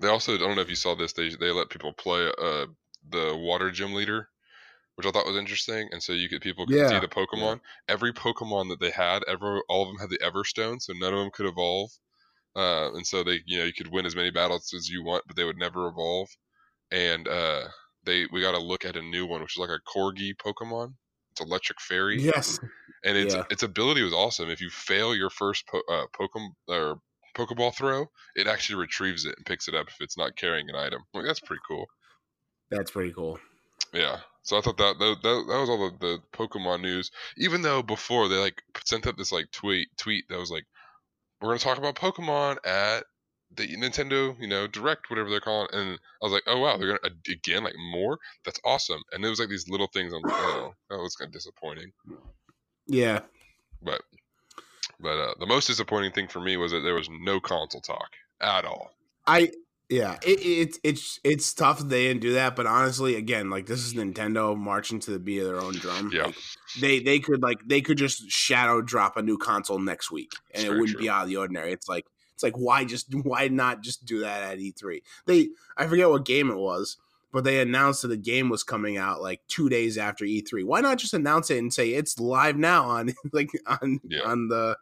they 0.00 0.08
also 0.08 0.34
I 0.34 0.38
don't 0.38 0.56
know 0.56 0.62
if 0.62 0.70
you 0.70 0.76
saw 0.76 0.94
this 0.96 1.12
they 1.14 1.30
they 1.36 1.52
let 1.52 1.70
people 1.70 1.92
play 1.94 2.28
uh 2.28 2.66
the 3.10 3.36
water 3.36 3.70
gym 3.70 3.94
leader 3.94 4.30
which 4.96 5.06
I 5.06 5.10
thought 5.10 5.26
was 5.26 5.36
interesting. 5.36 5.88
And 5.92 6.02
so 6.02 6.12
you 6.12 6.28
could 6.28 6.42
people 6.42 6.66
could 6.66 6.88
see 6.88 6.98
the 6.98 7.08
Pokemon. 7.08 7.60
Every 7.88 8.12
Pokemon 8.12 8.70
that 8.70 8.80
they 8.80 8.90
had, 8.90 9.22
ever 9.28 9.62
all 9.68 9.82
of 9.82 9.88
them 9.88 9.98
had 9.98 10.10
the 10.10 10.18
Everstone, 10.18 10.80
so 10.80 10.92
none 10.94 11.12
of 11.12 11.20
them 11.20 11.30
could 11.32 11.46
evolve. 11.46 11.90
Uh, 12.56 12.90
and 12.94 13.06
so 13.06 13.22
they, 13.22 13.40
you 13.44 13.58
know, 13.58 13.64
you 13.64 13.72
could 13.72 13.92
win 13.92 14.06
as 14.06 14.16
many 14.16 14.30
battles 14.30 14.72
as 14.74 14.88
you 14.88 15.04
want, 15.04 15.24
but 15.26 15.36
they 15.36 15.44
would 15.44 15.58
never 15.58 15.86
evolve. 15.88 16.28
And 16.90 17.28
uh, 17.28 17.64
they, 18.04 18.26
we 18.32 18.40
got 18.40 18.52
to 18.52 18.58
look 18.58 18.86
at 18.86 18.96
a 18.96 19.02
new 19.02 19.26
one, 19.26 19.42
which 19.42 19.56
is 19.56 19.60
like 19.60 19.68
a 19.68 19.80
Corgi 19.86 20.32
Pokemon. 20.34 20.94
It's 21.32 21.42
Electric 21.42 21.78
Fairy, 21.82 22.22
yes. 22.22 22.58
and 23.04 23.18
its 23.18 23.34
yeah. 23.34 23.42
its 23.50 23.62
ability 23.62 24.02
was 24.02 24.14
awesome. 24.14 24.48
If 24.48 24.62
you 24.62 24.70
fail 24.70 25.14
your 25.14 25.28
first 25.28 25.66
po- 25.66 25.82
uh, 25.86 26.06
Pokemon 26.18 26.48
or 26.68 26.96
Pokeball 27.36 27.74
throw, 27.74 28.06
it 28.36 28.46
actually 28.46 28.76
retrieves 28.76 29.26
it 29.26 29.34
and 29.36 29.44
picks 29.44 29.68
it 29.68 29.74
up 29.74 29.88
if 29.88 29.96
it's 30.00 30.16
not 30.16 30.36
carrying 30.36 30.70
an 30.70 30.76
item. 30.76 31.02
Like, 31.12 31.26
that's 31.26 31.40
pretty 31.40 31.60
cool. 31.68 31.84
That's 32.70 32.90
pretty 32.90 33.12
cool. 33.12 33.38
Yeah. 33.92 34.20
So 34.46 34.56
I 34.56 34.60
thought 34.60 34.76
that 34.78 34.98
that, 35.00 35.16
that, 35.22 35.44
that 35.48 35.60
was 35.60 35.68
all 35.68 35.90
the, 35.90 35.98
the 35.98 36.22
Pokemon 36.32 36.80
news. 36.80 37.10
Even 37.36 37.62
though 37.62 37.82
before 37.82 38.28
they 38.28 38.38
like 38.38 38.62
sent 38.84 39.06
up 39.06 39.16
this 39.16 39.32
like 39.32 39.50
tweet 39.50 39.88
tweet 39.98 40.24
that 40.28 40.38
was 40.38 40.52
like, 40.52 40.64
we're 41.40 41.48
gonna 41.48 41.58
talk 41.58 41.78
about 41.78 41.96
Pokemon 41.96 42.64
at 42.64 43.04
the 43.56 43.66
Nintendo, 43.76 44.40
you 44.40 44.46
know, 44.46 44.68
Direct, 44.68 45.10
whatever 45.10 45.30
they're 45.30 45.40
calling. 45.40 45.68
It. 45.72 45.76
And 45.76 45.98
I 46.22 46.24
was 46.24 46.32
like, 46.32 46.44
oh 46.46 46.60
wow, 46.60 46.76
they're 46.76 46.96
gonna 46.96 47.14
again 47.28 47.64
like 47.64 47.74
more. 47.90 48.18
That's 48.44 48.60
awesome. 48.64 49.02
And 49.12 49.24
it 49.24 49.28
was 49.28 49.40
like 49.40 49.48
these 49.48 49.68
little 49.68 49.88
things. 49.88 50.12
on 50.12 50.22
oh, 50.24 50.74
that 50.90 50.98
was 50.98 51.16
kind 51.16 51.28
of 51.28 51.32
disappointing. 51.32 51.90
Yeah. 52.86 53.20
But 53.82 54.02
but 55.00 55.18
uh, 55.18 55.34
the 55.40 55.46
most 55.46 55.66
disappointing 55.66 56.12
thing 56.12 56.28
for 56.28 56.40
me 56.40 56.56
was 56.56 56.70
that 56.70 56.80
there 56.80 56.94
was 56.94 57.10
no 57.10 57.40
console 57.40 57.80
talk 57.80 58.10
at 58.40 58.64
all. 58.64 58.92
I 59.26 59.50
Yeah, 59.88 60.18
it, 60.26 60.40
it 60.44 60.76
it's 60.82 61.20
it's 61.22 61.54
tough 61.54 61.78
that 61.78 61.88
they 61.88 62.08
didn't 62.08 62.20
do 62.22 62.32
that, 62.32 62.56
but 62.56 62.66
honestly, 62.66 63.14
again, 63.14 63.50
like 63.50 63.66
this 63.66 63.84
is 63.86 63.94
Nintendo 63.94 64.56
marching 64.56 64.98
to 65.00 65.12
the 65.12 65.20
beat 65.20 65.38
of 65.38 65.46
their 65.46 65.60
own 65.60 65.74
drum. 65.74 66.10
Yeah. 66.12 66.24
Like, 66.24 66.34
they 66.80 66.98
they 66.98 67.20
could 67.20 67.40
like 67.40 67.58
they 67.66 67.80
could 67.80 67.96
just 67.96 68.28
shadow 68.28 68.82
drop 68.82 69.16
a 69.16 69.22
new 69.22 69.38
console 69.38 69.78
next 69.78 70.10
week, 70.10 70.32
and 70.52 70.64
It's 70.64 70.72
it 70.72 70.76
wouldn't 70.76 70.90
true. 70.90 71.00
be 71.02 71.08
out 71.08 71.22
of 71.22 71.28
the 71.28 71.36
ordinary. 71.36 71.72
It's 71.72 71.88
like 71.88 72.06
it's 72.34 72.42
like 72.42 72.56
why 72.56 72.84
just 72.84 73.14
why 73.22 73.46
not 73.46 73.80
just 73.82 74.04
do 74.04 74.20
that 74.20 74.42
at 74.42 74.58
E3? 74.58 75.02
They 75.26 75.50
I 75.76 75.86
forget 75.86 76.10
what 76.10 76.24
game 76.24 76.50
it 76.50 76.56
was, 76.58 76.96
but 77.32 77.44
they 77.44 77.60
announced 77.60 78.02
that 78.02 78.08
the 78.08 78.16
game 78.16 78.48
was 78.48 78.64
coming 78.64 78.96
out 78.96 79.22
like 79.22 79.40
two 79.46 79.68
days 79.68 79.98
after 79.98 80.24
E3. 80.24 80.64
Why 80.64 80.80
not 80.80 80.98
just 80.98 81.14
announce 81.14 81.48
it 81.52 81.58
and 81.58 81.72
say 81.72 81.90
it's 81.90 82.18
live 82.18 82.56
now 82.56 82.86
on 82.86 83.14
like 83.32 83.50
on 83.68 84.00
Yeah. 84.08 84.22
on 84.24 84.48
the 84.48 84.76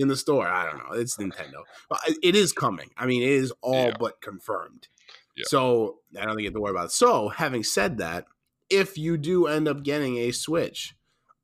in 0.00 0.08
the 0.08 0.16
store? 0.16 0.46
I 0.46 0.64
don't 0.68 0.78
know. 0.78 0.98
It's 0.98 1.16
Nintendo, 1.16 1.62
but 1.88 2.00
it 2.22 2.34
is 2.34 2.52
coming. 2.52 2.90
I 2.96 3.06
mean, 3.06 3.22
it 3.22 3.28
is 3.30 3.52
all 3.62 3.88
Yeah. 3.88 3.96
but 3.98 4.20
confirmed. 4.20 4.88
Yeah. 5.36 5.44
So 5.46 5.98
I 6.18 6.24
don't 6.24 6.30
think 6.34 6.40
you 6.40 6.46
have 6.46 6.54
to 6.54 6.60
worry 6.60 6.70
about 6.72 6.86
it. 6.86 6.92
So 6.92 7.28
having 7.28 7.62
said 7.62 7.98
that, 7.98 8.26
if 8.68 8.96
you 8.98 9.16
do 9.16 9.46
end 9.46 9.68
up 9.68 9.82
getting 9.82 10.16
a 10.18 10.30
Switch, 10.32 10.94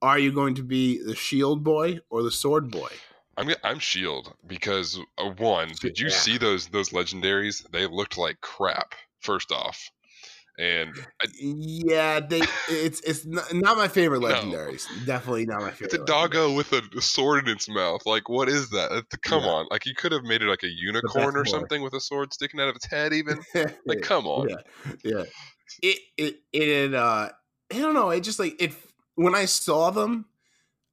are 0.03 0.19
you 0.19 0.33
going 0.33 0.55
to 0.57 0.63
be 0.63 1.03
the 1.03 1.15
Shield 1.17 1.65
Boy 1.65 2.01
or 2.11 2.23
the 2.23 2.31
Sword 2.31 2.71
Boy? 2.71 2.89
I'm 3.37 3.51
I'm 3.65 3.79
Shield 3.79 4.33
because 4.47 4.99
uh, 5.19 5.31
one, 5.37 5.73
did 5.81 5.99
you 5.99 6.09
Yeah. 6.09 6.15
see 6.17 6.39
those 6.39 6.69
those 6.69 6.91
legendaries? 6.91 7.69
They 7.71 7.87
looked 7.87 8.17
like 8.17 8.41
crap. 8.41 8.95
First 9.21 9.51
off, 9.53 9.91
and 10.59 10.95
I, 11.23 11.27
Yeah, 11.41 12.21
they. 12.21 12.43
It's 12.69 13.01
it's 13.01 13.27
not, 13.27 13.53
not 13.53 13.77
my 13.77 13.89
favorite 13.89 14.21
No. 14.21 14.29
legendaries. 14.29 14.83
Definitely 15.07 15.47
not 15.47 15.61
my 15.61 15.71
favorite. 15.71 15.93
it's 15.93 16.03
a 16.03 16.07
doggo 16.07 16.53
with 16.55 16.73
a, 16.73 16.83
a 16.97 17.01
sword 17.01 17.47
in 17.47 17.55
its 17.55 17.69
mouth. 17.69 18.03
Like, 18.07 18.29
what 18.29 18.49
is 18.49 18.71
that? 18.71 19.05
Come 19.23 19.45
Yeah. 19.45 19.51
on! 19.51 19.67
Like, 19.71 19.87
you 19.87 19.95
could 19.95 20.13
have 20.13 20.23
made 20.25 20.43
it 20.43 20.47
like 20.47 20.63
a 20.63 20.69
unicorn 20.69 21.37
or 21.37 21.45
something 21.45 21.83
with 21.83 21.95
a 21.95 22.01
sword 22.01 22.33
sticking 22.33 22.61
out 22.61 22.69
of 22.69 22.77
its 22.77 22.87
head. 22.87 23.13
Even 23.13 23.41
like, 23.87 24.01
come 24.03 24.27
on. 24.27 24.49
yeah, 24.49 24.57
yeah. 25.05 25.25
It 25.83 25.99
it 26.17 26.37
it 26.53 26.95
uh 26.95 27.31
I 27.73 27.79
don't 27.79 27.95
know. 27.95 28.11
It 28.11 28.21
just 28.21 28.39
like 28.39 28.61
it 28.61 28.73
when 29.15 29.35
I 29.35 29.45
saw 29.45 29.91
them, 29.91 30.27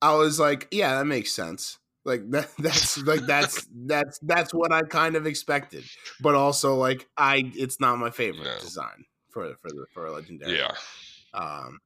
I 0.02 0.16
was 0.16 0.40
like, 0.40 0.68
yeah, 0.72 0.96
that 0.98 1.06
makes 1.06 1.32
sense. 1.32 1.78
Like 2.06 2.22
that 2.32 2.50
that's 2.58 2.98
like 3.00 3.26
that's 3.26 3.66
that's 3.86 4.20
that's 4.20 4.54
what 4.54 4.74
I 4.74 4.82
kind 4.82 5.16
of 5.16 5.26
expected. 5.26 5.84
But 6.22 6.36
also 6.36 6.76
like 6.76 7.08
I 7.18 7.52
it's 7.56 7.80
not 7.80 7.98
my 7.98 8.10
favorite 8.10 8.44
No. 8.44 8.60
design 8.60 9.06
for 9.34 9.54
for 9.62 9.70
the 9.70 9.86
for 9.94 10.06
a 10.08 10.12
legendary. 10.12 10.58
Yeah, 10.58 10.72
Um 11.34 11.80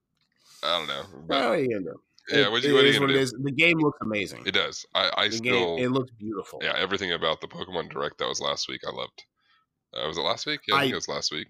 I 0.63 0.77
don't 0.79 0.87
know. 0.87 1.03
But, 1.27 1.39
well, 1.39 1.49
what 1.51 1.59
you 1.61 1.69
gonna 1.69 1.95
yeah, 2.29 2.47
It- 2.47 2.51
what, 2.51 2.63
you- 2.63 2.73
what 2.73 2.83
you 2.85 2.99
what 2.99 3.07
do? 3.07 3.25
The 3.43 3.51
game 3.51 3.79
looks 3.79 3.99
amazing. 4.01 4.43
It 4.45 4.51
does. 4.53 4.85
I, 4.93 5.11
I 5.15 5.27
the 5.29 5.37
still 5.37 5.77
game 5.77 5.85
it 5.85 5.91
looks 5.91 6.11
beautiful. 6.19 6.59
yeah 6.61 6.73
everything 6.75 7.13
about 7.13 7.41
the 7.41 7.47
Pokemon 7.47 7.89
Direct 7.91 8.17
that 8.19 8.27
was 8.27 8.41
last 8.41 8.67
week. 8.67 8.81
I 8.87 8.91
loved. 8.91 9.23
Uh, 9.93 10.05
was 10.07 10.17
it 10.17 10.21
last 10.21 10.45
week? 10.45 10.59
Yeah, 10.67 10.75
I, 10.75 10.79
think 10.81 10.91
I- 10.91 10.93
it 10.93 10.95
was 10.95 11.07
last 11.07 11.31
week. 11.31 11.47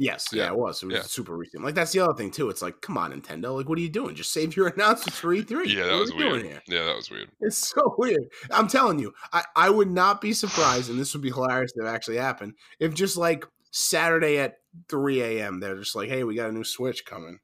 Yes, 0.00 0.28
yeah, 0.32 0.44
Yeah. 0.44 0.48
it 0.50 0.56
was. 0.56 0.80
It 0.82 0.86
was 0.86 0.94
Yeah. 0.94 1.02
super 1.02 1.36
recent. 1.36 1.64
Like 1.64 1.74
that's 1.74 1.90
the 1.92 1.98
other 2.00 2.14
thing 2.14 2.30
too. 2.30 2.50
It's 2.50 2.62
like, 2.62 2.80
come 2.80 2.96
on, 2.96 3.10
Nintendo. 3.12 3.56
Like, 3.56 3.68
what 3.68 3.78
are 3.78 3.82
you 3.82 3.88
doing? 3.88 4.14
Just 4.14 4.32
save 4.32 4.54
your 4.56 4.68
announcements 4.68 5.18
for 5.18 5.34
E3. 5.34 5.50
Yeah, 5.66 5.80
What 5.80 5.86
that 5.86 5.92
are 5.92 6.00
was 6.00 6.14
weird. 6.14 6.62
Yeah, 6.68 6.84
that 6.84 6.94
was 6.96 7.10
weird. 7.10 7.28
It's 7.40 7.58
so 7.58 7.94
weird. 7.98 8.22
I'm 8.52 8.68
telling 8.68 9.00
you, 9.00 9.12
I, 9.32 9.42
I 9.56 9.70
would 9.70 9.90
not 9.90 10.20
be 10.20 10.32
surprised, 10.32 10.88
and 10.90 11.00
this 11.00 11.14
would 11.14 11.22
be 11.22 11.30
hilarious 11.30 11.72
if 11.74 11.84
it 11.84 11.88
actually 11.88 12.18
happened, 12.18 12.54
if 12.78 12.94
just 12.94 13.16
like 13.16 13.44
Saturday 13.70 14.38
at 14.38 14.54
3 14.88 15.22
a.m. 15.22 15.60
they're 15.60 15.76
just 15.78 15.94
like, 15.96 16.08
hey, 16.08 16.24
we 16.24 16.34
got 16.34 16.50
a 16.50 16.52
new 16.52 16.64
Switch 16.64 17.04
coming. 17.04 17.38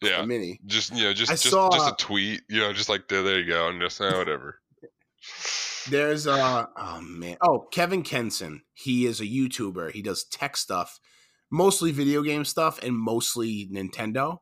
Yeah, 0.00 0.22
A 0.22 0.26
mini. 0.26 0.58
just 0.66 0.94
you 0.94 1.04
know, 1.04 1.12
just 1.12 1.30
I 1.30 1.34
just, 1.34 1.48
saw- 1.48 1.70
just 1.70 1.92
a 1.92 2.04
tweet. 2.04 2.42
You 2.48 2.60
know, 2.60 2.72
just 2.72 2.88
like 2.88 3.08
there, 3.08 3.22
there 3.22 3.38
you 3.40 3.46
go, 3.46 3.68
and 3.68 3.80
just 3.80 4.00
uh, 4.00 4.12
whatever. 4.14 4.60
There's 5.88 6.26
uh 6.26 6.66
oh 6.76 7.00
man. 7.00 7.36
Oh, 7.40 7.66
Kevin 7.72 8.02
Kenson. 8.02 8.62
He 8.74 9.06
is 9.06 9.20
a 9.20 9.24
YouTuber. 9.26 9.92
He 9.92 10.02
does 10.02 10.24
tech 10.24 10.56
stuff, 10.56 10.98
mostly 11.50 11.90
video 11.92 12.22
game 12.22 12.44
stuff 12.44 12.82
and 12.82 12.96
mostly 12.96 13.68
Nintendo. 13.72 14.38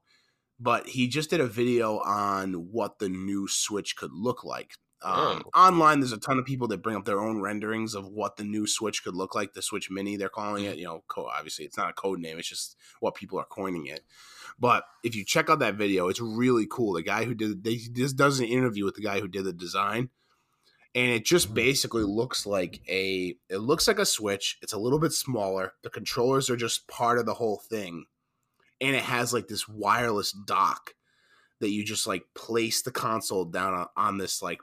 But 0.59 0.89
he 0.89 1.09
just 1.09 1.31
did 1.31 1.41
a 1.41 1.47
video 1.47 1.99
on 2.01 2.53
what 2.53 2.99
the 2.99 3.09
new 3.09 3.47
Switch 3.49 3.97
could 3.97 4.13
look 4.13 4.45
like. 4.45 4.73
Um, 5.03 5.43
Online, 5.55 6.01
there's 6.01 6.13
a 6.13 6.19
ton 6.19 6.39
of 6.39 6.45
people 6.45 6.69
that 6.69 6.83
bring 6.83 6.97
up 6.97 7.05
their 7.05 7.21
own 7.21 7.41
renderings 7.41 7.95
of 7.95 8.09
what 8.09 8.37
the 8.37 8.45
new 8.45 8.67
Switch 8.67 9.03
could 9.03 9.15
look 9.15 9.35
like. 9.35 9.55
The 9.55 9.63
Switch 9.63 9.91
Mini, 9.91 10.17
they're 10.17 10.29
calling 10.29 10.65
it. 10.65 10.77
You 10.77 10.85
know, 10.85 11.05
co- 11.09 11.27
obviously 11.27 11.65
it's 11.65 11.77
not 11.77 11.91
a 11.91 11.95
code 11.95 12.21
name. 12.21 12.39
It's 12.39 12.49
just 12.49 12.77
what 13.01 13.15
people 13.15 13.39
are 13.39 13.47
coining 13.47 13.87
it. 13.87 14.03
But 14.59 14.85
if 15.03 15.15
you 15.15 15.25
check 15.25 15.49
out 15.49 15.61
that 15.61 15.77
video, 15.77 16.09
it's 16.09 16.21
really 16.21 16.67
cool. 16.71 16.93
The 16.93 17.03
guy 17.03 17.25
who 17.25 17.35
did 17.35 17.65
they 17.65 17.77
just 17.77 18.17
does 18.17 18.41
an 18.41 18.47
interview 18.47 18.85
with 18.85 18.95
the 18.95 19.03
guy 19.03 19.21
who 19.21 19.29
did 19.29 19.45
the 19.45 19.53
design, 19.55 20.11
and 20.95 21.11
it 21.11 21.25
just 21.25 21.55
basically 21.55 22.03
looks 22.03 22.47
like 22.47 22.81
a 22.89 23.37
it 23.49 23.59
looks 23.59 23.87
like 23.87 23.99
a 23.99 24.07
switch 24.07 24.59
it's 24.63 24.73
a 24.73 24.79
little 24.79 24.99
bit 24.99 25.13
smaller 25.13 25.75
the 25.83 25.91
controllers 25.91 26.51
are 26.51 26.57
just 26.57 26.89
part 26.89 27.19
of 27.19 27.27
the 27.27 27.35
whole 27.35 27.59
thing 27.59 28.05
and 28.81 28.97
it 28.97 29.03
has 29.03 29.33
like 29.33 29.49
this 29.49 29.69
wireless 29.69 30.33
dock 30.33 30.95
that 31.61 31.71
you 31.71 31.85
just 31.85 32.07
like 32.07 32.25
place 32.35 32.83
the 32.83 32.91
console 32.91 33.45
down 33.45 33.75
on, 33.75 33.87
on 33.97 34.19
this 34.19 34.43
like 34.43 34.61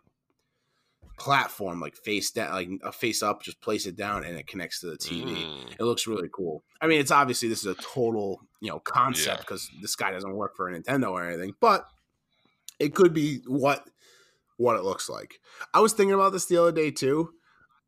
platform 1.17 1.79
like 1.81 1.95
face 1.95 2.31
down 2.31 2.51
like 2.53 2.69
a 2.83 2.91
face 2.91 3.23
up 3.23 3.41
just 3.41 3.59
place 3.59 3.85
it 3.87 3.95
down 3.95 4.23
and 4.23 4.37
it 4.37 4.45
connects 4.47 4.79
to 4.81 4.85
the 4.87 4.97
tv 4.97 5.25
Mm, 5.45 5.71
it 5.79 5.81
looks 5.83 6.05
really 6.07 6.29
cool. 6.31 6.63
I 6.79 6.85
mean 6.87 6.99
it's 6.99 7.11
obviously 7.11 7.49
this 7.49 7.59
is 7.61 7.65
a 7.65 7.75
total 7.81 8.39
you 8.61 8.69
know 8.69 8.79
concept 8.79 9.27
Yeah. 9.27 9.41
because 9.41 9.69
this 9.81 9.95
guy 9.95 10.11
doesn't 10.11 10.35
work 10.35 10.55
for 10.55 10.71
nintendo 10.71 11.09
or 11.11 11.23
anything 11.27 11.53
but 11.59 11.87
it 12.79 12.93
could 12.93 13.13
be 13.13 13.41
what 13.47 13.87
what 14.57 14.75
it 14.75 14.83
looks 14.83 15.07
like. 15.09 15.39
I 15.73 15.79
was 15.81 15.93
thinking 15.93 16.13
about 16.13 16.31
this 16.33 16.45
the 16.45 16.57
other 16.57 16.71
day 16.71 16.89
too. 16.91 17.31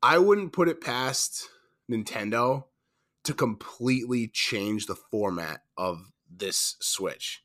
I 0.03 0.17
wouldn't 0.19 0.53
put 0.53 0.69
it 0.69 0.81
past 0.81 1.47
nintendo 1.91 2.65
to 3.23 3.33
completely 3.33 4.27
change 4.33 4.85
the 4.85 4.95
format 4.95 5.61
of 5.77 6.11
this 6.31 6.75
switch 6.79 7.41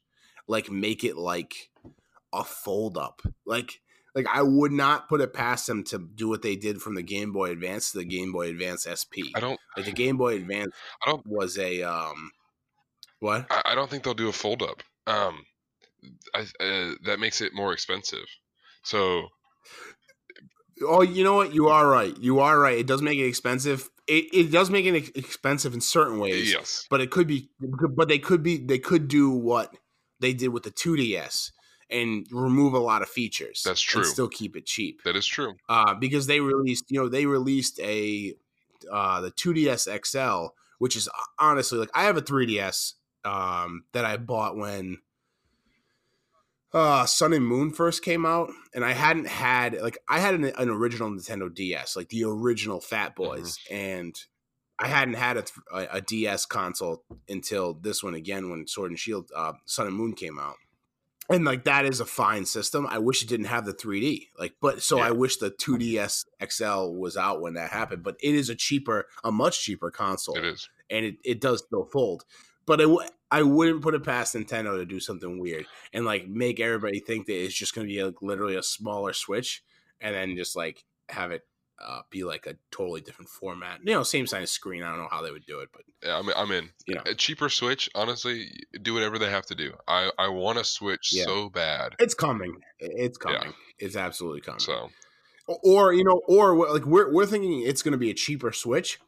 like 0.46 0.70
make 0.70 1.04
it 1.04 1.16
like 1.16 1.54
a 2.32 2.44
fold 2.44 2.96
up 2.98 3.22
like 3.46 3.80
like 4.14 4.26
i 4.32 4.42
would 4.42 4.72
not 4.72 5.08
put 5.08 5.20
it 5.20 5.32
past 5.32 5.66
them 5.66 5.82
to 5.84 5.98
do 5.98 6.28
what 6.28 6.42
they 6.42 6.56
did 6.56 6.80
from 6.80 6.94
the 6.94 7.02
game 7.02 7.32
boy 7.32 7.50
advance 7.50 7.92
to 7.92 7.98
the 7.98 8.04
game 8.04 8.32
boy 8.32 8.48
advance 8.48 8.86
sp 8.86 9.34
I 9.34 9.40
don't. 9.40 9.58
like 9.76 9.86
the 9.86 9.92
Game 9.92 10.16
Boy 10.16 10.36
Advance 10.36 10.72
I 11.04 11.10
don't- 11.10 11.26
was 11.26 11.58
a 11.58 11.82
um 11.82 12.30
what? 13.20 13.46
I, 13.50 13.62
I 13.72 13.74
don't 13.74 13.88
think 13.88 14.02
they'll 14.04 14.12
do 14.14 14.28
a 14.28 14.32
fold 14.32 14.62
up. 14.62 14.82
Um, 15.06 15.44
I, 16.34 16.40
uh, 16.60 16.94
that 17.04 17.18
makes 17.18 17.40
it 17.40 17.54
more 17.54 17.72
expensive. 17.72 18.26
So 18.82 19.28
Oh, 20.82 21.02
you 21.02 21.22
know 21.24 21.34
what? 21.36 21.54
You 21.54 21.68
are 21.68 21.88
right. 21.88 22.14
You 22.18 22.40
are 22.40 22.58
right. 22.58 22.76
It 22.78 22.86
does 22.86 23.00
make 23.00 23.18
it 23.18 23.26
expensive. 23.26 23.88
It, 24.08 24.26
it 24.34 24.50
does 24.50 24.70
make 24.70 24.84
it 24.84 25.16
expensive 25.16 25.72
in 25.72 25.80
certain 25.80 26.18
ways, 26.18 26.52
yes, 26.52 26.86
but 26.90 27.00
it 27.00 27.10
could 27.10 27.26
be. 27.26 27.48
But 27.60 28.08
they 28.08 28.18
could 28.18 28.42
be. 28.42 28.58
They 28.58 28.78
could 28.78 29.08
do 29.08 29.30
what 29.30 29.74
they 30.20 30.34
did 30.34 30.48
with 30.48 30.64
the 30.64 30.70
2DS 30.72 31.50
and 31.90 32.26
remove 32.30 32.74
a 32.74 32.78
lot 32.78 33.02
of 33.02 33.08
features. 33.08 33.62
That's 33.64 33.80
true. 33.80 34.02
And 34.02 34.10
still 34.10 34.28
keep 34.28 34.56
it 34.56 34.66
cheap. 34.66 35.02
that 35.04 35.16
is 35.16 35.26
true. 35.26 35.54
uh, 35.68 35.94
because 35.94 36.26
they 36.26 36.40
released, 36.40 36.90
you 36.90 37.00
know, 37.00 37.08
they 37.08 37.26
released 37.26 37.78
a 37.80 38.34
uh, 38.90 39.20
the 39.20 39.30
2DS 39.30 40.04
XL, 40.06 40.52
which 40.78 40.96
is 40.96 41.08
honestly 41.38 41.78
like 41.78 41.90
I 41.94 42.04
have 42.04 42.16
a 42.16 42.22
3DS 42.22 42.94
um, 43.24 43.84
that 43.92 44.04
I 44.04 44.16
bought 44.16 44.56
when 44.56 44.98
uh, 46.72 47.06
Sun 47.06 47.32
and 47.32 47.46
Moon 47.46 47.70
first 47.70 48.02
came 48.02 48.26
out, 48.26 48.50
and 48.74 48.84
I 48.84 48.92
hadn't 48.92 49.28
had 49.28 49.80
like 49.80 49.96
I 50.08 50.18
had 50.18 50.34
an, 50.34 50.44
an 50.44 50.68
original 50.68 51.08
Nintendo 51.08 51.52
DS, 51.54 51.96
like 51.96 52.08
the 52.08 52.24
original 52.24 52.80
Fat 52.80 53.14
Boys, 53.14 53.58
and 53.70 54.14
I 54.78 54.88
hadn't 54.88 55.14
had 55.14 55.36
a, 55.36 55.44
a, 55.72 55.88
a 55.92 56.00
DS 56.00 56.46
console 56.46 57.04
until 57.28 57.74
this 57.74 58.02
one 58.02 58.14
again 58.14 58.50
when 58.50 58.66
Sword 58.66 58.90
and 58.90 58.98
Shield, 58.98 59.30
uh, 59.34 59.52
Sun 59.66 59.86
and 59.86 59.96
Moon 59.96 60.14
came 60.14 60.38
out. 60.38 60.56
And 61.30 61.44
like 61.44 61.64
that 61.64 61.86
is 61.86 62.00
a 62.00 62.04
fine 62.04 62.44
system. 62.44 62.86
I 62.90 62.98
wish 62.98 63.22
it 63.22 63.28
didn't 63.28 63.46
have 63.46 63.64
the 63.64 63.72
3D. 63.72 64.28
Like, 64.38 64.54
but 64.60 64.82
so 64.82 64.98
Yeah. 64.98 65.06
I 65.06 65.10
wish 65.12 65.38
the 65.38 65.50
2DS 65.50 66.24
XL 66.50 66.92
was 66.98 67.16
out 67.16 67.40
when 67.40 67.54
that 67.54 67.70
happened. 67.70 68.02
But 68.02 68.16
it 68.22 68.34
is 68.34 68.50
a 68.50 68.54
cheaper, 68.54 69.06
a 69.24 69.32
much 69.32 69.62
cheaper 69.62 69.90
console, 69.90 70.36
It 70.36 70.44
is. 70.44 70.68
and 70.90 71.04
it, 71.06 71.16
it 71.24 71.40
does 71.40 71.64
still 71.64 71.84
fold. 71.86 72.24
But 72.66 72.80
it, 72.80 72.84
w- 72.84 73.08
I 73.30 73.42
wouldn't 73.42 73.82
put 73.82 73.94
it 73.94 74.04
past 74.04 74.34
Nintendo 74.34 74.76
to 74.76 74.84
do 74.86 75.00
something 75.00 75.38
weird 75.38 75.66
and 75.92 76.04
like 76.04 76.28
make 76.28 76.60
everybody 76.60 77.00
think 77.00 77.26
that 77.26 77.42
it's 77.42 77.54
just 77.54 77.74
going 77.74 77.86
to 77.86 77.92
be 77.92 78.02
like 78.04 78.20
literally 78.22 78.56
a 78.56 78.62
smaller 78.62 79.12
Switch, 79.12 79.62
and 80.00 80.14
then 80.14 80.36
just 80.36 80.54
like 80.56 80.84
have 81.08 81.30
it 81.30 81.42
uh, 81.78 82.00
be 82.10 82.24
like 82.24 82.46
a 82.46 82.54
totally 82.70 83.00
different 83.00 83.28
format. 83.28 83.80
You 83.84 83.94
know, 83.94 84.02
same 84.02 84.26
size 84.26 84.50
screen. 84.50 84.82
I 84.82 84.90
don't 84.90 84.98
know 84.98 85.08
how 85.10 85.22
they 85.22 85.30
would 85.30 85.46
do 85.46 85.60
it, 85.60 85.70
but 85.72 85.82
Yeah, 86.02 86.18
I'm, 86.18 86.28
I'm 86.36 86.50
in. 86.52 86.70
You 86.86 86.96
know. 86.96 87.02
A 87.06 87.14
cheaper 87.14 87.48
Switch, 87.48 87.88
honestly, 87.94 88.50
do 88.82 88.94
whatever 88.94 89.18
they 89.18 89.30
have 89.30 89.46
to 89.46 89.54
do. 89.54 89.72
I, 89.88 90.10
I 90.18 90.28
want 90.28 90.58
a 90.58 90.64
Switch 90.64 91.10
Yeah. 91.12 91.24
so 91.24 91.50
bad. 91.50 91.96
it's 91.98 92.14
coming. 92.14 92.56
It's 92.78 93.18
Yeah. 93.24 93.38
coming. 93.38 93.54
It's 93.78 93.96
absolutely 93.96 94.40
coming. 94.40 94.60
So 94.60 94.90
or 95.46 95.92
you 95.92 96.04
know, 96.04 96.22
or 96.26 96.56
like 96.72 96.86
we're 96.86 97.12
we're 97.12 97.26
thinking 97.26 97.62
it's 97.62 97.82
going 97.82 97.92
to 97.92 97.98
be 97.98 98.10
a 98.10 98.14
cheaper 98.14 98.52
Switch, 98.52 98.98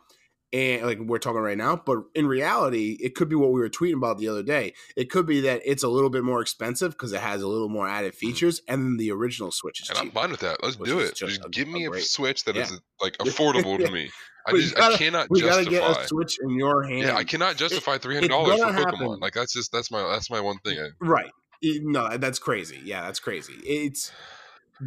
and 0.53 0.87
like 0.87 0.99
we're 1.01 1.19
talking 1.19 1.41
right 1.41 1.57
now. 1.59 1.77
But 1.77 1.99
in 2.15 2.27
reality, 2.27 2.97
it 3.01 3.15
could 3.15 3.29
be 3.29 3.35
what 3.37 3.53
we 3.53 3.61
were 3.61 3.69
tweeting 3.69 3.97
about 3.97 4.19
the 4.19 4.29
other 4.29 4.43
day. 4.43 4.75
It 4.97 5.11
could 5.11 5.27
be 5.27 5.41
that 5.43 5.61
it's 5.65 5.83
a 5.83 5.89
little 5.89 6.11
bit 6.11 6.23
more 6.25 6.41
expensive 6.41 6.93
because 6.93 7.13
it 7.13 7.21
has 7.21 7.43
a 7.43 7.49
little 7.49 7.69
more 7.69 7.89
added 7.89 8.15
features, 8.15 8.63
and 8.69 8.83
then 8.83 8.97
the 8.97 9.11
original 9.11 9.51
Switch 9.51 9.81
is 9.83 9.89
Mm-hmm. 9.89 10.01
and 10.01 10.09
I'm 10.09 10.15
fine 10.15 10.31
with 10.31 10.41
that. 10.41 10.63
Let's 10.63 10.77
do 10.77 10.99
it. 11.01 11.15
just 11.17 11.37
Just 11.37 11.45
a- 11.47 11.49
give 11.51 11.69
me 11.69 11.87
a 11.87 11.91
great- 11.91 12.05
Switch 12.05 12.45
that 12.45 12.57
is 12.57 12.71
yeah. 12.71 12.79
like 13.01 13.17
affordable 13.19 13.77
to 13.85 13.91
me. 13.91 14.11
I 14.49 14.53
just 14.53 14.77
gotta- 14.77 14.95
I 14.95 14.99
cannot 14.99 15.27
We 15.29 15.41
gotta 15.41 15.65
justify. 15.65 15.93
get 15.95 16.05
a 16.05 16.09
Switch 16.09 16.39
in 16.43 16.51
your 16.51 16.85
hand. 16.85 17.03
yeah, 17.03 17.17
I 17.17 17.25
cannot 17.25 17.57
justify 17.57 17.99
three 17.99 18.15
hundred 18.15 18.29
dollars 18.29 18.61
for 18.61 18.67
gonna 18.67 18.79
Pokemon. 18.79 18.91
happen. 18.93 19.19
Like 19.21 19.35
that's 19.35 19.53
just 19.53 19.73
that's 19.73 19.91
my 19.91 20.01
that's 20.13 20.31
my 20.31 20.41
one 20.41 20.59
thing. 20.65 20.79
I, 20.79 20.89
Right. 21.01 21.31
No, 21.63 22.17
that's 22.19 22.39
crazy. 22.39 22.79
Yeah, 22.85 23.01
that's 23.03 23.19
crazy. 23.19 23.55
It's 23.65 24.13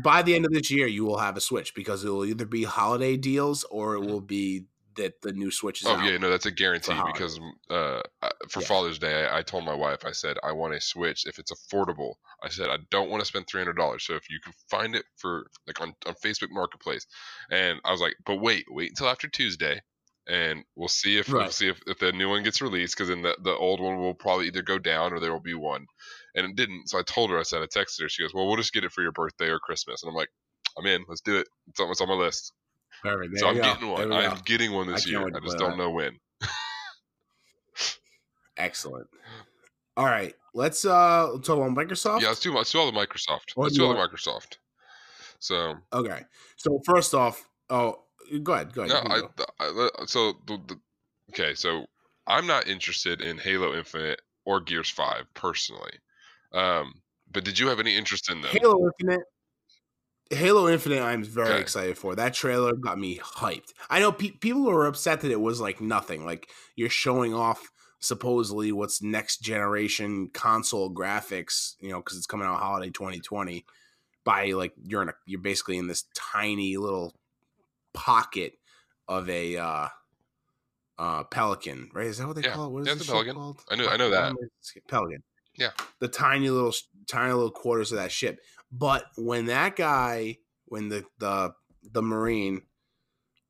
by 0.03 0.22
the 0.22 0.36
end 0.36 0.45
of 0.45 0.51
this 0.53 0.70
year, 0.72 0.86
you 0.88 1.03
will 1.03 1.18
have 1.18 1.36
a 1.36 1.41
Switch 1.41 1.74
because 1.76 2.05
it 2.05 2.10
will 2.10 2.24
either 2.24 2.45
be 2.45 2.64
holiday 2.64 3.18
deals 3.18 3.66
or 3.66 3.95
it 3.95 4.01
will 4.01 4.22
be 4.22 4.66
that 5.00 5.22
the 5.22 5.34
new 5.34 5.50
Switch 5.50 5.82
is 5.82 5.88
oh 5.88 6.00
yeah, 6.02 6.18
no, 6.18 6.30
that's 6.30 6.45
a 6.45 6.52
guarantee 6.52 7.00
because 7.12 7.39
uh, 7.70 8.02
for 8.50 8.62
Yeah. 8.62 8.68
Father's 8.68 9.00
Day, 9.00 9.26
I, 9.26 9.39
I 9.39 9.41
told 9.41 9.66
my 9.66 9.74
wife, 9.74 10.06
I 10.06 10.12
said 10.12 10.38
I 10.43 10.52
want 10.52 10.74
a 10.74 10.82
Switch 10.82 11.26
if 11.26 11.39
it's 11.39 11.52
affordable. 11.52 12.16
I 12.43 12.50
said 12.50 12.70
I 12.70 12.78
don't 12.91 13.10
want 13.10 13.22
to 13.22 13.26
spend 13.26 13.47
three 13.47 13.62
hundred 13.62 13.78
dollars. 13.78 14.06
So 14.06 14.16
if 14.16 14.30
you 14.30 14.39
can 14.43 14.54
find 14.70 14.95
it 14.95 15.06
for 15.18 15.47
like 15.68 15.82
on, 15.82 15.93
on 16.06 16.14
Facebook 16.24 16.52
Marketplace, 16.52 17.06
and 17.50 17.80
I 17.86 17.91
was 17.91 18.02
like, 18.02 18.16
but 18.26 18.38
wait, 18.38 18.66
wait 18.70 18.89
until 18.89 19.08
after 19.08 19.28
Tuesday, 19.28 19.82
and 20.28 20.64
we'll 20.76 20.88
see 20.88 21.18
if 21.18 21.30
we'll 21.30 21.50
see 21.50 21.70
if, 21.70 21.80
if 21.88 21.97
the 22.00 22.12
new 22.12 22.30
one 22.30 22.43
gets 22.43 22.62
released 22.62 22.95
because 22.95 23.10
then 23.10 23.22
the 23.22 23.36
the 23.43 23.56
old 23.56 23.80
one 23.80 23.97
will 23.97 24.14
probably 24.14 24.47
either 24.47 24.62
go 24.62 24.78
down 24.78 25.14
or 25.14 25.20
there 25.20 25.32
will 25.32 25.39
be 25.39 25.56
one, 25.56 25.86
and 26.36 26.45
it 26.45 26.56
didn't. 26.56 26.89
So 26.89 27.00
I 27.00 27.04
told 27.04 27.32
her, 27.32 27.39
I 27.39 27.43
said, 27.43 27.62
I 27.62 27.66
texted 27.66 28.02
her. 28.02 28.10
She 28.10 28.24
goes, 28.24 28.34
well, 28.34 28.47
we'll 28.47 28.58
just 28.58 28.74
get 28.74 28.84
it 28.84 28.91
for 28.91 29.02
your 29.02 29.12
birthday 29.12 29.47
or 29.47 29.60
Christmas, 29.60 30.04
and 30.04 30.10
I'm 30.10 30.16
like, 30.16 30.30
I'm 30.78 30.86
in. 30.86 31.04
Let's 31.08 31.22
do 31.22 31.38
it. 31.38 31.47
It's 31.68 31.80
on, 31.80 31.89
it's 31.89 32.02
on 32.02 32.10
my 32.10 32.14
list. 32.16 32.54
Perfect. 33.02 33.39
so 33.39 33.47
I'm 33.47 33.56
go. 33.56 33.62
getting 33.62 33.89
one. 33.89 34.14
I'm 34.14 34.36
go. 34.36 34.41
getting 34.45 34.74
one 34.74 34.88
this 34.88 35.06
can't 35.06 35.28
year. 35.28 35.38
I 35.38 35.39
just 35.39 35.58
don't 35.58 35.72
that. 35.72 35.78
know 35.78 35.89
when. 35.91 36.20
Excellent. 38.58 39.08
All 39.95 40.06
right, 40.06 40.34
let's 40.54 40.86
uh 40.86 41.38
talk 41.43 41.58
about 41.58 41.72
Microsoft. 41.72 42.22
Yeah, 42.22 42.30
let's 42.30 42.39
do 42.39 42.54
let's 42.54 42.72
do 42.72 42.80
all 42.80 42.91
the 42.91 42.97
Microsoft. 42.97 43.54
Or 43.56 43.66
let's 43.66 43.76
do 43.76 43.86
all 43.86 43.93
the 43.93 44.00
Microsoft. 44.00 44.58
So 45.39 45.76
Okay. 45.93 46.22
So 46.58 46.80
first 46.86 47.14
off, 47.14 47.47
oh, 47.70 48.04
go 48.43 48.54
ahead. 48.54 48.74
Go 48.74 48.84
ahead. 48.84 49.04
no, 49.04 49.10
can 49.10 49.45
I. 49.60 49.89
I 50.00 50.06
so 50.06 50.34
the, 50.45 50.60
the, 50.68 50.80
okay, 51.32 51.56
so 51.56 51.86
I'm 52.28 52.45
not 52.45 52.68
interested 52.68 53.22
in 53.22 53.38
Halo 53.38 53.74
Infinite 53.76 54.22
or 54.45 54.60
Gears 54.60 54.89
Five 54.89 55.26
personally. 55.34 55.93
Um, 56.54 56.93
but 57.32 57.43
did 57.43 57.58
you 57.58 57.68
have 57.68 57.80
any 57.80 57.95
interest 57.95 58.30
in 58.30 58.41
them? 58.41 58.52
Halo 58.52 58.86
Infinite. 58.86 59.26
Halo 60.32 60.67
Infinite, 60.69 61.01
I'm 61.01 61.23
very 61.23 61.49
Okay. 61.53 61.61
excited 61.61 61.97
for. 61.97 62.15
That 62.15 62.36
trailer 62.36 62.73
got 62.75 62.99
me 62.99 63.17
hyped. 63.17 63.73
I 63.89 63.99
know 63.99 64.11
pe- 64.11 64.32
people 64.32 64.61
were 64.63 64.86
upset 64.86 65.21
that 65.21 65.32
it 65.32 65.41
was 65.41 65.59
like 65.59 65.82
nothing. 65.82 66.23
Like 66.23 66.49
you're 66.75 66.89
showing 66.89 67.34
off 67.34 67.71
supposedly 67.99 68.71
what's 68.71 69.01
next 69.01 69.38
generation 69.41 70.30
console 70.30 70.93
graphics, 70.93 71.73
you 71.80 71.89
know, 71.89 71.97
because 71.97 72.15
it's 72.17 72.27
coming 72.27 72.45
out 72.47 72.59
holiday 72.59 72.91
2020. 72.91 73.65
By 74.23 74.51
like 74.51 74.73
you're 74.84 75.01
in 75.01 75.09
a 75.09 75.13
you're 75.25 75.39
basically 75.41 75.77
in 75.80 75.88
this 75.88 76.03
tiny 76.13 76.77
little 76.77 77.15
pocket 77.93 78.53
of 79.07 79.27
a 79.30 79.57
uh 79.57 79.88
uh 80.99 81.23
pelican, 81.23 81.89
right? 81.93 82.05
Is 82.05 82.19
that 82.19 82.27
what 82.27 82.36
they 82.36 82.43
Yeah. 82.43 82.53
call 82.53 82.67
it? 82.67 82.69
What 82.69 82.82
is 82.82 82.88
Yeah, 82.88 82.93
the 82.93 82.97
it's 82.97 83.01
a 83.01 83.05
ship 83.05 83.13
pelican. 83.13 83.36
called? 83.36 83.61
I 83.71 83.75
know- 83.75 83.88
I 83.88 83.97
know 83.97 84.09
that. 84.11 84.36
Pelican. 84.88 85.23
Yeah. 85.55 85.71
The 85.99 86.07
tiny 86.07 86.51
little 86.51 86.73
tiny 87.07 87.34
little 87.34 87.49
quarters 87.49 87.91
of 87.91 87.97
that 87.97 88.11
ship. 88.11 88.39
But 88.72 89.05
when 89.17 89.45
that 89.45 89.76
guy, 89.76 90.38
when 90.65 90.89
the 90.89 91.05
the 91.17 91.53
the 91.84 92.01
marine 92.01 92.63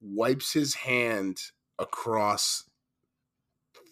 wipes 0.01 0.53
his 0.53 0.76
hand 0.76 1.39
across 1.78 2.63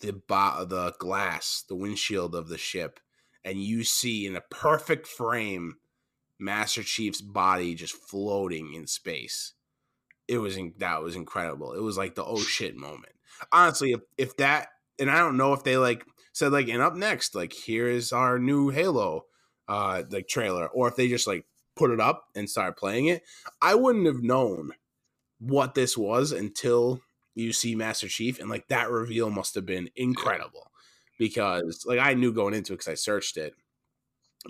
the 0.01 0.13
bo- 0.13 0.65
the 0.65 0.93
glass, 0.99 1.63
the 1.67 1.75
windshield 1.75 2.35
of 2.35 2.47
the 2.47 2.57
ship, 2.57 2.99
and 3.43 3.61
you 3.61 3.83
see 3.83 4.25
in 4.25 4.35
a 4.35 4.41
perfect 4.41 5.07
frame 5.07 5.75
Master 6.39 6.83
Chief's 6.83 7.21
body 7.21 7.75
just 7.75 7.95
floating 7.95 8.73
in 8.73 8.87
space. 8.87 9.53
It 10.27 10.37
was 10.37 10.57
in, 10.57 10.73
that 10.77 11.01
was 11.01 11.15
incredible. 11.15 11.73
It 11.73 11.81
was 11.81 11.97
like 11.97 12.15
the 12.15 12.25
oh 12.25 12.39
shit 12.39 12.75
moment. 12.75 13.13
Honestly, 13.51 13.93
if, 13.93 14.01
if 14.17 14.37
that 14.37 14.69
and 14.99 15.09
I 15.09 15.19
don't 15.19 15.37
know 15.37 15.53
if 15.53 15.63
they 15.63 15.77
like 15.77 16.05
said 16.33 16.51
like 16.51 16.67
and 16.67 16.81
up 16.81 16.95
next 16.95 17.35
like 17.35 17.53
here 17.53 17.87
is 17.87 18.11
our 18.11 18.37
new 18.37 18.69
Halo 18.69 19.25
uh 19.67 20.03
like 20.09 20.27
trailer 20.27 20.67
or 20.67 20.87
if 20.87 20.95
they 20.95 21.07
just 21.07 21.27
like 21.27 21.45
put 21.75 21.91
it 21.91 21.99
up 21.99 22.25
and 22.35 22.49
start 22.49 22.77
playing 22.77 23.07
it. 23.07 23.23
I 23.61 23.75
wouldn't 23.75 24.07
have 24.07 24.23
known 24.23 24.73
what 25.39 25.75
this 25.75 25.97
was 25.97 26.31
until 26.31 27.01
you 27.35 27.53
see 27.53 27.75
Master 27.75 28.07
Chief 28.07 28.39
and 28.39 28.49
like 28.49 28.67
that 28.69 28.89
reveal 28.89 29.29
must 29.29 29.55
have 29.55 29.65
been 29.65 29.89
incredible 29.95 30.71
because 31.19 31.85
like 31.85 31.99
I 31.99 32.13
knew 32.15 32.33
going 32.33 32.53
into 32.53 32.73
it 32.73 32.77
because 32.77 32.91
I 32.91 32.95
searched 32.95 33.37
it, 33.37 33.53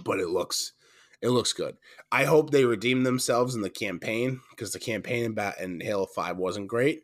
but 0.03 0.19
it 0.19 0.29
looks 0.29 0.73
it 1.21 1.29
looks 1.29 1.51
good. 1.51 1.77
I 2.11 2.25
hope 2.25 2.51
they 2.51 2.65
redeem 2.65 3.03
themselves 3.03 3.55
in 3.55 3.61
the 3.61 3.69
campaign 3.69 4.39
because 4.51 4.71
the 4.71 4.79
campaign 4.79 5.23
in, 5.25 5.33
Bat- 5.33 5.59
in 5.59 5.79
Halo 5.81 6.05
Five 6.05 6.37
wasn't 6.37 6.67
great. 6.67 7.03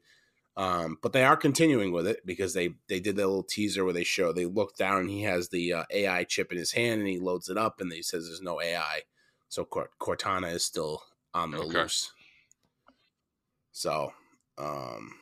Um, 0.56 1.00
but 1.02 1.14
they 1.14 1.24
are 1.24 1.36
continuing 1.36 1.92
with 1.92 2.06
it 2.06 2.26
because 2.26 2.54
they 2.54 2.76
they 2.88 3.00
did 3.00 3.16
that 3.16 3.26
little 3.26 3.44
teaser 3.44 3.84
where 3.84 3.94
they 3.94 4.04
show 4.04 4.32
they 4.32 4.46
look 4.46 4.76
down 4.78 5.00
and 5.00 5.10
he 5.10 5.24
has 5.24 5.50
the 5.50 5.74
uh, 5.74 5.84
AI 5.90 6.24
chip 6.26 6.52
in 6.52 6.58
his 6.60 6.74
hand 6.74 7.00
and 7.00 7.10
he 7.10 7.18
loads 7.18 7.50
it 7.50 7.58
up 7.58 7.82
and 7.82 7.92
he 7.92 8.04
says 8.04 8.28
there's 8.28 8.42
no 8.42 8.62
AI, 8.62 9.02
so 9.50 9.66
Cort- 9.66 9.98
Cortana 10.00 10.54
is 10.54 10.64
still 10.64 11.02
on 11.34 11.52
the 11.52 11.58
Okay. 11.58 11.80
loose. 11.80 12.12
So, 13.72 14.14
um, 14.60 15.16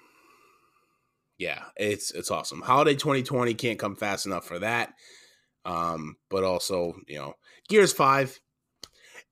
yeah, 1.38 1.66
it's 1.78 2.12
it's 2.12 2.30
awesome. 2.32 2.62
Holiday 2.62 2.96
2020 2.96 3.54
can't 3.54 3.80
come 3.80 3.96
fast 3.96 4.26
enough 4.26 4.46
for 4.46 4.60
that. 4.60 4.94
Um, 5.64 6.18
but 6.30 6.44
also, 6.44 6.96
you 7.08 7.18
know, 7.18 7.36
Gears 7.70 7.94
5, 7.94 8.40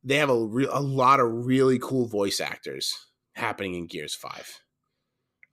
they 0.03 0.15
have 0.17 0.29
a 0.29 0.45
re- 0.45 0.67
a 0.71 0.79
lot 0.79 1.19
of 1.19 1.45
really 1.45 1.79
cool 1.79 2.07
voice 2.07 2.39
actors 2.39 2.93
happening 3.33 3.75
in 3.75 3.87
Gears 3.87 4.15
5. 4.15 4.59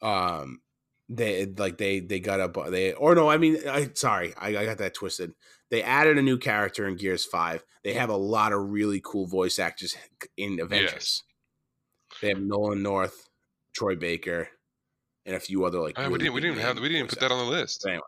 Um 0.03 0.61
they 1.09 1.47
like 1.47 1.79
they 1.79 2.01
they 2.01 2.19
got 2.21 2.41
up 2.41 2.57
they 2.71 2.93
or 2.95 3.15
no, 3.15 3.29
I 3.31 3.39
mean 3.39 3.59
I 3.69 3.91
sorry, 3.95 4.35
I, 4.37 4.49
I 4.57 4.65
got 4.65 4.79
that 4.79 4.95
twisted. 4.95 5.33
They 5.71 5.83
added 5.83 6.19
a 6.19 6.23
new 6.23 6.39
character 6.39 6.87
in 6.87 6.97
Gears 6.97 7.25
5. 7.25 7.65
They 7.85 7.95
have 7.95 8.09
a 8.11 8.17
lot 8.17 8.53
of 8.53 8.71
really 8.71 9.01
cool 9.05 9.27
voice 9.27 9.59
actors 9.59 9.97
in 10.37 10.61
Avengers. 10.61 11.25
They 12.23 12.29
have 12.29 12.41
Nolan 12.41 12.83
North, 12.83 13.29
Troy 13.75 13.97
Baker, 13.97 14.49
and 15.25 15.35
a 15.37 15.41
few 15.41 15.65
other 15.65 15.81
like 15.81 15.95
Oh, 15.97 16.09
we 16.11 16.19
didn't 16.19 16.35
we 16.35 16.41
didn't 16.41 16.59
have 16.59 16.79
we 16.81 16.89
didn't 16.89 17.09
put 17.09 17.21
that 17.21 17.31
on 17.33 17.39
the 17.45 17.51
list. 17.51 17.85
Anyway. 17.87 18.03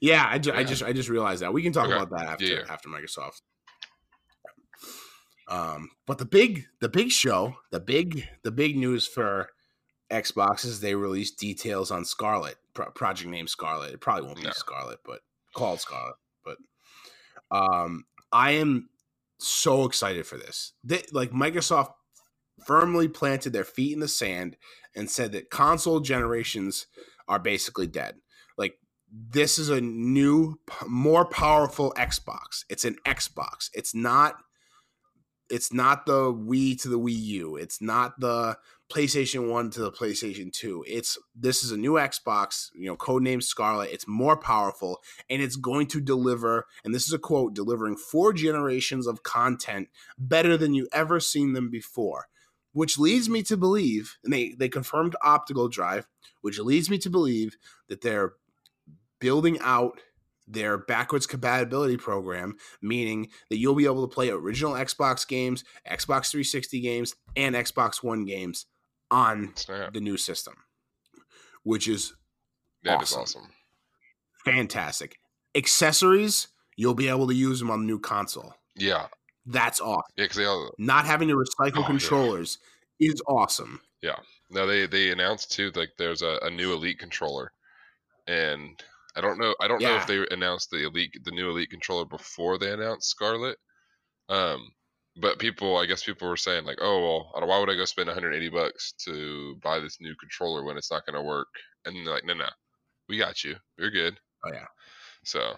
Yeah, 0.00 0.26
I, 0.28 0.38
ju- 0.38 0.52
I 0.52 0.64
just 0.64 0.82
I 0.82 0.92
just 0.92 1.08
realized 1.08 1.42
that. 1.42 1.52
We 1.52 1.62
can 1.62 1.72
talk 1.72 1.86
Okay. 1.86 1.94
about 1.96 2.10
that 2.10 2.26
after 2.26 2.44
Yeah, 2.44 2.56
yeah. 2.66 2.72
after 2.72 2.88
Microsoft. 2.88 3.40
Um, 5.48 5.90
but 6.06 6.18
the 6.18 6.24
big 6.24 6.64
the 6.80 6.88
big 6.88 7.10
show, 7.10 7.56
the 7.70 7.80
big 7.80 8.26
the 8.42 8.50
big 8.50 8.76
news 8.76 9.06
for 9.06 9.50
Xbox 10.10 10.64
is 10.64 10.80
they 10.80 10.94
released 10.94 11.38
details 11.38 11.90
on 11.90 12.04
Scarlett, 12.04 12.56
pro- 12.74 12.90
project 12.90 13.30
name 13.30 13.46
Scarlett. 13.46 13.94
It 13.94 14.00
probably 14.00 14.26
won't 14.26 14.38
be 14.38 14.44
No. 14.44 14.50
Scarlett, 14.52 14.98
but 15.04 15.20
called 15.54 15.80
Scarlett. 15.80 16.16
But 16.44 16.58
um, 17.50 18.04
I 18.32 18.52
am 18.52 18.88
so 19.38 19.84
excited 19.84 20.26
for 20.26 20.36
this. 20.36 20.72
They, 20.84 21.02
like 21.12 21.30
Microsoft 21.30 21.92
firmly 22.66 23.08
planted 23.08 23.52
their 23.52 23.64
feet 23.64 23.92
in 23.92 24.00
the 24.00 24.08
sand 24.08 24.56
and 24.94 25.10
said 25.10 25.32
that 25.32 25.50
console 25.50 26.00
generations 26.00 26.86
are 27.26 27.38
basically 27.38 27.86
dead. 27.86 28.16
Like 28.56 28.76
this 29.10 29.58
is 29.58 29.70
a 29.70 29.80
new, 29.80 30.60
p- 30.66 30.86
more 30.86 31.24
powerful 31.24 31.92
Xbox. 31.96 32.64
It's 32.68 32.84
an 32.84 32.96
Xbox. 33.06 33.70
It's 33.74 33.94
not. 33.94 34.36
It's 35.50 35.74
not 35.74 36.06
the 36.06 36.32
Wii 36.32 36.80
to 36.82 36.88
the 36.88 36.98
Wii 36.98 37.18
U. 37.18 37.56
It's 37.56 37.82
not 37.82 38.18
the 38.18 38.56
PlayStation 38.90 39.50
One 39.50 39.70
to 39.70 39.80
the 39.80 39.92
PlayStation 39.92 40.52
Two. 40.52 40.84
It's 40.86 41.18
this 41.34 41.64
is 41.64 41.70
a 41.70 41.76
new 41.76 41.92
Xbox. 41.92 42.68
You 42.74 42.86
know, 42.86 42.96
codename 42.96 43.42
Scarlett. 43.42 43.92
It's 43.92 44.06
more 44.06 44.36
powerful 44.36 45.00
and 45.30 45.42
it's 45.42 45.56
going 45.56 45.86
to 45.88 46.00
deliver. 46.00 46.66
And 46.84 46.94
this 46.94 47.06
is 47.06 47.12
a 47.12 47.18
quote: 47.18 47.54
delivering 47.54 47.96
four 47.96 48.32
generations 48.32 49.06
of 49.06 49.22
content 49.22 49.88
better 50.18 50.56
than 50.56 50.74
you 50.74 50.88
ever 50.92 51.18
seen 51.18 51.54
them 51.54 51.70
before. 51.70 52.26
Which 52.72 52.98
leads 52.98 53.28
me 53.28 53.42
to 53.44 53.56
believe, 53.56 54.16
and 54.24 54.32
they 54.32 54.54
they 54.58 54.68
confirmed 54.68 55.16
optical 55.22 55.68
drive, 55.68 56.06
which 56.42 56.58
leads 56.58 56.90
me 56.90 56.98
to 56.98 57.10
believe 57.10 57.56
that 57.88 58.02
they're 58.02 58.34
building 59.18 59.58
out 59.60 60.00
their 60.46 60.76
backwards 60.76 61.26
compatibility 61.26 61.96
program, 61.96 62.56
meaning 62.82 63.28
that 63.48 63.56
you'll 63.56 63.74
be 63.74 63.86
able 63.86 64.06
to 64.06 64.14
play 64.14 64.28
original 64.28 64.74
Xbox 64.74 65.26
games, 65.26 65.64
Xbox 65.90 66.30
360 66.30 66.80
games, 66.80 67.14
and 67.34 67.54
Xbox 67.54 68.02
One 68.02 68.26
games 68.26 68.66
on 69.10 69.52
Snap. 69.56 69.92
the 69.92 70.00
new 70.00 70.16
system, 70.16 70.54
which 71.62 71.88
is 71.88 72.14
That 72.84 73.02
is 73.02 73.12
awesome. 73.12 73.42
awesome. 73.42 73.52
fantastic. 74.44 75.18
Accessories, 75.54 76.48
you'll 76.76 76.94
be 76.94 77.08
able 77.08 77.26
to 77.28 77.34
use 77.34 77.58
them 77.60 77.70
on 77.70 77.80
the 77.80 77.86
new 77.86 77.98
console. 77.98 78.54
Yeah. 78.76 79.06
That's 79.46 79.80
awesome. 79.80 80.02
Yeah, 80.16 80.24
because 80.24 80.36
they 80.36 80.44
all 80.46 80.70
Not 80.78 81.04
having 81.06 81.28
to 81.28 81.34
recycle 81.34 81.76
Oh, 81.76 81.80
yeah. 81.80 81.86
controllers 81.86 82.58
is 82.98 83.20
awesome. 83.28 83.80
Yeah. 84.02 84.16
No, 84.50 84.66
they 84.66 84.86
they 84.86 85.10
announced 85.10 85.52
too 85.52 85.70
like 85.74 85.90
there's 85.98 86.22
a, 86.22 86.38
a 86.42 86.50
new 86.50 86.72
elite 86.72 86.98
controller, 86.98 87.52
and 88.26 88.82
I 89.16 89.20
don't 89.20 89.38
know 89.38 89.54
I 89.60 89.66
don't 89.68 89.80
know 89.82 89.96
if 89.96 90.06
they 90.06 90.24
announced 90.30 90.70
the 90.70 90.86
elite 90.86 91.16
the 91.24 91.30
new 91.30 91.50
elite 91.50 91.70
controller 91.70 92.04
before 92.04 92.58
they 92.58 92.70
announced 92.72 93.08
Scarlett, 93.10 93.56
um, 94.28 94.70
but 95.16 95.38
people, 95.38 95.76
I 95.76 95.86
guess 95.86 96.02
people 96.02 96.28
were 96.28 96.36
saying 96.36 96.64
like, 96.64 96.78
oh 96.80 97.30
well, 97.32 97.46
why 97.46 97.58
would 97.58 97.70
I 97.70 97.76
go 97.76 97.84
spend 97.84 98.08
180 98.08 98.48
bucks 98.50 98.92
to 99.04 99.56
buy 99.62 99.78
this 99.78 99.98
new 100.00 100.14
controller 100.16 100.64
when 100.64 100.76
it's 100.76 100.90
not 100.90 101.06
going 101.06 101.14
to 101.14 101.22
work? 101.22 101.48
And 101.84 101.96
they're 101.96 102.14
like, 102.14 102.24
no, 102.24 102.34
no, 102.34 102.48
we 103.08 103.18
got 103.18 103.44
you. 103.44 103.56
You're 103.78 103.90
good. 103.90 104.18
Oh 104.44 104.52
yeah. 104.52 104.66
So. 105.24 105.56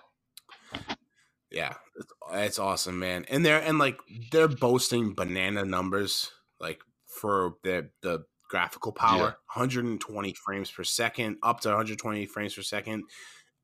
Yeah, 1.50 1.74
it's, 1.96 2.12
it's 2.32 2.58
awesome, 2.58 2.98
man. 2.98 3.24
And 3.30 3.46
they're 3.46 3.62
and 3.62 3.78
like 3.78 3.98
they're 4.32 4.48
boasting 4.48 5.14
banana 5.14 5.64
numbers 5.64 6.30
like 6.60 6.80
for 7.06 7.54
the 7.62 7.90
the 8.02 8.24
graphical 8.50 8.92
power, 8.92 9.18
yeah. 9.18 9.54
120 9.54 10.34
frames 10.44 10.70
per 10.70 10.84
second, 10.84 11.38
up 11.42 11.60
to 11.60 11.68
120 11.68 12.26
frames 12.26 12.54
per 12.54 12.62
second 12.62 13.04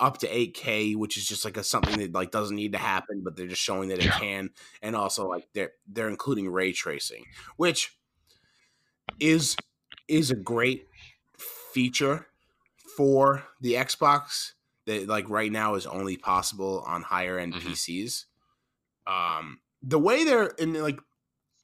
up 0.02 0.18
to 0.18 0.26
8K, 0.26 0.96
which 0.96 1.16
is 1.16 1.24
just 1.24 1.44
like 1.44 1.56
a 1.56 1.62
something 1.62 1.96
that 2.00 2.12
like 2.12 2.32
doesn't 2.32 2.56
need 2.56 2.72
to 2.72 2.78
happen, 2.78 3.22
but 3.24 3.36
they're 3.36 3.46
just 3.46 3.62
showing 3.62 3.88
that 3.88 4.00
it 4.00 4.06
yeah. 4.06 4.18
can. 4.18 4.50
And 4.82 4.96
also 4.96 5.28
like 5.28 5.46
they're 5.54 5.70
they're 5.86 6.08
including 6.08 6.50
ray 6.50 6.72
tracing, 6.72 7.24
which 7.56 7.96
is 9.20 9.56
is 10.08 10.32
a 10.32 10.36
great 10.36 10.86
feature 11.72 12.26
for 12.96 13.44
the 13.60 13.74
Xbox 13.74 14.52
that 14.86 15.06
like 15.06 15.30
right 15.30 15.52
now 15.52 15.76
is 15.76 15.86
only 15.86 16.16
possible 16.16 16.82
on 16.84 17.02
higher 17.02 17.38
end 17.38 17.54
mm-hmm. 17.54 17.68
PCs. 17.68 18.24
Um 19.06 19.60
the 19.84 20.00
way 20.00 20.24
they're 20.24 20.48
in 20.58 20.74
like 20.82 20.98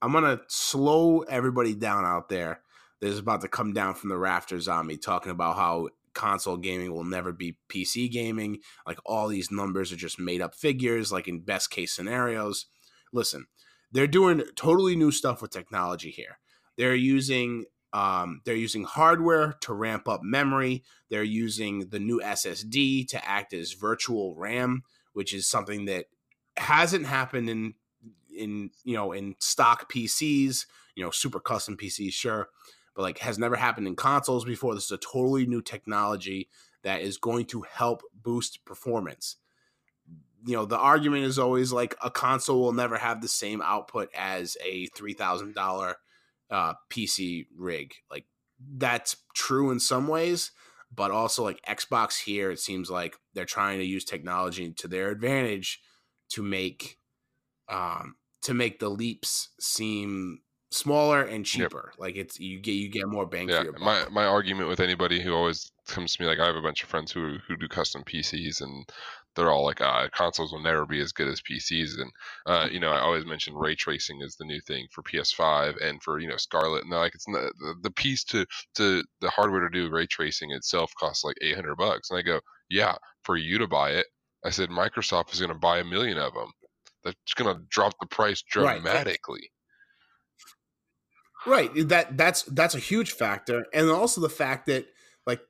I'm 0.00 0.12
gonna 0.12 0.40
slow 0.46 1.22
everybody 1.22 1.74
down 1.74 2.04
out 2.04 2.28
there 2.28 2.60
that's 3.00 3.18
about 3.18 3.40
to 3.40 3.48
come 3.48 3.72
down 3.72 3.94
from 3.94 4.10
the 4.10 4.18
rafters 4.18 4.68
on 4.68 4.86
me 4.86 4.96
talking 4.96 5.32
about 5.32 5.56
how 5.56 5.88
console 6.18 6.56
gaming 6.56 6.92
will 6.92 7.04
never 7.04 7.32
be 7.32 7.56
PC 7.68 8.10
gaming. 8.10 8.58
Like 8.86 8.98
all 9.06 9.28
these 9.28 9.52
numbers 9.52 9.92
are 9.92 9.96
just 9.96 10.18
made 10.18 10.42
up 10.42 10.54
figures, 10.54 11.12
like 11.12 11.28
in 11.28 11.40
best 11.40 11.70
case 11.70 11.92
scenarios. 11.92 12.66
Listen, 13.12 13.46
they're 13.92 14.08
doing 14.08 14.42
totally 14.56 14.96
new 14.96 15.12
stuff 15.12 15.40
with 15.40 15.52
technology 15.52 16.10
here. 16.10 16.38
They're 16.76 16.94
using 16.94 17.66
um, 17.92 18.42
they're 18.44 18.54
using 18.54 18.84
hardware 18.84 19.54
to 19.62 19.72
ramp 19.72 20.08
up 20.08 20.20
memory. 20.22 20.84
They're 21.08 21.22
using 21.22 21.88
the 21.88 22.00
new 22.00 22.20
SSD 22.20 23.08
to 23.08 23.26
act 23.26 23.54
as 23.54 23.72
virtual 23.72 24.34
RAM, 24.36 24.82
which 25.14 25.32
is 25.32 25.48
something 25.48 25.86
that 25.86 26.06
hasn't 26.58 27.06
happened 27.06 27.48
in 27.48 27.74
in 28.36 28.70
you 28.84 28.94
know 28.94 29.12
in 29.12 29.36
stock 29.38 29.90
PCs. 29.90 30.66
You 30.96 31.04
know, 31.04 31.10
super 31.12 31.38
custom 31.38 31.76
PCs, 31.76 32.12
sure, 32.12 32.48
but 32.98 33.04
like 33.04 33.18
has 33.18 33.38
never 33.38 33.54
happened 33.54 33.86
in 33.86 33.94
consoles 33.94 34.44
before. 34.44 34.74
This 34.74 34.86
is 34.86 34.90
a 34.90 34.98
totally 34.98 35.46
new 35.46 35.62
technology 35.62 36.48
that 36.82 37.00
is 37.00 37.16
going 37.16 37.44
to 37.46 37.62
help 37.62 38.02
boost 38.12 38.64
performance. 38.64 39.36
You 40.44 40.56
know, 40.56 40.64
the 40.64 40.78
argument 40.78 41.22
is 41.22 41.38
always 41.38 41.70
like 41.70 41.94
a 42.02 42.10
console 42.10 42.60
will 42.60 42.72
never 42.72 42.96
have 42.96 43.20
the 43.20 43.28
same 43.28 43.62
output 43.62 44.08
as 44.16 44.56
a 44.64 44.86
three 44.86 45.12
thousand 45.12 45.54
dollar 45.54 45.98
uh, 46.50 46.74
PC 46.90 47.46
rig. 47.56 47.94
Like 48.10 48.24
that's 48.58 49.14
true 49.32 49.70
in 49.70 49.78
some 49.78 50.08
ways, 50.08 50.50
but 50.92 51.12
also 51.12 51.44
like 51.44 51.62
Xbox 51.68 52.24
here, 52.24 52.50
it 52.50 52.58
seems 52.58 52.90
like 52.90 53.14
they're 53.32 53.44
trying 53.44 53.78
to 53.78 53.84
use 53.84 54.04
technology 54.04 54.72
to 54.72 54.88
their 54.88 55.10
advantage 55.10 55.80
to 56.30 56.42
make 56.42 56.98
um, 57.68 58.16
to 58.42 58.54
make 58.54 58.80
the 58.80 58.88
leaps 58.88 59.50
seem 59.60 60.40
smaller 60.70 61.22
and 61.22 61.44
cheaper. 61.44 61.90
Yep. 61.92 62.00
Like 62.00 62.16
it's 62.16 62.38
you 62.38 62.60
get 62.60 62.72
you 62.72 62.88
get 62.88 63.08
more 63.08 63.26
bang 63.26 63.48
yeah, 63.48 63.58
for 63.58 63.64
your 63.64 63.72
buck. 63.72 63.82
My 63.82 64.08
my 64.10 64.24
argument 64.24 64.68
with 64.68 64.80
anybody 64.80 65.20
who 65.20 65.34
always 65.34 65.70
comes 65.86 66.14
to 66.14 66.22
me 66.22 66.28
like 66.28 66.38
I 66.38 66.46
have 66.46 66.56
a 66.56 66.62
bunch 66.62 66.82
of 66.82 66.88
friends 66.88 67.12
who 67.12 67.38
who 67.46 67.56
do 67.56 67.68
custom 67.68 68.04
PCs 68.04 68.60
and 68.60 68.88
they're 69.34 69.50
all 69.50 69.64
like 69.64 69.80
uh, 69.80 70.08
consoles 70.12 70.52
will 70.52 70.62
never 70.62 70.84
be 70.84 71.00
as 71.00 71.12
good 71.12 71.28
as 71.28 71.40
PCs 71.40 72.00
and 72.00 72.10
uh, 72.46 72.68
you 72.70 72.80
know 72.80 72.90
I 72.90 73.00
always 73.00 73.24
mention 73.24 73.54
ray 73.54 73.74
tracing 73.74 74.20
is 74.22 74.36
the 74.36 74.44
new 74.44 74.60
thing 74.60 74.86
for 74.92 75.02
PS5 75.02 75.82
and 75.82 76.02
for 76.02 76.18
you 76.18 76.28
know 76.28 76.36
Scarlett 76.36 76.84
and 76.84 76.92
like 76.92 77.14
it's 77.14 77.24
the, 77.24 77.52
the 77.82 77.90
piece 77.90 78.24
to 78.24 78.46
to 78.76 79.04
the 79.20 79.30
hardware 79.30 79.60
to 79.60 79.70
do 79.70 79.90
ray 79.90 80.06
tracing 80.06 80.50
itself 80.52 80.92
costs 80.98 81.24
like 81.24 81.36
800 81.40 81.76
bucks 81.76 82.10
and 82.10 82.18
I 82.18 82.22
go 82.22 82.40
yeah 82.68 82.96
for 83.22 83.36
you 83.36 83.58
to 83.58 83.66
buy 83.66 83.92
it 83.92 84.06
I 84.44 84.50
said 84.50 84.70
Microsoft 84.70 85.32
is 85.32 85.40
going 85.40 85.52
to 85.52 85.58
buy 85.58 85.78
a 85.78 85.84
million 85.84 86.18
of 86.18 86.32
them 86.34 86.52
that's 87.04 87.34
going 87.34 87.54
to 87.54 87.62
drop 87.68 87.94
the 88.00 88.06
price 88.06 88.42
dramatically. 88.42 89.40
Right. 89.42 89.57
Right. 91.46 91.70
Eh, 91.76 91.84
that 91.86 92.16
that's 92.16 92.42
that's 92.44 92.74
a 92.74 92.80
huge 92.80 93.12
factor, 93.12 93.66
and 93.72 93.90
also 93.90 94.20
the 94.20 94.28
fact 94.28 94.66
that 94.66 94.86
like 95.26 95.40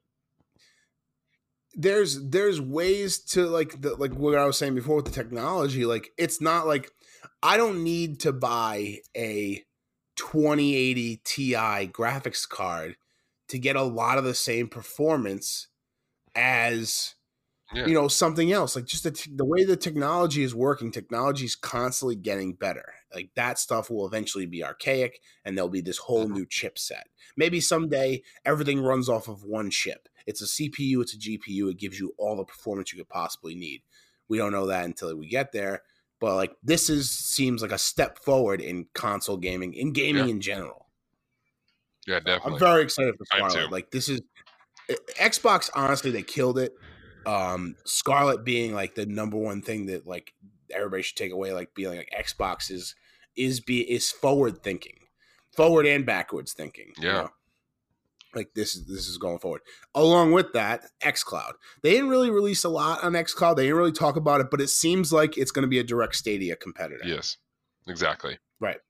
there's 1.74 2.28
there's 2.28 2.60
ways 2.60 3.18
to 3.18 3.46
like 3.46 3.80
the, 3.80 3.94
like 3.96 4.12
what 4.14 4.36
I 4.36 4.44
was 4.44 4.58
saying 4.58 4.74
before 4.74 4.96
with 4.96 5.06
the 5.06 5.10
technology. 5.10 5.84
Like 5.84 6.10
it's 6.18 6.40
not 6.40 6.66
like 6.66 6.90
I 7.42 7.56
don't 7.56 7.84
need 7.84 8.20
to 8.20 8.32
buy 8.32 8.98
a 9.16 9.64
2080 10.16 11.20
Ti 11.24 11.52
graphics 11.88 12.48
card 12.48 12.96
to 13.48 13.58
get 13.58 13.76
a 13.76 13.82
lot 13.82 14.18
of 14.18 14.24
the 14.24 14.34
same 14.34 14.68
performance 14.68 15.68
as 16.34 17.14
yeah. 17.72 17.86
you 17.86 17.94
know 17.94 18.08
something 18.08 18.52
else 18.52 18.76
like 18.76 18.84
just 18.84 19.04
the, 19.04 19.10
t- 19.10 19.30
the 19.34 19.44
way 19.44 19.64
the 19.64 19.76
technology 19.76 20.42
is 20.42 20.54
working 20.54 20.90
technology 20.90 21.44
is 21.44 21.54
constantly 21.56 22.14
getting 22.14 22.52
better 22.52 22.94
like 23.14 23.30
that 23.36 23.58
stuff 23.58 23.90
will 23.90 24.06
eventually 24.06 24.46
be 24.46 24.64
archaic 24.64 25.20
and 25.44 25.56
there'll 25.56 25.68
be 25.68 25.80
this 25.80 25.98
whole 25.98 26.24
mm-hmm. 26.24 26.34
new 26.34 26.46
chipset. 26.46 27.04
Maybe 27.36 27.60
someday 27.60 28.22
everything 28.44 28.80
runs 28.80 29.08
off 29.08 29.28
of 29.28 29.44
one 29.44 29.70
chip. 29.70 30.08
It's 30.26 30.42
a 30.42 30.44
cpu 30.44 31.00
it's 31.00 31.14
a 31.14 31.18
gpu 31.18 31.70
it 31.70 31.78
gives 31.78 31.98
you 31.98 32.12
all 32.18 32.36
the 32.36 32.44
performance 32.44 32.92
you 32.92 32.98
could 32.98 33.08
possibly 33.08 33.54
need. 33.54 33.82
We 34.28 34.38
don't 34.38 34.52
know 34.52 34.66
that 34.66 34.84
until 34.84 35.16
we 35.16 35.28
get 35.28 35.52
there 35.52 35.82
but 36.20 36.34
like 36.34 36.56
this 36.62 36.90
is 36.90 37.10
seems 37.10 37.62
like 37.62 37.72
a 37.72 37.78
step 37.78 38.18
forward 38.18 38.60
in 38.60 38.86
console 38.94 39.36
gaming 39.36 39.74
in 39.74 39.92
gaming 39.92 40.26
yeah. 40.26 40.30
in 40.30 40.40
general. 40.40 40.86
Yeah 42.06 42.20
definitely 42.20 42.54
i'm 42.54 42.58
very 42.58 42.82
excited 42.82 43.14
for 43.16 43.24
Scarlett. 43.26 43.70
like 43.70 43.90
this 43.90 44.08
is 44.08 44.20
eh, 44.88 44.94
xbox 45.20 45.70
honestly 45.74 46.10
they 46.10 46.22
killed 46.22 46.58
it. 46.58 46.72
Um 47.26 47.76
Scarlett 47.84 48.44
being 48.44 48.74
like 48.74 48.94
the 48.94 49.06
number 49.06 49.36
one 49.36 49.62
thing 49.62 49.86
that 49.86 50.06
like 50.06 50.34
everybody 50.74 51.02
should 51.02 51.16
take 51.16 51.32
away 51.32 51.52
like 51.52 51.74
being 51.74 51.96
like 51.96 52.12
Xbox 52.16 52.70
is 52.70 52.94
is 53.36 53.60
be 53.60 53.80
is 53.80 54.10
forward 54.10 54.62
thinking. 54.62 54.94
Forward 55.54 55.86
and 55.86 56.04
backwards 56.04 56.52
thinking. 56.52 56.92
Yeah. 56.98 57.06
You 57.06 57.12
know? 57.12 57.30
Like 58.34 58.50
this 58.54 58.76
is 58.76 58.86
this 58.86 59.08
is 59.08 59.18
going 59.18 59.38
forward. 59.38 59.62
Along 59.94 60.32
with 60.32 60.52
that, 60.52 60.84
xCloud. 61.02 61.52
They 61.82 61.92
didn't 61.92 62.10
really 62.10 62.30
release 62.30 62.62
a 62.64 62.68
lot 62.68 63.02
on 63.02 63.12
xCloud. 63.12 63.56
They 63.56 63.64
didn't 63.64 63.78
really 63.78 63.92
talk 63.92 64.16
about 64.16 64.40
it, 64.40 64.50
but 64.50 64.60
it 64.60 64.68
seems 64.68 65.12
like 65.12 65.38
it's 65.38 65.50
going 65.50 65.62
to 65.62 65.68
be 65.68 65.78
a 65.78 65.84
direct 65.84 66.14
Stadia 66.14 66.54
competitor. 66.54 67.06
Yes. 67.06 67.38
Exactly. 67.86 68.38
Right. 68.60 68.80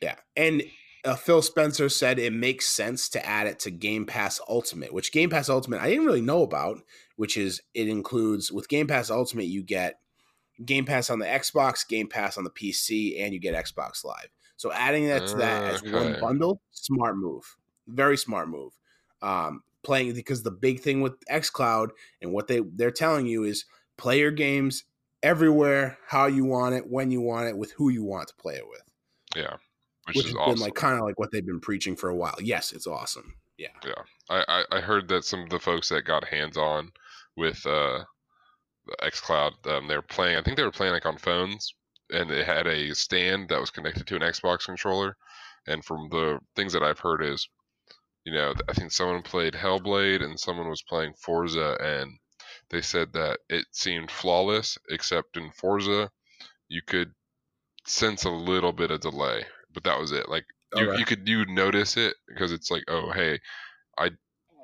Yeah. 0.00 0.14
And 0.36 0.62
uh, 1.04 1.16
Phil 1.16 1.42
Spencer 1.42 1.88
said 1.88 2.18
it 2.18 2.32
makes 2.32 2.66
sense 2.66 3.08
to 3.10 3.26
add 3.26 3.46
it 3.46 3.58
to 3.60 3.70
Game 3.70 4.06
Pass 4.06 4.40
Ultimate, 4.48 4.92
which 4.92 5.12
Game 5.12 5.30
Pass 5.30 5.48
Ultimate 5.48 5.80
I 5.80 5.88
didn't 5.88 6.06
really 6.06 6.20
know 6.20 6.42
about, 6.42 6.78
which 7.16 7.36
is 7.36 7.60
it 7.74 7.88
includes 7.88 8.52
with 8.52 8.68
Game 8.68 8.86
Pass 8.86 9.10
Ultimate 9.10 9.46
you 9.46 9.62
get 9.62 9.98
Game 10.64 10.84
Pass 10.84 11.10
on 11.10 11.18
the 11.18 11.26
Xbox, 11.26 11.86
Game 11.86 12.08
Pass 12.08 12.38
on 12.38 12.44
the 12.44 12.50
PC, 12.50 13.20
and 13.22 13.32
you 13.32 13.40
get 13.40 13.54
Xbox 13.54 14.04
Live. 14.04 14.28
So 14.56 14.72
adding 14.72 15.06
that 15.08 15.26
to 15.28 15.36
that 15.36 15.74
as 15.74 15.82
one 15.82 16.18
bundle, 16.20 16.60
smart 16.70 17.16
move, 17.16 17.44
very 17.88 18.16
smart 18.16 18.48
move. 18.48 18.72
Um, 19.20 19.62
playing 19.82 20.14
because 20.14 20.42
the 20.42 20.50
big 20.50 20.80
thing 20.80 21.00
with 21.00 21.14
XCloud 21.26 21.90
and 22.20 22.32
what 22.32 22.46
they 22.46 22.60
they're 22.74 22.90
telling 22.90 23.26
you 23.26 23.44
is 23.44 23.64
play 23.96 24.20
your 24.20 24.30
games 24.30 24.84
everywhere, 25.22 25.98
how 26.06 26.26
you 26.26 26.44
want 26.44 26.74
it, 26.74 26.88
when 26.88 27.10
you 27.10 27.20
want 27.20 27.48
it, 27.48 27.56
with 27.56 27.72
who 27.72 27.88
you 27.88 28.04
want 28.04 28.28
to 28.28 28.34
play 28.36 28.54
it 28.54 28.68
with. 28.68 28.82
Yeah 29.36 29.56
which, 30.06 30.16
which 30.16 30.26
has 30.26 30.34
awesome. 30.36 30.54
been 30.54 30.62
like 30.62 30.74
kind 30.74 30.98
of 30.98 31.04
like 31.04 31.18
what 31.18 31.30
they've 31.30 31.46
been 31.46 31.60
preaching 31.60 31.96
for 31.96 32.10
a 32.10 32.16
while. 32.16 32.36
Yes, 32.40 32.72
it's 32.72 32.86
awesome. 32.86 33.34
Yeah, 33.58 33.68
yeah. 33.84 33.92
I, 34.28 34.44
I, 34.48 34.78
I 34.78 34.80
heard 34.80 35.08
that 35.08 35.24
some 35.24 35.40
of 35.40 35.50
the 35.50 35.58
folks 35.58 35.88
that 35.90 36.02
got 36.02 36.26
hands 36.26 36.56
on 36.56 36.90
with 37.36 37.64
uh, 37.66 38.00
XCloud, 39.00 39.66
um, 39.66 39.88
they 39.88 39.96
were 39.96 40.02
playing. 40.02 40.36
I 40.36 40.42
think 40.42 40.56
they 40.56 40.62
were 40.62 40.70
playing 40.70 40.92
like 40.92 41.06
on 41.06 41.18
phones, 41.18 41.74
and 42.10 42.30
it 42.30 42.46
had 42.46 42.66
a 42.66 42.94
stand 42.94 43.48
that 43.48 43.60
was 43.60 43.70
connected 43.70 44.06
to 44.06 44.16
an 44.16 44.22
Xbox 44.22 44.64
controller. 44.66 45.16
And 45.66 45.84
from 45.84 46.08
the 46.10 46.40
things 46.56 46.72
that 46.72 46.82
I've 46.82 46.98
heard 46.98 47.22
is, 47.22 47.48
you 48.24 48.32
know, 48.32 48.54
I 48.68 48.72
think 48.72 48.92
someone 48.92 49.22
played 49.22 49.54
Hellblade 49.54 50.22
and 50.22 50.38
someone 50.38 50.68
was 50.68 50.82
playing 50.82 51.14
Forza, 51.14 51.76
and 51.80 52.18
they 52.70 52.82
said 52.82 53.12
that 53.14 53.40
it 53.48 53.66
seemed 53.72 54.10
flawless, 54.10 54.78
except 54.90 55.36
in 55.36 55.52
Forza, 55.52 56.10
you 56.68 56.82
could 56.82 57.12
sense 57.86 58.24
a 58.24 58.30
little 58.30 58.72
bit 58.72 58.90
of 58.90 59.00
delay 59.00 59.44
but 59.72 59.84
that 59.84 59.98
was 59.98 60.12
it. 60.12 60.28
Like 60.28 60.46
you, 60.74 60.88
you 60.92 61.04
could 61.04 61.28
you 61.28 61.44
notice 61.46 61.96
it 61.96 62.14
because 62.28 62.52
it's 62.52 62.70
like, 62.70 62.84
oh 62.88 63.10
hey, 63.12 63.40
I 63.98 64.10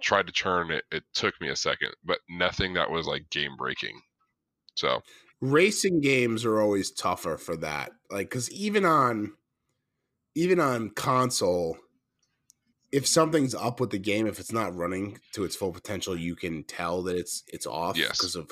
tried 0.03 0.27
to 0.27 0.33
turn 0.33 0.71
it. 0.71 0.85
It 0.91 1.05
took 1.15 1.41
me 1.41 1.49
a 1.49 1.57
second, 1.57 1.95
but 2.05 2.21
nothing 2.29 2.75
that 2.75 2.91
was 2.91 3.07
like 3.07 3.31
game 3.31 3.57
breaking. 3.57 4.01
So 4.79 5.03
racing 5.41 6.01
games 6.01 6.45
are 6.45 6.61
always 6.61 6.91
tougher 6.91 7.37
for 7.37 7.57
that. 7.59 7.91
Like 8.11 8.31
because 8.31 8.51
even 8.53 8.85
on 8.85 9.33
even 10.35 10.61
on 10.61 10.91
console, 10.91 11.77
if 12.93 13.07
something's 13.07 13.55
up 13.55 13.81
with 13.81 13.91
the 13.91 13.99
game, 13.99 14.27
if 14.27 14.39
it's 14.39 14.53
not 14.53 14.75
running 14.77 15.19
to 15.33 15.45
its 15.45 15.57
full 15.57 15.73
potential, 15.73 16.17
you 16.17 16.37
can 16.37 16.63
tell 16.65 17.03
that 17.03 17.17
it's 17.17 17.43
it's 17.49 17.67
off 17.67 17.97
yes. 17.97 18.11
because 18.11 18.37
of 18.37 18.51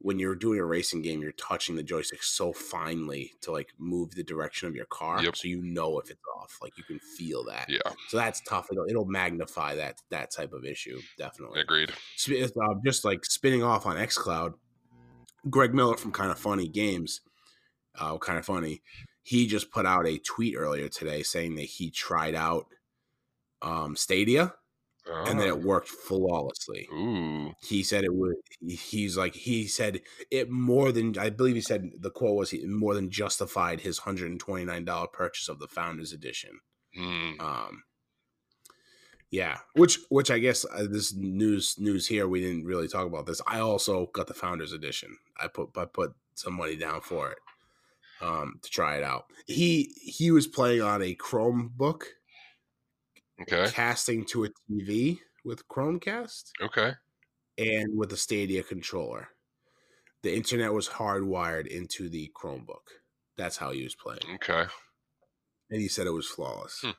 when 0.00 0.18
you're 0.18 0.34
doing 0.34 0.58
a 0.60 0.64
racing 0.64 1.00
game, 1.00 1.22
you're 1.22 1.32
touching 1.32 1.74
the 1.74 1.82
joystick 1.82 2.22
so 2.22 2.52
finely 2.52 3.32
to 3.40 3.50
like 3.50 3.70
move 3.78 4.10
the 4.14 4.22
direction 4.22 4.68
of 4.68 4.74
your 4.76 4.84
car, 4.86 5.22
Yep. 5.22 5.36
so 5.36 5.48
you 5.48 5.62
know 5.62 5.98
if 5.98 6.10
it's 6.10 6.20
off. 6.38 6.58
Like 6.60 6.76
you 6.76 6.84
can 6.84 6.98
feel 7.16 7.44
that. 7.44 7.66
Yeah, 7.68 7.78
So 8.08 8.16
that's 8.18 8.40
tough. 8.42 8.66
It'll, 8.70 8.84
it'll 8.88 9.06
magnify 9.06 9.74
that 9.76 10.00
that 10.10 10.30
type 10.32 10.52
of 10.52 10.64
issue. 10.64 11.00
Definitely. 11.18 11.60
agreed. 11.60 11.92
Sp- 12.18 12.44
uh, 12.44 12.74
just 12.84 13.04
like 13.04 13.24
spinning 13.24 13.62
off 13.62 13.86
on 13.86 13.96
xCloud, 13.96 14.54
Greg 15.50 15.74
Miller 15.74 15.96
from 15.96 16.12
Kind 16.12 16.30
of 16.30 16.38
Funny 16.38 16.68
Games, 16.68 17.20
uh, 17.98 18.16
Kind 18.18 18.38
of 18.38 18.44
Funny, 18.44 18.82
he 19.22 19.46
just 19.46 19.70
put 19.70 19.86
out 19.86 20.06
a 20.06 20.18
tweet 20.18 20.54
earlier 20.56 20.88
today 20.88 21.22
saying 21.22 21.56
that 21.56 21.62
he 21.62 21.90
tried 21.90 22.34
out 22.34 22.66
um, 23.62 23.96
Stadia 23.96 24.54
and 25.08 25.38
that 25.40 25.46
Oh. 25.48 25.56
it 25.56 25.62
worked 25.62 25.88
flawlessly. 25.88 26.88
Ooh, 26.92 27.52
He 27.62 27.82
said 27.84 28.02
it 28.04 28.12
would. 28.14 28.34
He's 28.68 29.16
like 29.16 29.34
he 29.34 29.66
said 29.68 30.00
it 30.32 30.50
more 30.50 30.90
than 30.92 31.16
I 31.16 31.30
believe 31.30 31.54
he 31.54 31.60
said 31.60 31.90
the 32.00 32.10
quote 32.10 32.34
was 32.36 32.50
he 32.50 32.64
more 32.66 32.94
than 32.94 33.10
justified 33.10 33.80
his 33.80 33.98
hundred 33.98 34.30
and 34.32 34.40
twenty 34.40 34.64
nine 34.64 34.84
dollar 34.84 35.06
purchase 35.06 35.48
of 35.48 35.58
the 35.60 35.68
Founders 35.68 36.12
Edition. 36.12 36.58
Hmm. 36.94 37.32
Um, 37.40 37.82
yeah, 39.30 39.58
which 39.74 39.98
which 40.08 40.30
I 40.30 40.38
guess 40.38 40.64
uh, 40.64 40.86
this 40.88 41.14
news 41.14 41.76
news 41.78 42.06
here 42.06 42.28
we 42.28 42.40
didn't 42.40 42.64
really 42.64 42.88
talk 42.88 43.06
about 43.06 43.26
this. 43.26 43.40
I 43.46 43.60
also 43.60 44.06
got 44.06 44.28
the 44.28 44.34
Founders 44.34 44.72
Edition. 44.72 45.16
I 45.40 45.48
put 45.48 45.70
I 45.76 45.84
put 45.84 46.14
some 46.34 46.54
money 46.54 46.76
down 46.76 47.00
for 47.00 47.30
it 47.30 47.38
um, 48.20 48.58
to 48.62 48.70
try 48.70 48.96
it 48.96 49.02
out. 49.02 49.26
He 49.46 49.94
he 50.00 50.30
was 50.30 50.46
playing 50.46 50.82
on 50.82 51.02
a 51.02 51.14
Chromebook, 51.14 52.04
okay, 53.42 53.66
casting 53.72 54.24
to 54.26 54.44
a 54.44 54.48
TV 54.70 55.18
with 55.44 55.66
Chromecast 55.68 56.52
okay. 56.62 56.92
and 57.58 57.96
with 57.96 58.12
a 58.12 58.16
Stadia 58.16 58.62
controller. 58.62 59.28
The 60.22 60.34
internet 60.34 60.72
was 60.72 60.88
hardwired 60.88 61.66
into 61.66 62.08
the 62.08 62.32
Chromebook. 62.34 62.88
That's 63.36 63.56
how 63.56 63.70
he 63.70 63.84
was 63.84 63.94
playing, 63.94 64.36
Okay, 64.36 64.64
and 65.70 65.80
he 65.80 65.88
said 65.88 66.06
it 66.06 66.10
was 66.10 66.26
flawless. 66.26 66.80
Hmm. 66.82 66.90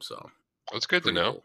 So 0.00 0.30
that's 0.72 0.86
good 0.86 1.04
to 1.04 1.12
know. 1.12 1.32
cool. 1.32 1.44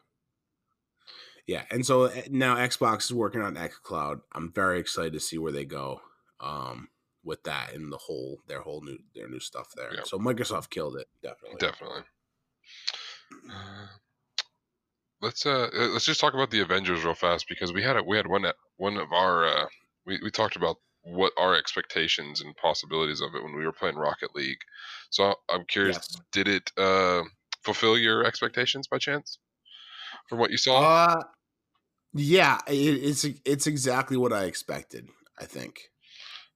Yeah, 1.47 1.63
and 1.69 1.85
so 1.85 2.05
uh, 2.05 2.21
now 2.29 2.55
Xbox 2.55 3.03
is 3.05 3.13
working 3.13 3.41
on 3.41 3.55
XCloud. 3.55 4.21
I'm 4.33 4.51
very 4.51 4.79
excited 4.79 5.13
to 5.13 5.19
see 5.19 5.37
where 5.37 5.51
they 5.51 5.65
go 5.65 6.01
um, 6.39 6.89
with 7.23 7.43
that 7.43 7.73
and 7.73 7.91
the 7.91 7.97
whole 7.97 8.39
their 8.47 8.61
whole 8.61 8.81
new 8.81 8.97
their 9.13 9.27
new 9.27 9.39
stuff 9.39 9.71
there. 9.75 9.93
Yeah. 9.93 10.01
So 10.05 10.17
Microsoft 10.17 10.69
killed 10.69 10.95
it 10.97 11.07
definitely. 11.21 11.57
Definitely. 11.59 12.01
Uh, 13.49 13.87
let's 15.21 15.45
uh 15.45 15.69
uh, 15.73 15.87
let's 15.87 16.05
just 16.05 16.19
talk 16.19 16.33
about 16.33 16.51
the 16.51 16.61
Avengers 16.61 17.03
real 17.03 17.13
fast 17.13 17.47
because 17.47 17.73
we 17.73 17.81
had 17.81 17.97
a, 17.97 18.03
we 18.03 18.17
had 18.17 18.27
one 18.27 18.45
one 18.77 18.97
of 18.97 19.11
our 19.11 19.45
uh 19.45 19.65
we, 20.05 20.19
we 20.23 20.31
talked 20.31 20.55
about 20.55 20.77
what 21.03 21.31
our 21.37 21.55
expectations 21.55 22.41
and 22.41 22.55
possibilities 22.57 23.21
of 23.21 23.35
it 23.35 23.43
when 23.43 23.55
we 23.55 23.65
were 23.65 23.71
playing 23.71 23.95
Rocket 23.95 24.35
League. 24.35 24.57
So 25.11 25.35
I'm 25.49 25.65
curious, 25.65 25.97
Yes. 25.97 26.21
did 26.31 26.47
it 26.47 26.71
uh 26.77 27.23
fulfill 27.63 27.97
your 27.97 28.25
expectations 28.25 28.87
by 28.87 28.97
chance 28.97 29.39
from 30.29 30.39
what 30.39 30.51
you 30.51 30.57
saw? 30.57 30.81
Uh, 30.81 31.23
yeah, 32.15 32.59
it, 32.67 32.73
it's 32.73 33.25
it's 33.45 33.67
exactly 33.67 34.17
what 34.17 34.33
I 34.33 34.45
expected. 34.45 35.09
I 35.39 35.45
think 35.45 35.89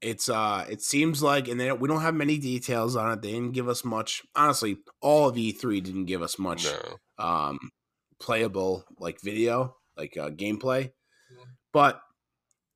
it's 0.01 0.29
uh 0.29 0.65
it 0.69 0.81
seems 0.81 1.21
like, 1.21 1.47
and 1.47 1.59
they 1.59 1.67
don't, 1.67 1.81
we 1.81 1.87
don't 1.87 2.01
have 2.01 2.15
many 2.15 2.37
details 2.37 2.95
on 2.95 3.11
it. 3.11 3.21
They 3.21 3.31
didn't 3.31 3.53
give 3.53 3.67
us 3.67 3.83
much. 3.83 4.23
Honestly, 4.35 4.77
all 5.01 5.29
of 5.29 5.37
E3 5.37 5.81
didn't 5.81 6.05
give 6.05 6.21
us 6.21 6.39
much 6.39 6.65
no. 6.65 7.23
um 7.23 7.59
playable 8.19 8.85
like 8.99 9.21
video 9.21 9.75
like 9.97 10.17
uh, 10.17 10.29
gameplay 10.29 10.91
but 11.71 12.01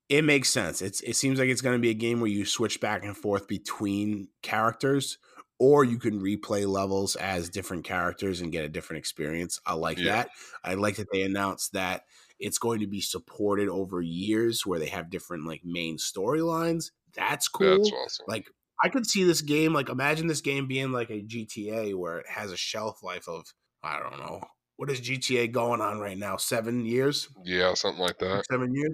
it 0.08 0.22
makes 0.22 0.48
sense 0.50 0.82
it's 0.82 1.00
it 1.02 1.14
seems 1.16 1.38
like 1.38 1.48
it's 1.48 1.60
going 1.60 1.76
to 1.76 1.82
be 1.82 1.90
a 1.90 1.94
game 1.94 2.20
where 2.20 2.30
you 2.30 2.44
switch 2.44 2.80
back 2.80 3.04
and 3.04 3.16
forth 3.16 3.48
between 3.48 4.28
characters 4.42 5.18
or 5.58 5.84
you 5.84 5.98
can 5.98 6.20
replay 6.20 6.66
levels 6.66 7.16
as 7.16 7.48
different 7.48 7.84
characters 7.84 8.40
and 8.40 8.52
get 8.52 8.64
a 8.64 8.68
different 8.68 8.98
experience 8.98 9.60
i 9.66 9.74
like 9.74 9.98
Yeah. 9.98 10.12
that 10.12 10.30
i 10.62 10.74
like 10.74 10.96
that 10.96 11.08
they 11.12 11.22
announced 11.22 11.72
that 11.72 12.04
it's 12.38 12.58
going 12.58 12.80
to 12.80 12.86
be 12.86 13.00
supported 13.00 13.68
over 13.68 14.00
years 14.02 14.66
where 14.66 14.78
they 14.78 14.88
have 14.88 15.10
different 15.10 15.46
like 15.46 15.62
main 15.64 15.96
storylines 15.96 16.90
that's 17.14 17.48
cool 17.48 17.76
That's 17.78 17.92
awesome. 17.92 18.26
like 18.28 18.46
I 18.82 18.88
could 18.88 19.06
see 19.06 19.24
this 19.24 19.40
game 19.40 19.72
like 19.72 19.88
imagine 19.88 20.26
this 20.26 20.40
game 20.40 20.66
being 20.66 20.90
like 20.92 21.10
a 21.10 21.22
GTA 21.22 21.94
where 21.94 22.18
it 22.18 22.28
has 22.28 22.50
a 22.52 22.56
shelf 22.56 23.02
life 23.02 23.28
of 23.28 23.46
I 23.82 23.98
don't 24.00 24.18
know 24.18 24.42
what 24.76 24.90
is 24.90 25.00
GTA 25.00 25.46
going 25.46 25.80
on 25.80 26.00
right 26.00 26.18
now 26.18 26.36
seven 26.36 26.84
years 26.84 27.28
yeah, 27.44 27.74
something 27.74 28.02
like 28.02 28.18
that. 28.18 28.44
seven 28.50 28.74
years 28.74 28.92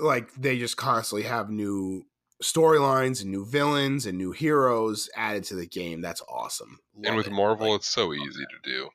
like 0.00 0.32
they 0.34 0.58
just 0.58 0.76
constantly 0.76 1.26
have 1.26 1.50
new 1.50 2.04
storylines 2.42 3.22
and 3.22 3.30
new 3.30 3.46
villains 3.46 4.04
and 4.04 4.18
new 4.18 4.30
heroes 4.32 5.08
added 5.16 5.42
to 5.44 5.54
the 5.54 5.66
game 5.66 6.00
that's 6.00 6.22
awesome 6.28 6.78
And 7.02 7.16
with 7.16 7.26
it. 7.26 7.32
Marvel, 7.32 7.70
Like, 7.70 7.80
it's 7.80 7.88
so 7.88 8.12
easy 8.12 8.44
to 8.44 8.70
do. 8.70 8.90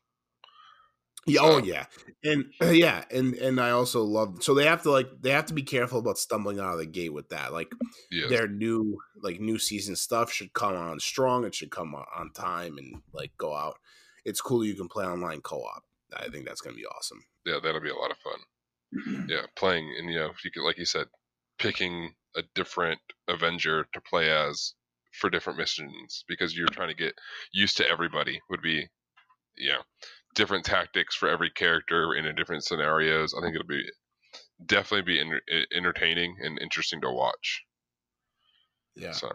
Yeah, 1.28 1.40
oh 1.44 1.58
yeah, 1.60 1.86
and 2.24 2.46
yeah, 2.62 3.04
and 3.12 3.36
and 3.36 3.60
I 3.60 3.70
also 3.72 4.04
love. 4.04 4.42
So 4.42 4.54
they 4.56 4.66
have 4.66 4.82
to 4.84 4.92
like 4.92 5.08
they 5.22 5.30
have 5.32 5.46
to 5.48 5.54
be 5.54 5.62
careful 5.64 6.00
about 6.00 6.18
stumbling 6.18 6.60
out 6.60 6.74
of 6.74 6.80
the 6.80 6.86
gate 6.88 7.14
with 7.14 7.30
that. 7.30 7.54
Like 7.54 7.72
Yes. 8.10 8.30
their 8.30 8.48
new 8.48 8.98
like 9.22 9.40
new 9.40 9.60
season 9.60 9.96
stuff 9.96 10.32
should 10.32 10.54
come 10.54 10.76
on 10.76 11.00
strong. 11.00 11.46
It 11.46 11.54
should 11.56 11.72
come 11.72 11.94
on- 11.96 12.06
on 12.16 12.32
time 12.34 12.78
and 12.78 13.02
like 13.14 13.32
go 13.38 13.56
out. 13.56 13.78
It's 14.26 14.42
cool 14.42 14.66
you 14.66 14.76
can 14.76 14.88
play 14.88 15.06
online 15.06 15.42
co 15.42 15.58
op. 15.62 15.84
I 16.14 16.28
think 16.30 16.46
that's 16.46 16.62
gonna 16.62 16.76
be 16.76 16.86
awesome. 16.86 17.24
yeah, 17.46 17.60
that'll 17.64 17.82
be 17.82 17.90
a 17.90 17.96
lot 17.96 18.12
of 18.12 18.18
fun. 18.18 19.26
Yeah, 19.30 19.46
playing 19.56 19.94
and 19.98 20.10
you 20.10 20.18
know, 20.20 20.32
you 20.44 20.52
could, 20.52 20.64
like 20.66 20.78
you 20.78 20.86
said, 20.86 21.08
picking 21.60 22.14
a 22.36 22.42
different 22.56 23.00
Avenger 23.28 23.86
to 23.94 24.02
play 24.02 24.30
as 24.32 24.74
for 25.14 25.30
different 25.30 25.60
missions 25.60 26.26
because 26.28 26.56
you're 26.58 26.68
trying 26.68 26.90
to 26.90 26.96
get 26.96 27.14
used 27.54 27.78
to 27.78 27.88
everybody 27.88 28.42
would 28.50 28.62
be, 28.62 28.88
yeah, 29.58 29.78
different 30.36 30.66
tactics 30.66 31.16
for 31.16 31.30
every 31.30 31.50
character 31.50 32.16
in 32.16 32.26
a 32.26 32.34
different 32.34 32.64
scenarios. 32.64 33.34
I 33.38 33.42
think 33.42 33.56
it'll 33.56 33.68
be 33.68 33.84
definitely 34.66 35.14
be 35.14 35.20
enter- 35.20 35.66
entertaining 35.76 36.36
and 36.42 36.60
interesting 36.60 37.02
to 37.02 37.12
watch. 37.12 37.64
Yeah. 38.96 39.12
So, 39.12 39.32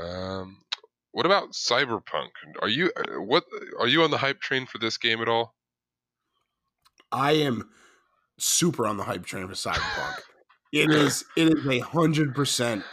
um, 0.00 0.58
what 1.12 1.26
about 1.26 1.52
Cyberpunk? 1.52 2.30
Are 2.60 2.68
you 2.68 2.90
uh, 2.96 3.20
what 3.20 3.44
are 3.78 3.88
you 3.88 4.02
on 4.02 4.10
the 4.10 4.18
hype 4.18 4.40
train 4.40 4.66
for 4.66 4.78
this 4.78 4.96
game 4.96 5.20
at 5.20 5.28
all? 5.28 5.54
I 7.10 7.32
am 7.32 7.68
super 8.38 8.86
on 8.86 8.96
the 8.96 9.04
hype 9.04 9.26
train 9.26 9.46
for 9.46 9.54
Cyberpunk. 9.54 10.20
it 10.72 10.90
is 10.90 11.24
it 11.36 11.48
is 11.48 11.66
a 11.66 11.80
hundred 11.80 12.34
percent 12.34 12.84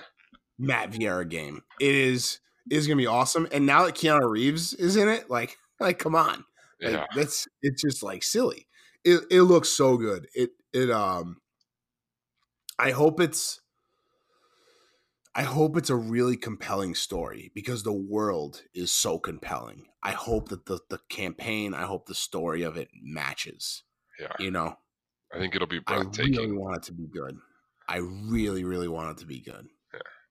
Matt 0.58 0.91
Vieira 0.91 1.28
game. 1.28 1.64
It 1.80 1.95
is 1.95 2.39
it 2.70 2.76
is 2.76 2.88
gonna 2.88 2.97
be 2.97 3.08
awesome. 3.08 3.47
And 3.52 3.66
now 3.66 3.86
that 3.86 3.95
Keanu 3.95 4.30
Reeves 4.30 4.74
is 4.74 4.97
in 4.97 5.08
it, 5.08 5.30
like 5.30 5.58
like 5.80 5.99
come 5.99 6.15
on. 6.15 6.45
Like, 6.84 7.01
Yeah, 7.01 7.05
that's 7.13 7.47
it's 7.61 7.82
just 7.82 8.03
like 8.03 8.23
silly. 8.23 8.67
It 9.03 9.23
it 9.32 9.43
looks 9.43 9.69
so 9.69 9.97
good. 9.97 10.27
It 10.34 10.51
it 10.73 10.89
um 10.91 11.41
I 12.80 12.91
hope 12.91 13.19
it's 13.19 13.61
I 15.36 15.43
hope 15.43 15.77
it's 15.77 15.89
a 15.89 15.95
really 15.95 16.38
compelling 16.38 16.93
story 16.95 17.51
because 17.53 17.84
the 17.84 17.93
world 17.93 18.63
is 18.73 18.91
so 18.91 19.17
compelling. 19.19 19.88
I 20.03 20.11
hope 20.11 20.49
that 20.49 20.65
the 20.65 20.80
the 20.89 20.99
campaign, 21.09 21.73
I 21.73 21.84
hope 21.86 22.05
the 22.07 22.15
story 22.15 22.61
of 22.63 22.77
it 22.77 22.89
matches. 22.93 23.84
yeah. 24.19 24.36
You 24.38 24.51
know, 24.51 24.77
I 25.34 25.39
think 25.39 25.55
it'll 25.55 25.67
be 25.67 25.80
I 25.86 25.97
really 25.97 26.51
breathtaking. 26.51 26.55
want 26.55 26.77
it 26.77 26.84
to 26.84 26.93
be 26.93 27.07
good. 27.07 27.38
I 27.88 27.97
really, 27.97 28.63
really 28.63 28.88
want 28.88 29.17
it 29.17 29.21
to 29.21 29.25
be 29.27 29.41
good. 29.41 29.67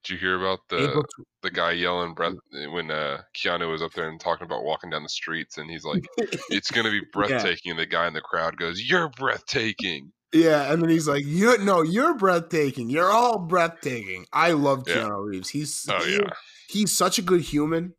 Did 0.09 0.15
you 0.15 0.19
hear 0.27 0.37
about 0.39 0.61
the 0.71 0.89
April 0.89 1.05
the 1.43 1.51
guy 1.51 1.73
yelling 1.73 2.15
breath 2.15 2.35
when 2.73 2.91
uh, 2.91 3.23
Keanu 3.37 3.71
was 3.71 3.83
up 3.83 3.93
there 3.93 4.09
and 4.09 4.19
talking 4.19 4.47
about 4.47 4.65
walking 4.65 4.89
down 4.91 5.03
the 5.03 5.09
streets, 5.09 5.59
and 5.59 5.71
he's 5.71 5.85
like, 5.85 6.05
"It's 6.51 6.71
gonna 6.71 6.91
be 6.91 7.03
breathtaking," 7.13 7.71
and 7.73 7.79
the 7.79 7.87
guy 7.87 8.07
in 8.07 8.15
the 8.15 8.21
crowd 8.23 8.57
goes, 8.57 8.81
"You're 8.81 9.11
breathtaking." 9.11 10.13
Yeah, 10.33 10.73
and 10.73 10.83
then 10.83 10.89
he's 10.89 11.07
like, 11.09 11.25
"You 11.27 11.59
no, 11.59 11.83
you're 11.83 12.15
breathtaking. 12.15 12.89
You're 12.91 13.11
all 13.11 13.39
breathtaking." 13.39 14.27
I 14.33 14.53
love 14.53 14.85
Yeah. 14.87 14.95
Keanu 14.97 15.27
Reeves. 15.27 15.51
He's 15.51 15.87
Oh 15.91 16.03
he- 16.05 16.15
yeah, 16.17 16.31
he's 16.69 16.97
such 16.97 17.19
a 17.19 17.23
good 17.23 17.43
human 17.43 17.95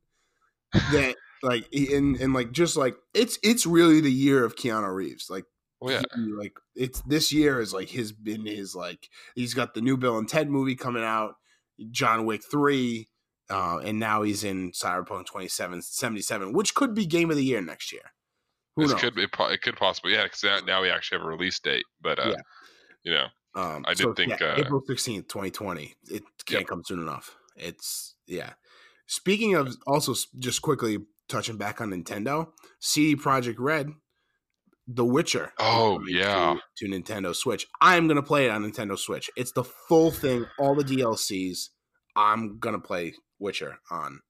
that 0.74 1.16
like 1.44 1.68
and 1.74 2.16
and 2.18 2.34
like 2.34 2.52
just 2.52 2.76
like 2.76 2.96
it's 3.14 3.38
it's 3.44 3.66
really 3.66 4.02
the 4.02 4.12
year 4.12 4.44
of 4.44 4.56
Keanu 4.56 4.94
Reeves. 4.94 5.30
Like 5.30 5.46
well, 5.80 5.94
yeah, 5.94 6.02
he- 6.16 6.34
like 6.34 6.54
it's 6.76 7.02
this 7.02 7.32
year 7.32 7.60
is 7.60 7.72
like 7.74 7.90
his 7.90 8.12
been 8.12 8.46
his 8.46 8.76
like 8.76 9.10
he's 9.36 9.54
got 9.54 9.74
the 9.74 9.82
new 9.82 9.96
Bill 9.98 10.18
and 10.18 10.28
Ted 10.28 10.50
movie 10.50 10.76
coming 10.76 11.04
out, 11.04 11.36
John 11.92 12.26
Wick 12.26 12.42
three, 12.50 13.10
uh, 13.50 13.78
and 13.80 14.00
now 14.00 14.22
he's 14.24 14.44
in 14.44 14.72
Cyberpunk 14.72 15.26
2077, 15.28 16.54
which 16.54 16.76
could 16.76 16.94
be 16.94 17.06
game 17.06 17.30
of 17.30 17.38
the 17.38 17.44
year 17.44 17.62
next 17.62 17.92
year. 17.92 18.02
Who 18.76 18.84
this 18.84 18.92
knows? 18.92 19.02
could 19.02 19.16
be 19.16 19.24
it 19.24 19.62
could 19.62 19.76
possibly 19.76 20.14
yeah 20.14 20.24
because 20.24 20.44
now 20.66 20.82
we 20.82 20.90
actually 20.90 21.18
have 21.20 21.26
a 21.26 21.30
release 21.30 21.60
date, 21.60 21.86
but 22.02 22.20
uh, 22.20 22.30
Yeah. 22.30 22.42
you 23.04 23.12
know, 23.14 23.28
Um, 23.56 23.84
I 23.88 23.94
did 23.94 24.16
think, 24.16 24.42
uh, 24.42 24.56
April 24.58 24.82
sixteenth, 24.88 25.28
twenty 25.28 25.52
twenty. 25.52 25.96
It 26.10 26.24
can't 26.46 26.62
Yep. 26.62 26.68
come 26.68 26.84
soon 26.86 27.00
enough. 27.02 27.36
It's 27.56 28.16
yeah. 28.28 28.54
Speaking 29.08 29.56
of, 29.56 29.76
also 29.88 30.14
just 30.38 30.62
quickly 30.62 31.00
touching 31.28 31.58
back 31.58 31.82
on 31.82 31.90
Nintendo, 31.90 32.52
CD 32.80 33.16
Projekt 33.20 33.56
Red 33.58 33.90
The 34.92 35.06
Witcher. 35.06 35.54
Oh, 35.60 36.02
yeah. 36.08 36.58
to, 36.78 36.88
to 36.88 36.92
Nintendo 36.92 37.36
Switch. 37.36 37.68
I'm 37.80 38.08
gonna 38.08 38.24
play 38.24 38.48
it 38.48 38.50
on 38.50 38.64
Nintendo 38.64 38.98
Switch. 38.98 39.30
It's 39.38 39.52
the 39.52 39.64
full 39.64 40.10
thing, 40.10 40.46
all 40.58 40.74
the 40.74 40.84
DLCs. 40.84 41.70
I'm 42.16 42.58
gonna 42.58 42.80
play 42.80 43.14
Witcher 43.38 43.78
on 43.92 44.22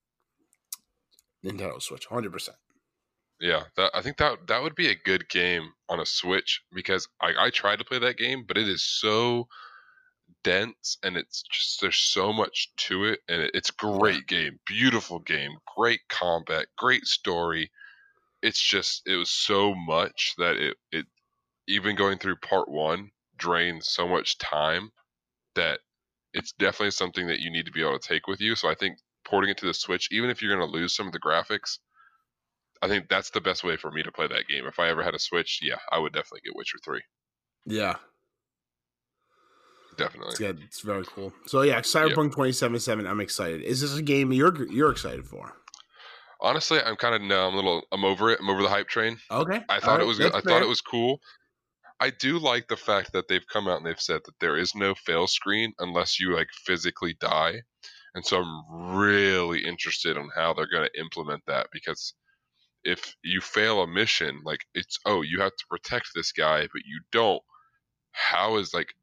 Nintendo 1.46 1.82
Switch, 1.82 2.06
hundred 2.08 2.34
percent. 2.34 2.58
Yeah, 3.40 3.64
that, 3.78 3.92
I 3.94 4.02
think 4.02 4.18
that 4.18 4.48
that 4.48 4.62
would 4.62 4.76
be 4.76 4.90
a 4.90 4.96
good 4.96 5.30
game 5.30 5.72
on 5.88 6.02
a 6.02 6.06
Switch 6.06 6.62
because 6.74 7.08
I, 7.22 7.32
I 7.40 7.50
tried 7.52 7.80
to 7.80 7.86
play 7.86 8.00
that 8.00 8.18
game, 8.18 8.44
but 8.46 8.58
it 8.58 8.68
is 8.68 8.84
so 8.84 9.48
dense 10.44 10.98
and 11.04 11.18
it's 11.18 11.44
just 11.52 11.80
there's 11.82 11.96
so 11.96 12.34
much 12.34 12.72
to 12.76 13.06
it, 13.06 13.22
and 13.30 13.44
it, 13.44 13.52
it's 13.54 13.72
great 13.72 14.28
game, 14.28 14.60
beautiful 14.66 15.20
game, 15.20 15.52
great 15.78 16.02
combat, 16.10 16.68
great 16.78 17.06
story. 17.06 17.72
It's 18.42 18.62
just 18.62 19.02
it 19.06 19.16
was 19.16 19.30
so 19.30 19.76
much 19.76 20.34
that 20.38 20.56
it 20.56 20.78
it 20.92 21.06
even 21.68 21.96
going 21.96 22.18
through 22.18 22.38
part 22.38 22.70
one 22.70 23.12
drained 23.38 23.84
so 23.84 24.08
much 24.08 24.38
time 24.38 24.92
that 25.56 25.80
it's 26.34 26.52
definitely 26.54 26.92
something 26.92 27.28
that 27.28 27.40
you 27.40 27.52
need 27.52 27.66
to 27.66 27.72
be 27.72 27.82
able 27.82 27.98
to 27.98 28.08
take 28.08 28.28
with 28.28 28.42
you. 28.42 28.56
So 28.56 28.70
I 28.70 28.76
think 28.76 28.98
porting 29.26 29.50
it 29.50 29.58
to 29.58 29.66
the 29.66 29.74
Switch, 29.74 30.10
even 30.12 30.30
if 30.30 30.42
you're 30.42 30.56
going 30.56 30.68
to 30.68 30.78
lose 30.78 30.96
some 30.96 31.08
of 31.08 31.14
the 31.14 31.20
graphics, 31.20 31.80
I 32.82 32.88
think 32.88 33.10
that's 33.10 33.32
the 33.32 33.42
best 33.42 33.64
way 33.64 33.78
for 33.78 33.92
me 33.92 34.04
to 34.04 34.12
play 34.12 34.28
that 34.28 34.48
game. 34.48 34.66
If 34.66 34.80
I 34.80 34.90
ever 34.90 35.04
had 35.04 35.16
a 35.16 35.20
Switch, 35.20 35.60
yeah, 35.62 35.80
I 35.92 36.00
would 36.00 36.14
definitely 36.14 36.42
get 36.46 36.56
Witcher 36.56 36.78
3. 36.84 37.02
Yeah, 37.66 37.96
Definitely. 40.00 40.30
it's 40.30 40.40
good. 40.40 40.60
It's 40.64 40.82
very 40.82 41.04
cool. 41.04 41.34
So 41.46 41.62
yeah, 41.62 41.82
Cyberpunk 41.82 42.32
2077. 42.32 43.06
I'm 43.06 43.20
excited. 43.20 43.62
Is 43.62 43.82
this 43.82 43.96
a 43.98 44.02
game 44.02 44.32
you're 44.32 44.66
you're 44.72 44.92
excited 44.92 45.28
for? 45.28 45.54
Honestly, 46.42 46.80
I'm 46.82 46.96
kind 46.96 47.16
of 47.16 47.22
no, 47.22 47.48
I'm 47.48 47.54
a 47.54 47.58
little 47.58 47.88
I'm 47.92 48.06
over 48.06 48.30
it. 48.32 48.40
I'm 48.40 48.50
over 48.50 48.62
the 48.62 48.70
hype 48.70 48.88
train. 48.88 49.18
Okay, 49.32 49.62
I 49.70 49.80
thought 49.80 50.02
it 50.02 50.06
was 50.06 50.20
I 50.20 50.42
thought 50.42 50.62
it 50.62 50.68
was 50.68 50.82
cool. 50.82 51.22
I 52.00 52.12
do 52.12 52.40
like 52.40 52.68
the 52.68 52.78
fact 52.78 53.14
that 53.14 53.28
they've 53.28 53.46
come 53.48 53.68
out 53.68 53.78
and 53.78 53.86
they've 53.86 54.00
said 54.00 54.22
that 54.26 54.40
there 54.40 54.58
is 54.58 54.74
no 54.76 54.96
fail 54.96 55.28
screen 55.28 55.74
unless 55.80 56.20
you 56.20 56.34
like 56.34 56.50
physically 56.66 57.14
die. 57.20 57.64
And 58.16 58.26
so 58.26 58.42
I'm 58.42 58.98
really 58.98 59.66
interested 59.66 60.18
in 60.18 60.30
how 60.36 60.54
they're 60.54 60.68
going 60.72 60.88
to 60.92 61.00
implement 61.00 61.44
that 61.48 61.68
because 61.72 62.14
if 62.84 63.16
you 63.24 63.42
fail 63.42 63.82
a 63.82 63.88
mission, 63.88 64.42
like 64.46 64.66
it's 64.74 64.98
oh, 65.06 65.22
you 65.22 65.42
have 65.42 65.56
to 65.56 65.68
protect 65.70 66.10
this 66.16 66.32
guy, 66.32 66.62
but 66.74 66.84
you 66.86 67.02
don't. 67.12 67.44
How 68.12 68.58
is 68.58 68.74
like 68.74 68.94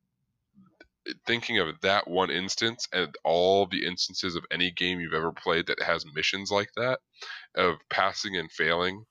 thinking 1.26 1.58
of 1.58 1.80
that 1.82 2.08
one 2.08 2.30
instance 2.30 2.88
and 2.92 3.14
all 3.24 3.66
the 3.66 3.86
instances 3.86 4.36
of 4.36 4.44
any 4.50 4.70
game 4.72 5.00
you've 5.00 5.14
ever 5.14 5.32
played 5.32 5.66
that 5.66 5.82
has 5.82 6.04
missions 6.14 6.50
like 6.50 6.70
that 6.76 7.00
of 7.56 7.76
passing 7.90 8.36
and 8.36 8.50
failing 8.52 9.04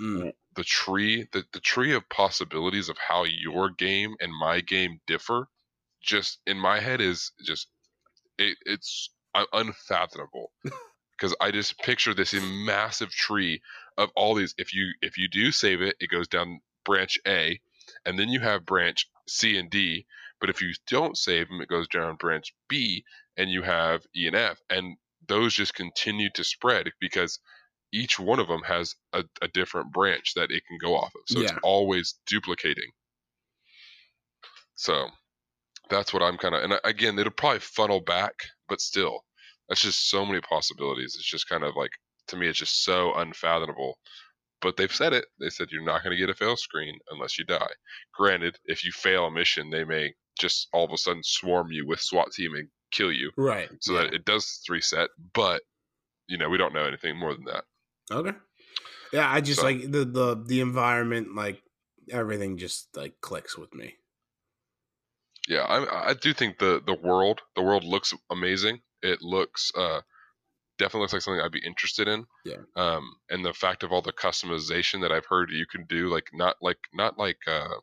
Mm, 0.00 0.32
the 0.56 0.64
tree 0.64 1.28
the, 1.32 1.44
the 1.52 1.60
tree 1.60 1.94
of 1.94 2.08
possibilities 2.08 2.88
of 2.88 2.98
how 2.98 3.24
your 3.24 3.70
game 3.70 4.14
and 4.20 4.32
my 4.32 4.60
game 4.60 5.00
differ 5.06 5.48
just 6.02 6.40
in 6.46 6.58
my 6.58 6.80
head 6.80 7.00
is 7.00 7.32
just 7.44 7.68
it, 8.38 8.58
it's 8.66 9.10
unfathomable. 9.52 10.52
Because 11.18 11.36
i 11.40 11.52
just 11.52 11.78
picture 11.78 12.14
this 12.14 12.34
massive 12.34 13.10
tree 13.10 13.62
of 13.96 14.10
all 14.16 14.34
these 14.34 14.54
if 14.58 14.74
you 14.74 14.92
if 15.02 15.18
you 15.18 15.28
do 15.28 15.52
save 15.52 15.80
it 15.80 15.94
it 16.00 16.10
goes 16.10 16.26
down 16.28 16.60
branch 16.84 17.18
a 17.28 17.60
and 18.04 18.18
then 18.18 18.28
you 18.28 18.40
have 18.40 18.66
branch 18.66 19.08
c 19.28 19.56
and 19.56 19.70
d 19.70 20.06
but 20.42 20.50
if 20.50 20.60
you 20.60 20.74
don't 20.88 21.16
save 21.16 21.48
them 21.48 21.62
it 21.62 21.68
goes 21.68 21.88
down 21.88 22.16
branch 22.16 22.52
b 22.68 23.02
and 23.38 23.48
you 23.48 23.62
have 23.62 24.02
e 24.14 24.26
and 24.26 24.36
f 24.36 24.58
and 24.68 24.96
those 25.28 25.54
just 25.54 25.74
continue 25.74 26.28
to 26.34 26.44
spread 26.44 26.90
because 27.00 27.38
each 27.92 28.18
one 28.18 28.40
of 28.40 28.48
them 28.48 28.62
has 28.62 28.94
a, 29.12 29.22
a 29.42 29.48
different 29.48 29.92
branch 29.92 30.32
that 30.34 30.50
it 30.50 30.62
can 30.66 30.78
go 30.80 30.96
off 30.96 31.12
of. 31.14 31.22
So 31.26 31.40
it's 31.40 31.52
always 31.62 32.14
duplicating. 32.26 32.90
So 34.74 35.08
that's 35.90 36.12
what 36.12 36.22
I'm 36.22 36.38
kind 36.38 36.54
of, 36.54 36.64
and 36.64 36.72
uh, 36.72 36.80
again, 36.84 37.18
it'll 37.18 37.32
probably 37.32 37.60
funnel 37.60 38.00
back, 38.00 38.34
but 38.68 38.80
still, 38.80 39.24
that's 39.68 39.82
just 39.82 40.08
so 40.08 40.24
many 40.24 40.40
possibilities. 40.40 41.14
It's 41.16 41.30
just 41.30 41.48
kind 41.48 41.62
of 41.64 41.76
like, 41.76 41.92
to 42.28 42.36
me, 42.36 42.48
it's 42.48 42.58
just 42.58 42.82
so 42.82 43.14
unfathomable. 43.14 43.98
But 44.62 44.76
they've 44.76 44.94
said 44.94 45.12
it. 45.12 45.26
They 45.38 45.50
said 45.50 45.68
you're 45.70 45.84
not 45.84 46.02
going 46.02 46.16
to 46.16 46.20
get 46.20 46.30
a 46.30 46.34
fail 46.34 46.56
screen 46.56 46.98
unless 47.10 47.38
you 47.38 47.44
die. 47.44 47.72
Granted, 48.14 48.58
if 48.64 48.84
you 48.84 48.92
fail 48.92 49.26
a 49.26 49.30
mission, 49.30 49.70
they 49.70 49.84
may 49.84 50.14
just 50.42 50.68
all 50.72 50.84
of 50.84 50.90
a 50.92 50.98
sudden 50.98 51.22
swarm 51.22 51.70
you 51.70 51.86
with 51.86 52.00
SWAT 52.00 52.32
team 52.32 52.54
and 52.54 52.68
kill 52.90 53.10
you 53.12 53.30
right. 53.38 53.70
so 53.80 53.94
that 53.94 54.12
it 54.12 54.24
does 54.26 54.60
reset. 54.68 55.08
But, 55.32 55.62
you 56.26 56.36
know, 56.36 56.50
we 56.50 56.58
don't 56.58 56.74
know 56.74 56.84
anything 56.84 57.16
more 57.18 57.32
than 57.32 57.44
that. 57.44 57.64
Okay. 58.10 58.36
Yeah, 59.12 59.30
I 59.30 59.40
just 59.40 59.60
So- 59.60 59.66
like 59.66 59.80
the 59.90 60.04
the 60.04 60.42
the 60.46 60.60
environment, 60.60 61.34
like 61.34 61.62
everything, 62.10 62.58
just 62.58 62.88
like 62.96 63.14
clicks 63.20 63.56
with 63.56 63.72
me. 63.72 63.94
Yeah, 65.48 65.62
I 65.62 66.10
I 66.10 66.14
do 66.14 66.32
think 66.34 66.58
the 66.58 66.82
the 66.84 66.94
world 66.94 67.40
the 67.56 67.62
world 67.62 67.84
looks 67.84 68.12
amazing. 68.30 68.80
It 69.02 69.22
looks 69.22 69.72
uh 69.76 70.00
definitely 70.78 71.02
looks 71.02 71.12
like 71.12 71.22
something 71.22 71.40
I'd 71.40 71.52
be 71.52 71.64
interested 71.64 72.08
in. 72.08 72.24
Yeah. 72.44 72.62
Um, 72.76 73.04
and 73.30 73.44
the 73.44 73.52
fact 73.52 73.82
of 73.82 73.92
all 73.92 74.02
the 74.02 74.12
customization 74.12 75.00
that 75.02 75.12
I've 75.12 75.26
heard 75.26 75.50
you 75.50 75.66
can 75.66 75.84
do, 75.88 76.08
like 76.08 76.28
not 76.32 76.56
like 76.60 76.78
not 76.94 77.18
like 77.18 77.38
uh 77.46 77.74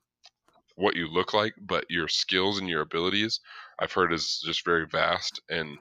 what 0.80 0.96
you 0.96 1.08
look 1.08 1.34
like, 1.34 1.54
but 1.62 1.86
your 1.90 2.08
skills 2.08 2.60
and 2.60 2.68
your 2.70 2.82
abilities, 2.82 3.40
I've 3.80 3.94
heard 3.94 4.14
is 4.14 4.42
just 4.46 4.66
very 4.66 4.86
vast 4.88 5.42
and. 5.50 5.78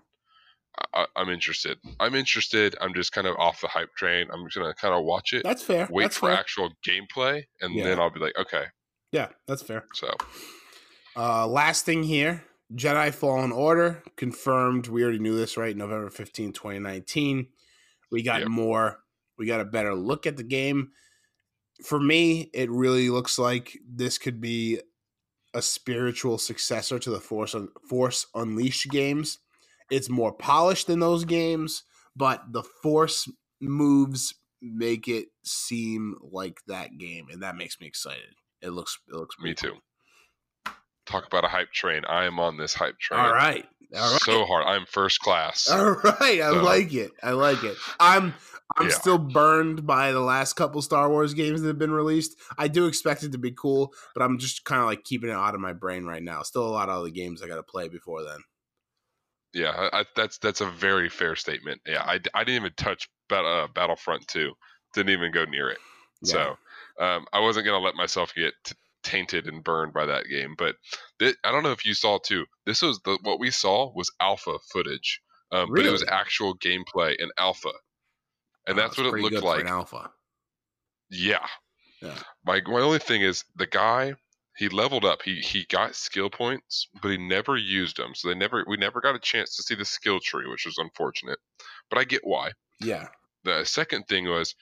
I, 0.94 1.06
I'm 1.16 1.28
interested. 1.28 1.76
I'm 1.98 2.14
interested. 2.14 2.76
I'm 2.80 2.94
just 2.94 3.10
kind 3.10 3.26
of 3.26 3.34
off 3.36 3.60
the 3.60 3.66
hype 3.66 3.92
train. 3.96 4.28
I'm 4.32 4.44
just 4.46 4.56
gonna 4.56 4.74
kind 4.74 4.94
of 4.94 5.04
watch 5.04 5.32
it, 5.32 5.42
That's 5.42 5.60
fair. 5.62 5.88
wait 5.90 6.04
that's 6.04 6.16
for 6.18 6.28
fair. 6.28 6.38
actual 6.38 6.70
gameplay, 6.86 7.42
and 7.60 7.74
Yeah. 7.74 7.82
then 7.84 7.98
I'll 7.98 8.10
be 8.10 8.20
like, 8.20 8.38
okay. 8.38 8.66
Yeah, 9.10 9.30
that's 9.48 9.62
fair. 9.62 9.86
So 9.94 10.14
Uh, 11.16 11.48
last 11.48 11.84
thing 11.84 12.04
here 12.04 12.44
Jedi 12.74 13.12
Fallen 13.12 13.50
Order 13.50 14.04
confirmed. 14.16 14.86
We 14.86 15.02
already 15.02 15.18
knew 15.18 15.36
this, 15.36 15.56
right? 15.56 15.76
November 15.76 16.10
15, 16.10 16.52
2019. 16.52 17.48
We 18.12 18.22
got 18.22 18.40
Yep. 18.42 18.48
more. 18.50 19.00
We 19.36 19.46
got 19.46 19.60
a 19.60 19.64
better 19.64 19.94
look 19.96 20.26
at 20.28 20.36
the 20.36 20.44
game. 20.44 20.92
For 21.84 22.00
me, 22.00 22.50
it 22.52 22.70
really 22.70 23.08
looks 23.10 23.38
like 23.38 23.78
this 23.88 24.18
could 24.18 24.40
be 24.40 24.80
a 25.54 25.62
spiritual 25.62 26.38
successor 26.38 26.98
to 26.98 27.10
the 27.10 27.20
Force 27.20 27.54
Un- 27.54 27.68
Force 27.88 28.26
Unleashed 28.34 28.90
games. 28.90 29.38
It's 29.90 30.10
more 30.10 30.32
polished 30.32 30.86
than 30.86 31.00
those 31.00 31.24
games, 31.24 31.84
but 32.14 32.42
the 32.52 32.62
Force 32.62 33.30
moves 33.60 34.34
make 34.60 35.08
it 35.08 35.28
seem 35.44 36.16
like 36.20 36.58
that 36.66 36.98
game, 36.98 37.28
and 37.30 37.42
that 37.42 37.56
makes 37.56 37.80
me 37.80 37.86
excited. 37.86 38.34
It 38.60 38.70
looks 38.70 38.98
it 39.08 39.14
looks 39.14 39.36
me 39.38 39.54
pretty 39.54 39.74
too. 39.74 40.72
Talk 41.06 41.26
about 41.26 41.44
a 41.44 41.48
hype 41.48 41.72
train. 41.72 42.04
I 42.06 42.24
am 42.24 42.38
on 42.38 42.58
this 42.58 42.74
hype 42.74 42.98
train. 42.98 43.20
All 43.20 43.32
right. 43.32 43.66
All 43.96 44.12
right. 44.12 44.20
So 44.20 44.44
hard. 44.44 44.66
I'm 44.66 44.84
first 44.86 45.20
class. 45.20 45.68
All 45.70 45.92
right. 45.92 46.40
I 46.40 46.50
So- 46.50 46.62
like 46.62 46.92
it. 46.94 47.12
I 47.22 47.30
like 47.32 47.62
it. 47.64 47.76
I'm 47.98 48.34
I'm 48.76 48.88
Yeah. 48.88 48.94
still 48.94 49.18
burned 49.18 49.86
by 49.86 50.12
the 50.12 50.20
last 50.20 50.52
couple 50.52 50.82
Star 50.82 51.08
Wars 51.08 51.32
games 51.32 51.62
that 51.62 51.68
have 51.68 51.78
been 51.78 51.90
released. 51.90 52.36
I 52.58 52.68
do 52.68 52.86
expect 52.86 53.22
it 53.22 53.32
to 53.32 53.38
be 53.38 53.50
cool, 53.50 53.94
but 54.14 54.22
I'm 54.22 54.38
just 54.38 54.64
kind 54.64 54.80
of 54.82 54.86
like 54.86 55.04
keeping 55.04 55.30
it 55.30 55.32
out 55.32 55.54
of 55.54 55.60
my 55.60 55.72
brain 55.72 56.04
right 56.04 56.22
now. 56.22 56.42
Still 56.42 56.66
a 56.66 56.68
lot 56.68 56.90
of 56.90 56.98
other 56.98 57.08
games 57.08 57.42
I 57.42 57.48
got 57.48 57.56
to 57.56 57.62
play 57.62 57.88
before 57.88 58.22
then. 58.24 58.38
Yeah, 59.54 59.88
I, 59.92 60.04
that's 60.14 60.36
that's 60.38 60.60
a 60.60 60.66
very 60.70 61.08
fair 61.08 61.34
statement. 61.34 61.80
Yeah, 61.86 62.02
I, 62.02 62.20
I 62.34 62.44
didn't 62.44 62.56
even 62.62 62.72
touch 62.76 63.08
Bat- 63.30 63.44
uh, 63.46 63.68
Battlefront 63.74 64.28
2. 64.28 64.52
Didn't 64.94 65.10
even 65.10 65.32
go 65.32 65.46
near 65.46 65.70
it. 65.70 65.78
Yeah. 66.22 66.32
So 66.32 66.58
um, 67.04 67.24
I 67.32 67.40
wasn't 67.40 67.64
gonna 67.64 67.82
let 67.82 67.94
myself 67.94 68.34
get 68.34 68.52
t- 68.64 68.74
tainted 69.08 69.46
and 69.46 69.64
burned 69.64 69.92
by 69.92 70.06
that 70.06 70.26
game. 70.28 70.54
But 70.56 70.76
thi- 71.18 71.34
I 71.44 71.50
don't 71.50 71.62
know 71.62 71.72
if 71.72 71.84
you 71.86 71.94
saw 71.94 72.18
too. 72.18 72.44
This 72.66 72.82
was 72.82 73.00
the 73.04 73.18
what 73.22 73.40
we 73.40 73.50
saw 73.50 73.92
was 73.94 74.10
alpha 74.20 74.58
footage, 74.72 75.20
um, 75.52 75.70
but 75.70 75.86
it 75.86 75.90
was 75.92 76.04
actual 76.08 76.56
gameplay 76.58 77.16
in 77.18 77.30
alpha, 77.38 77.72
and 78.66 78.78
Oh, 78.78 78.82
that's 78.82 78.96
what 78.98 79.06
it 79.06 79.12
looked 79.22 79.42
like. 79.44 79.64
alpha. 79.66 80.10
Yeah. 81.10 81.46
Yeah. 82.02 82.18
My 82.44 82.60
my 82.66 82.80
only 82.80 82.98
thing 83.00 83.22
is 83.22 83.44
the 83.56 83.66
guy 83.66 84.14
he 84.56 84.68
leveled 84.68 85.04
up. 85.04 85.22
He 85.22 85.36
he 85.40 85.64
got 85.68 85.94
skill 85.96 86.30
points, 86.30 86.88
but 87.02 87.10
he 87.10 87.16
never 87.16 87.56
used 87.56 87.96
them. 87.96 88.14
So 88.14 88.28
they 88.28 88.34
never 88.34 88.64
we 88.68 88.76
never 88.76 89.00
got 89.00 89.14
a 89.14 89.20
chance 89.20 89.56
to 89.56 89.62
see 89.62 89.74
the 89.74 89.84
skill 89.84 90.20
tree, 90.20 90.48
which 90.48 90.66
was 90.66 90.78
unfortunate. 90.78 91.38
But 91.90 91.98
I 91.98 92.04
get 92.04 92.20
why. 92.24 92.52
Yeah. 92.80 93.08
The 93.44 93.64
second 93.64 94.04
thing 94.08 94.28
was 94.28 94.54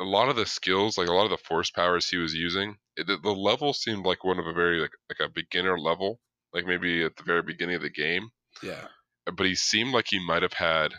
a 0.00 0.04
lot 0.04 0.28
of 0.28 0.36
the 0.36 0.46
skills, 0.46 0.98
like 0.98 1.08
a 1.08 1.12
lot 1.12 1.24
of 1.24 1.30
the 1.30 1.44
force 1.44 1.70
powers 1.70 2.08
he 2.08 2.16
was 2.16 2.34
using, 2.34 2.76
it, 2.96 3.06
the, 3.06 3.16
the 3.18 3.30
level 3.32 3.72
seemed 3.72 4.04
like 4.04 4.24
one 4.24 4.38
of 4.38 4.46
a 4.46 4.52
very 4.52 4.80
like 4.80 4.92
like 5.08 5.20
a 5.20 5.32
beginner 5.32 5.78
level, 5.78 6.20
like 6.52 6.66
maybe 6.66 7.02
at 7.04 7.16
the 7.16 7.22
very 7.22 7.42
beginning 7.42 7.76
of 7.76 7.82
the 7.82 7.90
game. 7.90 8.30
Yeah. 8.62 8.88
Eh, 9.26 9.32
but 9.36 9.46
he 9.46 9.54
seemed 9.54 9.92
like 9.92 10.06
he 10.08 10.24
might 10.24 10.42
have 10.42 10.52
had 10.54 10.94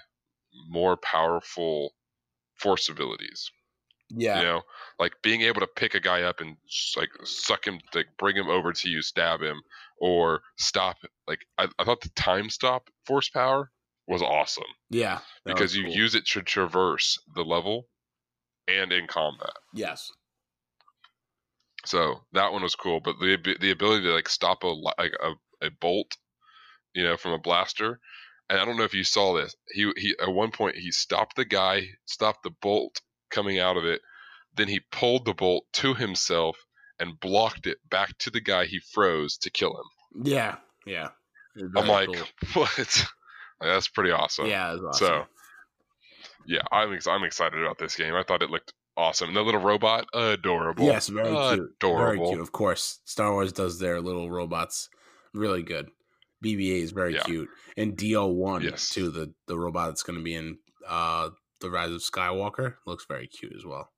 more 0.69 0.97
powerful 0.97 1.93
force 2.55 2.89
abilities. 2.89 3.49
Yeah. 4.09 4.39
You 4.39 4.45
know, 4.45 4.61
like 4.99 5.13
being 5.21 5.41
able 5.41 5.59
to 5.61 5.67
pick 5.67 5.93
a 5.93 5.99
guy 5.99 6.21
up 6.23 6.39
and 6.39 6.55
like 6.95 7.09
suck 7.23 7.67
him, 7.67 7.79
like 7.93 8.07
bring 8.17 8.35
him 8.37 8.47
over 8.47 8.71
to 8.71 8.89
you, 8.89 9.01
stab 9.01 9.41
him, 9.41 9.61
or 9.99 10.41
stop. 10.57 10.97
Like 11.27 11.39
I, 11.57 11.67
I 11.77 11.83
thought 11.83 12.01
the 12.01 12.09
time 12.09 12.49
stop 12.49 12.89
force 13.05 13.29
power 13.29 13.69
was 14.07 14.21
awesome 14.21 14.63
Yeah. 14.89 15.19
Because 15.45 15.71
was 15.71 15.75
you 15.75 15.83
cool. 15.85 15.93
use 15.93 16.15
it 16.15 16.25
to 16.27 16.41
traverse 16.41 17.19
the 17.35 17.43
level 17.43 17.89
and 18.67 18.91
in 18.91 19.07
combat. 19.07 19.53
Yes. 19.73 20.11
So 21.85 22.21
that 22.33 22.51
one 22.51 22.63
was 22.63 22.75
cool, 22.75 22.99
but 22.99 23.15
the 23.19 23.37
the 23.59 23.71
ability 23.71 24.03
to 24.03 24.13
like 24.13 24.29
stop 24.29 24.63
a 24.63 24.67
like 24.67 25.13
a, 25.21 25.65
a 25.65 25.69
bolt, 25.79 26.17
you 26.93 27.03
know, 27.03 27.17
from 27.17 27.31
a 27.31 27.39
blaster. 27.39 27.99
And 28.49 28.59
I 28.59 28.65
don't 28.65 28.77
know 28.77 28.83
if 28.83 28.93
you 28.93 29.03
saw 29.03 29.35
this. 29.35 29.55
He 29.69 29.91
he 29.95 30.15
at 30.21 30.31
one 30.31 30.51
point 30.51 30.75
he 30.75 30.91
stopped 30.91 31.35
the 31.35 31.45
guy, 31.45 31.83
stopped 32.05 32.43
the 32.43 32.55
bolt 32.61 33.01
coming 33.29 33.59
out 33.59 33.77
of 33.77 33.85
it. 33.85 34.01
Then 34.55 34.67
he 34.67 34.81
pulled 34.91 35.25
the 35.25 35.33
bolt 35.33 35.65
to 35.73 35.93
himself 35.93 36.57
and 36.99 37.19
blocked 37.19 37.67
it 37.67 37.77
back 37.89 38.17
to 38.19 38.31
the 38.31 38.41
guy 38.41 38.65
he 38.65 38.79
froze 38.79 39.37
to 39.37 39.51
kill 39.51 39.71
him. 39.71 40.25
Yeah, 40.25 40.55
yeah. 40.85 41.09
I'm 41.75 41.87
like, 41.87 42.09
cool. 42.53 42.63
what? 42.63 43.05
That's 43.61 43.87
pretty 43.87 44.11
awesome. 44.11 44.47
yeah, 44.47 44.73
awesome. 44.73 44.93
So, 44.93 45.25
yeah, 46.47 46.61
I'm 46.71 46.93
ex- 46.93 47.07
I'm 47.07 47.23
excited 47.23 47.61
about 47.61 47.77
this 47.77 47.95
game. 47.95 48.15
I 48.15 48.23
thought 48.23 48.41
it 48.41 48.49
looked 48.49 48.73
awesome. 48.95 49.27
And 49.29 49.37
the 49.37 49.41
little 49.43 49.61
robot, 49.61 50.05
adorable. 50.13 50.85
yes, 50.85 51.07
very 51.07 51.27
cute. 51.29 51.69
Adorable. 51.79 51.99
Very 52.25 52.29
cute. 52.29 52.41
Of 52.41 52.51
course, 52.51 52.99
Star 53.05 53.31
Wars 53.33 53.51
does 53.53 53.79
their 53.79 54.01
little 54.01 54.31
robots 54.31 54.89
really 55.33 55.61
good. 55.63 55.89
BB-8 56.43 56.81
is 56.83 56.91
very 56.91 57.13
Yeah. 57.15 57.23
cute, 57.23 57.49
and 57.77 57.97
DO1 57.97 58.63
Yes. 58.63 58.89
too. 58.89 59.09
The 59.11 59.33
the 59.47 59.57
robot 59.57 59.89
that's 59.89 60.03
going 60.03 60.17
to 60.19 60.23
be 60.23 60.35
in 60.35 60.57
uh 60.87 61.29
the 61.59 61.69
Rise 61.71 61.91
of 61.91 62.01
Skywalker 62.01 62.75
looks 62.85 63.05
very 63.07 63.27
cute 63.27 63.53
as 63.57 63.65
well. 63.65 63.89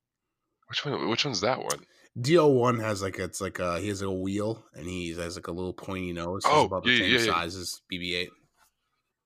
Which 0.68 0.86
one? 0.86 1.10
Which 1.10 1.26
one's 1.26 1.41
that 1.41 1.60
one? 1.60 1.86
DO1 2.18 2.80
has 2.82 3.02
like 3.02 3.20
it's 3.20 3.41
like 3.41 3.60
a 3.60 3.80
he 3.80 3.89
has 3.89 4.02
like 4.02 4.08
a 4.10 4.14
wheel 4.14 4.64
and 4.74 4.88
he 4.88 5.12
has 5.14 5.36
like 5.36 5.47
a 5.47 5.52
little 5.52 5.74
pointy 5.74 6.12
nose. 6.14 6.43
He's 6.45 6.54
Oh, 6.54 6.66
about 6.66 6.84
the 6.86 6.91
yeah, 6.91 7.18
same 7.18 7.28
yeah. 7.28 7.34
size 7.34 7.56
as 7.56 7.82
BB-8. 7.91 8.30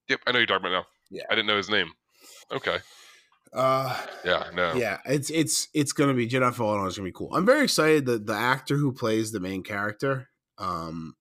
Yep, 0.10 0.20
I 0.28 0.32
know 0.32 0.40
you're 0.40 0.48
talking 0.48 0.66
about 0.68 0.72
now. 0.82 0.86
Yeah. 1.12 1.24
I 1.30 1.36
didn't 1.36 1.48
know 1.48 1.58
his 1.58 1.70
name. 1.70 1.92
Okay. 2.52 2.78
Uh, 3.54 3.96
Yeah, 4.26 4.50
no. 4.54 4.74
yeah, 4.74 5.00
it's 5.06 5.30
it's 5.30 5.68
it's 5.74 5.94
gonna 5.94 6.14
be 6.14 6.28
Jedi 6.28 6.54
Fallen 6.54 6.80
Order 6.80 6.90
is 6.90 6.98
gonna 6.98 7.08
be 7.10 7.14
cool. 7.14 7.34
I'm 7.34 7.46
very 7.46 7.64
excited 7.64 8.06
that 8.08 8.26
the 8.26 8.34
actor 8.34 8.78
who 8.78 8.92
plays 8.92 9.32
the 9.32 9.40
main 9.40 9.64
character, 9.64 10.30
um, 10.58 11.16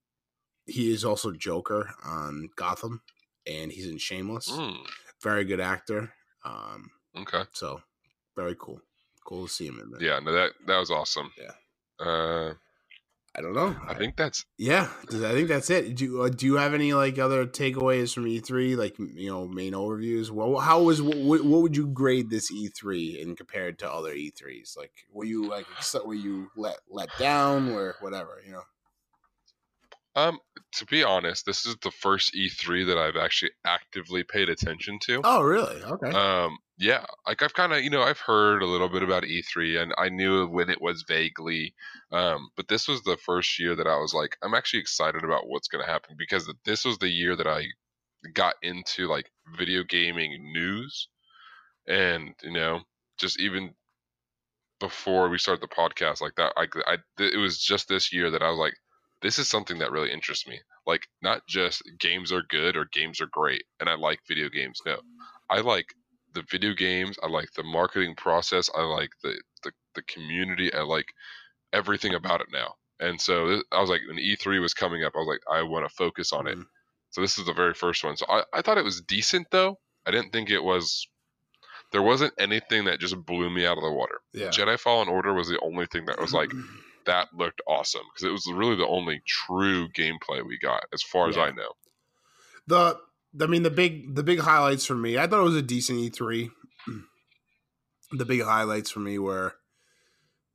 he 0.66 0.93
is 0.93 1.05
also 1.05 1.33
Joker 1.33 1.93
on 2.05 2.49
Gotham, 2.57 3.03
and 3.47 3.70
he's 3.72 3.87
in 3.87 3.99
Shameless. 3.99 4.49
Mm, 4.51 4.78
Very 5.22 5.45
good 5.45 5.61
actor. 5.61 6.12
Um, 6.45 6.91
okay. 7.18 7.43
so 7.53 7.80
very 8.37 8.57
cool. 8.59 8.80
Cool 9.26 9.47
to 9.47 9.53
see 9.53 9.66
him 9.66 9.78
in 9.80 9.91
there. 9.91 10.03
Yeah, 10.03 10.18
no, 10.20 10.33
that 10.33 10.53
that 10.66 10.78
was 10.78 10.91
awesome. 10.91 11.30
Yeah. 11.39 12.05
Uh, 12.07 12.55
I 13.37 13.43
don't 13.43 13.55
know. 13.55 13.76
I 13.89 13.95
think 13.95 14.16
that's 14.16 14.45
Yeah, 14.59 14.89
I 15.11 15.33
think 15.33 15.49
that's 15.49 15.68
it. 15.70 15.97
Do 15.97 16.05
you, 16.05 16.22
uh, 16.22 16.28
do 16.28 16.47
you 16.47 16.57
have 16.57 16.74
any 16.74 16.93
like 16.95 17.18
other 17.18 17.45
takeaways 17.47 18.14
from 18.14 18.26
E3, 18.26 18.76
like 18.76 18.97
you 18.99 19.28
know, 19.30 19.49
main 19.49 19.72
overviews? 19.72 20.30
Well, 20.30 20.59
how 20.61 20.83
was 20.83 21.03
what, 21.03 21.45
what 21.45 21.62
would 21.62 21.76
you 21.76 21.89
grade 21.89 22.30
this 22.30 22.53
E3 22.53 23.20
in 23.20 23.35
compared 23.37 23.80
to 23.80 23.93
other 23.93 24.14
E3s? 24.14 24.76
Like, 24.76 24.93
were 25.12 25.24
you 25.24 25.49
like 25.51 25.66
were 26.07 26.14
you 26.14 26.51
let 26.57 26.78
let 26.89 27.16
down 27.16 27.68
or 27.68 27.97
whatever? 28.01 28.41
You 28.47 28.53
know. 28.53 28.62
um. 30.16 30.39
To 30.76 30.87
be 30.87 31.05
honest, 31.05 31.47
this 31.47 31.66
is 31.66 31.76
the 31.83 31.91
first 31.91 32.35
E3 32.35 32.87
that 32.89 32.99
I've 32.99 33.16
actually 33.16 33.53
actively 33.66 34.24
paid 34.24 34.49
attention 34.51 34.99
to. 35.07 35.24
Oh, 35.24 35.43
really? 35.43 35.83
Okay. 35.83 36.12
Um, 36.12 36.59
yeah, 36.83 37.05
like 37.28 37.43
I've 37.43 37.55
kind 37.55 37.72
of, 37.72 37.83
you 37.85 37.91
know, 37.91 38.03
I've 38.03 38.18
heard 38.18 38.61
a 38.61 38.66
little 38.66 38.89
bit 38.89 39.05
about 39.05 39.24
E3 39.24 39.76
and 39.76 39.95
I 39.99 40.09
knew 40.09 40.49
when 40.49 40.68
it 40.68 40.83
was 40.83 41.05
vaguely. 41.07 41.74
Um, 42.11 42.51
but 42.57 42.66
this 42.66 42.89
was 42.89 43.03
the 43.03 43.16
first 43.16 43.61
year 43.61 43.76
that 43.76 43.87
I 43.87 43.97
was 43.99 44.12
like, 44.12 44.37
I'm 44.43 44.55
actually 44.55 44.80
excited 44.80 45.22
about 45.22 45.47
what's 45.47 45.68
going 45.68 45.85
to 45.85 45.91
happen 45.91 46.16
because 46.18 46.53
this 46.64 46.85
was 46.85 46.99
the 46.99 47.09
year 47.09 47.37
that 47.37 47.47
I 47.47 47.66
got 48.35 48.57
into 48.62 49.07
like 49.07 49.30
video 49.57 49.85
gaming 49.85 50.53
news 50.53 51.09
and, 51.89 52.35
you 52.43 52.53
know, 52.53 52.80
just 53.18 53.41
even 53.41 53.74
before 54.80 55.28
we 55.28 55.39
started 55.39 55.62
the 55.62 55.74
podcast 55.74 56.20
like 56.20 56.35
that, 56.37 56.53
I, 56.57 56.66
I, 56.87 56.99
it 57.22 57.39
was 57.39 57.59
just 57.59 57.89
this 57.89 58.12
year 58.12 58.30
that 58.30 58.43
I 58.43 58.51
was 58.51 58.59
like, 58.59 58.74
this 59.22 59.39
is 59.39 59.49
something 59.49 59.78
that 59.78 59.93
really 59.93 60.11
interests 60.11 60.49
me. 60.49 60.61
Like, 60.85 61.07
not 61.22 61.47
just 61.47 61.83
games 62.01 62.33
are 62.33 62.43
good 62.43 62.76
or 62.76 62.87
games 62.93 63.20
are 63.20 63.28
great 63.30 63.62
and 63.78 63.89
I 63.89 63.95
like 63.95 64.18
video 64.26 64.49
games. 64.49 64.80
No, 64.85 65.01
I 65.49 65.61
like 65.61 65.95
the 66.35 66.45
video 66.51 66.72
games. 66.74 67.18
I 67.22 67.28
like 67.28 67.53
the 67.53 67.62
marketing 67.62 68.14
process. 68.16 68.70
I 68.74 68.83
like 68.83 69.11
the 69.22 69.41
the, 69.62 69.72
the 69.95 70.03
community. 70.03 70.72
I 70.72 70.83
like 70.83 71.07
everything 71.72 72.14
about 72.14 72.41
it 72.41 72.49
now. 72.53 72.74
And 73.01 73.20
so 73.20 73.49
th- 73.49 73.64
I 73.72 73.80
was 73.80 73.91
like, 73.91 74.03
when 74.07 74.18
E3 74.18 74.61
was 74.61 74.74
coming 74.74 75.03
up, 75.05 75.12
I 75.16 75.18
was 75.18 75.26
like, 75.28 75.41
I 75.53 75.62
want 75.62 75.89
to 75.89 75.95
focus 75.95 76.33
on 76.33 76.47
it. 76.47 76.57
Mhm. 76.59 76.66
So 77.11 77.20
this 77.20 77.39
is 77.39 77.47
the 77.47 77.53
very 77.53 77.74
first 77.74 78.05
one. 78.05 78.16
So 78.16 78.26
I, 78.28 78.45
I 78.53 78.62
thought 78.62 78.78
it 78.78 78.85
was 78.85 79.01
decent 79.03 79.49
though. 79.51 79.78
I 80.07 80.11
didn't 80.11 80.33
think 80.33 80.51
it 80.51 80.62
was. 80.62 81.07
There 81.93 82.03
wasn't 82.03 82.33
anything 82.39 82.85
that 82.87 83.01
just 83.01 83.16
blew 83.26 83.51
me 83.51 83.66
out 83.66 83.76
of 83.76 83.83
the 83.85 83.91
water. 83.91 84.20
Yeah. 84.33 84.49
Jedi 84.49 84.78
Fallen 84.78 85.09
Order 85.09 85.35
was 85.35 85.49
the 85.49 85.61
only 85.61 85.87
thing 85.87 86.07
that 86.07 86.18
was 86.20 86.33
like 86.33 86.51
that 87.07 87.28
looked 87.35 87.61
awesome 87.66 88.03
because 88.12 88.24
it 88.26 88.33
was 88.33 88.51
really 88.55 88.76
the 88.76 88.87
only 88.87 89.20
true 89.26 89.89
gameplay 89.89 90.47
we 90.47 90.59
got 90.59 90.85
as 90.95 91.03
far 91.03 91.28
as 91.28 91.37
I 91.37 91.51
know. 91.51 91.72
the 92.66 92.99
I 93.41 93.47
mean 93.47 93.62
the 93.62 93.70
big 93.70 94.14
the 94.14 94.22
big 94.22 94.41
highlights 94.41 94.85
for 94.87 94.95
me. 94.95 95.18
I 95.18 95.26
thought 95.26 95.41
it 95.41 95.45
was 95.45 95.57
a 95.57 95.62
decent 95.62 95.99
E3. 95.99 96.51
The 98.12 98.24
big 98.26 98.43
highlights 98.43 98.91
for 98.91 99.01
me 99.01 99.18
were 99.18 99.55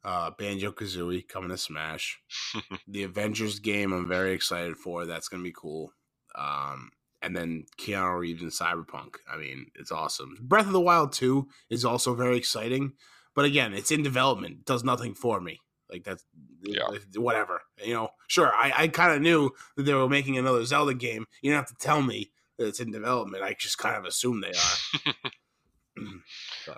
uh 0.03 0.31
Banjo 0.37 0.71
Kazooie 0.71 1.27
coming 1.27 1.49
to 1.49 1.57
Smash. 1.57 2.19
the 2.87 3.03
Avengers 3.03 3.59
game 3.59 3.91
I'm 3.93 4.07
very 4.07 4.33
excited 4.33 4.77
for. 4.77 5.05
That's 5.05 5.27
gonna 5.27 5.43
be 5.43 5.53
cool. 5.55 5.91
Um 6.35 6.91
and 7.23 7.35
then 7.35 7.65
Keanu 7.79 8.19
Reeves 8.19 8.43
in 8.43 8.49
Cyberpunk. 8.49 9.15
I 9.31 9.37
mean, 9.37 9.67
it's 9.73 9.91
awesome. 9.91 10.37
Breath 10.39 10.67
of 10.67 10.71
the 10.73 10.79
Wild 10.79 11.13
2 11.13 11.47
is 11.71 11.83
also 11.83 12.13
very 12.13 12.37
exciting. 12.37 12.93
But 13.33 13.45
again, 13.45 13.73
it's 13.73 13.89
in 13.91 14.03
development. 14.03 14.59
It 14.59 14.65
does 14.65 14.83
nothing 14.83 15.15
for 15.15 15.41
me. 15.41 15.59
Like 15.89 16.03
that's 16.03 16.23
Yeah. 16.63 16.85
whatever. 17.15 17.61
You 17.83 17.93
know, 17.95 18.09
sure, 18.27 18.53
I, 18.53 18.71
I 18.83 18.87
kind 18.89 19.13
of 19.13 19.21
knew 19.21 19.49
that 19.75 19.83
they 19.83 19.93
were 19.95 20.07
making 20.07 20.37
another 20.37 20.63
Zelda 20.65 20.93
game. 20.93 21.25
You 21.41 21.51
don't 21.51 21.59
have 21.59 21.69
to 21.69 21.75
tell 21.79 22.03
me 22.03 22.31
that 22.57 22.67
it's 22.67 22.79
in 22.79 22.91
development. 22.91 23.43
I 23.43 23.55
just 23.57 23.77
kind 23.77 23.95
of 23.97 24.05
assume 24.05 24.41
they 24.41 24.49
are. 24.51 25.13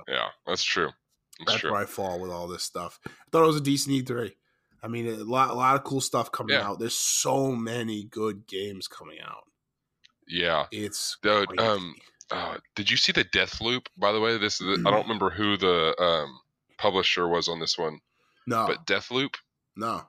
Yeah, 0.08 0.28
that's 0.48 0.64
true. 0.64 0.90
That's 1.40 1.52
That's 1.52 1.60
true. 1.62 1.72
where 1.72 1.82
I 1.82 1.86
fall 1.86 2.20
with 2.20 2.32
all 2.32 2.48
this 2.48 2.64
stuff. 2.64 3.00
I 3.06 3.10
thought 3.32 3.44
it 3.44 3.48
was 3.48 3.56
a 3.58 3.62
decent 3.62 3.96
E3. 4.06 4.32
I 4.82 4.88
mean, 4.88 5.08
a 5.08 5.24
lot, 5.24 5.50
a 5.50 5.54
lot 5.54 5.76
of 5.76 5.84
cool 5.84 6.00
stuff 6.02 6.32
coming 6.32 6.56
Yeah. 6.56 6.68
out. 6.68 6.80
There's 6.80 6.96
so 6.96 7.52
many 7.54 8.04
good 8.06 8.48
games 8.48 8.88
coming 8.88 9.20
out. 9.20 9.44
Yeah. 10.28 10.68
It's 10.72 11.18
Dude, 11.22 11.60
um, 11.60 11.96
uh, 12.32 12.58
did 12.76 12.90
you 12.90 12.96
see 12.98 13.12
the 13.12 13.26
Deathloop? 13.26 13.88
By 13.98 14.12
the 14.12 14.20
way, 14.22 14.38
this 14.38 14.62
is. 14.62 14.80
I 14.86 14.92
don't 14.92 15.04
remember 15.04 15.30
who 15.30 15.58
the 15.58 15.96
um, 16.02 16.40
publisher 16.78 17.28
was 17.28 17.48
on 17.50 17.60
this 17.60 17.78
one, 17.78 18.00
no, 18.48 18.66
but 18.68 18.86
Deathloop, 18.86 19.34
no. 19.76 20.04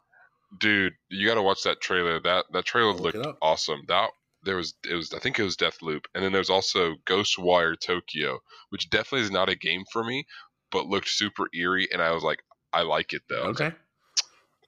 dude, 0.59 0.93
you 1.09 1.27
got 1.27 1.35
to 1.37 1.43
watch 1.43 1.63
that 1.65 1.81
trailer. 1.81 2.21
That 2.21 2.45
that 2.53 2.65
trailer 2.67 2.91
I'll 2.93 2.99
looked 2.99 3.17
up. 3.27 3.39
awesome. 3.41 3.81
That 3.89 4.11
there 4.43 4.57
was 4.57 4.75
it 4.89 4.95
was 4.95 5.13
I 5.13 5.19
think 5.19 5.39
it 5.39 5.45
was 5.45 5.57
Deathloop, 5.57 6.05
and 6.15 6.25
then 6.25 6.33
there's 6.33 6.51
also 6.51 6.97
Ghostwire 7.07 7.79
Tokyo, 7.79 8.41
which 8.71 8.91
definitely 8.91 9.25
is 9.25 9.31
not 9.31 9.49
a 9.49 9.57
game 9.57 9.85
for 9.93 10.03
me, 10.05 10.27
but 10.71 10.87
looked 10.87 11.09
super 11.09 11.49
eerie, 11.55 11.89
and 11.93 12.03
I 12.03 12.13
was 12.13 12.23
like, 12.23 12.41
I 12.73 12.83
like 12.83 13.13
it 13.13 13.23
though. 13.29 13.45
Okay, 13.51 13.73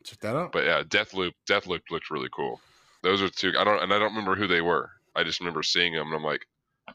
check 0.05 0.20
that 0.20 0.37
out. 0.37 0.53
But 0.53 0.64
yeah, 0.64 0.83
Deathloop, 0.83 1.33
Death 1.47 1.66
Loop 1.66 1.83
looked 1.91 2.11
really 2.11 2.29
cool. 2.35 2.61
Those 3.03 3.23
are 3.23 3.29
two. 3.29 3.53
I 3.59 3.64
don't 3.64 3.83
and 3.83 3.93
I 3.93 3.99
don't 3.99 4.14
remember 4.14 4.37
who 4.37 4.47
they 4.47 4.61
were. 4.61 4.91
I 5.14 5.25
just 5.25 5.41
remember 5.41 5.62
seeing 5.62 5.95
them, 5.95 6.09
and 6.09 6.16
I'm 6.16 6.25
like, 6.25 6.47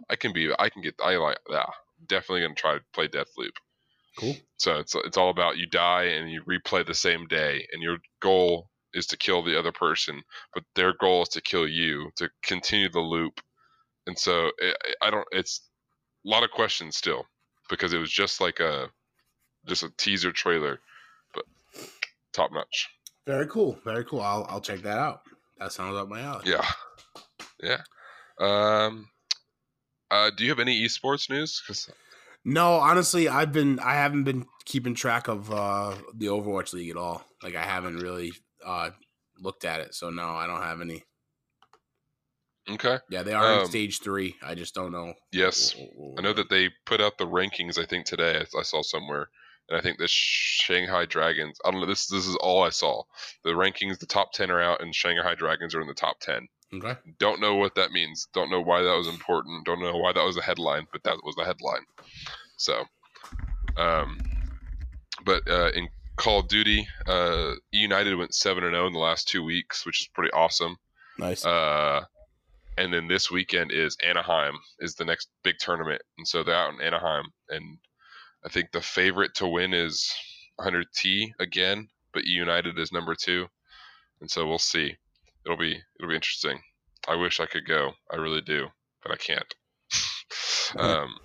I 0.09 0.15
can 0.15 0.33
be, 0.33 0.51
I 0.57 0.69
can 0.69 0.81
get, 0.81 0.95
I 1.03 1.17
like, 1.17 1.39
yeah, 1.49 1.65
definitely 2.07 2.41
gonna 2.41 2.55
try 2.55 2.75
to 2.75 2.83
play 2.93 3.07
Deathloop. 3.07 3.51
cool. 4.19 4.35
So 4.57 4.79
it's 4.79 4.95
it's 4.95 5.17
all 5.17 5.29
about 5.29 5.57
you 5.57 5.67
die 5.67 6.05
and 6.05 6.31
you 6.31 6.41
replay 6.43 6.85
the 6.85 6.93
same 6.93 7.27
day, 7.27 7.67
and 7.71 7.81
your 7.81 7.97
goal 8.21 8.69
is 8.93 9.05
to 9.07 9.17
kill 9.17 9.43
the 9.43 9.57
other 9.57 9.71
person, 9.71 10.21
but 10.53 10.63
their 10.75 10.93
goal 10.99 11.23
is 11.23 11.29
to 11.29 11.41
kill 11.41 11.67
you 11.67 12.09
to 12.15 12.29
continue 12.43 12.89
the 12.89 12.99
loop. 12.99 13.39
And 14.07 14.17
so 14.17 14.51
it, 14.57 14.77
I 15.01 15.09
don't. 15.09 15.27
It's 15.31 15.61
a 16.25 16.29
lot 16.29 16.43
of 16.43 16.51
questions 16.51 16.95
still 16.97 17.25
because 17.69 17.93
it 17.93 17.97
was 17.97 18.11
just 18.11 18.39
like 18.41 18.59
a 18.59 18.89
just 19.65 19.83
a 19.83 19.91
teaser 19.97 20.31
trailer, 20.31 20.79
but 21.33 21.43
top 22.33 22.51
notch. 22.53 22.87
Very 23.25 23.47
cool. 23.47 23.77
Very 23.83 24.05
cool. 24.05 24.21
I'll 24.21 24.45
I'll 24.49 24.61
check 24.61 24.79
that 24.83 24.97
out. 24.97 25.21
That 25.59 25.73
sounds 25.73 25.97
up 25.97 26.07
my 26.07 26.21
alley. 26.21 26.43
Yeah, 26.45 26.65
yeah. 27.61 27.81
Um, 28.39 29.09
uh, 30.09 30.29
do 30.37 30.43
you 30.45 30.49
have 30.51 30.59
any 30.59 30.81
esports 30.85 31.29
news? 31.29 31.61
'Cause- 31.67 31.89
No, 32.45 32.75
honestly, 32.75 33.27
I've 33.27 33.51
been 33.51 33.79
I 33.79 33.95
haven't 33.95 34.23
been 34.23 34.45
keeping 34.63 34.95
track 34.95 35.27
of 35.27 35.51
uh 35.51 35.95
the 36.13 36.27
Overwatch 36.27 36.71
League 36.73 36.91
at 36.91 36.95
all. 36.95 37.25
Like 37.43 37.55
I 37.55 37.63
haven't 37.65 37.97
really 37.97 38.31
uh 38.65 38.91
looked 39.39 39.65
at 39.65 39.79
it. 39.81 39.93
So 39.95 40.09
no, 40.09 40.29
I 40.29 40.47
don't 40.47 40.61
have 40.61 40.81
any. 40.81 41.03
okay, 42.69 42.99
Yeah, 43.09 43.23
they 43.23 43.33
are 43.33 43.53
in 43.53 43.59
Um, 43.61 43.65
stage 43.67 43.99
three. 44.01 44.35
I 44.41 44.55
just 44.55 44.73
don't 44.75 44.91
know. 44.91 45.13
yes, 45.31 45.75
I 46.17 46.21
know 46.21 46.33
that 46.33 46.49
they 46.49 46.69
put 46.85 47.01
out 47.01 47.17
the 47.17 47.27
rankings. 47.27 47.77
I 47.77 47.85
think 47.85 48.05
today 48.05 48.37
I, 48.39 48.59
I 48.59 48.63
saw 48.63 48.81
somewhere, 48.81 49.29
and 49.69 49.77
I 49.77 49.81
think 49.81 49.97
the 49.99 50.07
Shanghai 50.07 51.05
Dragons. 51.05 51.59
I 51.63 51.71
don't 51.71 51.81
know. 51.81 51.87
This 51.87 52.07
this 52.07 52.27
is 52.27 52.35
all 52.37 52.63
I 52.63 52.69
saw. 52.69 53.03
The 53.43 53.51
rankings, 53.51 53.99
the 53.99 54.05
top 54.05 54.33
ten 54.33 54.51
are 54.51 54.61
out, 54.61 54.81
and 54.81 54.93
Shanghai 54.93 55.35
Dragons 55.35 55.75
are 55.75 55.81
in 55.81 55.87
the 55.87 55.93
top 55.93 56.19
ten. 56.19 56.47
Okay. 56.73 56.97
Don't 57.17 57.39
know 57.39 57.55
what 57.55 57.75
that 57.75 57.91
means. 57.91 58.27
Don't 58.33 58.51
know 58.51 58.59
why 58.61 58.81
that 58.81 58.97
was 58.97 59.07
important. 59.07 59.65
Don't 59.65 59.79
know 59.79 59.95
why 59.97 60.11
that 60.11 60.25
was 60.25 60.35
a 60.35 60.41
headline, 60.41 60.85
but 60.91 61.01
that 61.03 61.15
was 61.23 61.35
the 61.35 61.45
headline. 61.45 61.85
So, 62.57 62.83
um, 63.77 64.17
but 65.23 65.47
uh, 65.49 65.71
in 65.73 65.87
Call 66.17 66.39
of 66.39 66.47
Duty. 66.47 66.87
Uh, 67.05 67.53
United 67.71 68.15
went 68.15 68.33
seven 68.33 68.63
and 68.63 68.73
zero 68.73 68.87
in 68.87 68.93
the 68.93 68.99
last 68.99 69.27
two 69.27 69.43
weeks, 69.43 69.85
which 69.85 70.01
is 70.01 70.07
pretty 70.07 70.31
awesome. 70.31 70.77
Nice. 71.17 71.45
Uh, 71.45 72.03
and 72.77 72.93
then 72.93 73.07
this 73.07 73.31
weekend 73.31 73.71
is 73.71 73.97
Anaheim 74.03 74.55
is 74.79 74.95
the 74.95 75.05
next 75.05 75.29
big 75.43 75.55
tournament, 75.59 76.01
and 76.17 76.27
so 76.27 76.43
they're 76.43 76.55
out 76.55 76.73
in 76.73 76.81
Anaheim, 76.81 77.25
and 77.49 77.77
I 78.45 78.49
think 78.49 78.71
the 78.71 78.81
favorite 78.81 79.33
to 79.35 79.47
win 79.47 79.73
is 79.73 80.13
100T 80.59 81.31
again, 81.39 81.87
but 82.13 82.25
United 82.25 82.77
is 82.77 82.91
number 82.91 83.15
two, 83.15 83.47
and 84.21 84.29
so 84.29 84.47
we'll 84.47 84.59
see. 84.59 84.95
It'll 85.45 85.57
be 85.57 85.81
it'll 85.99 86.09
be 86.09 86.15
interesting. 86.15 86.59
I 87.07 87.15
wish 87.15 87.39
I 87.39 87.45
could 87.45 87.65
go. 87.65 87.91
I 88.11 88.17
really 88.17 88.41
do, 88.41 88.67
but 89.01 89.11
I 89.11 89.15
can't. 89.15 89.55
um, 90.77 91.15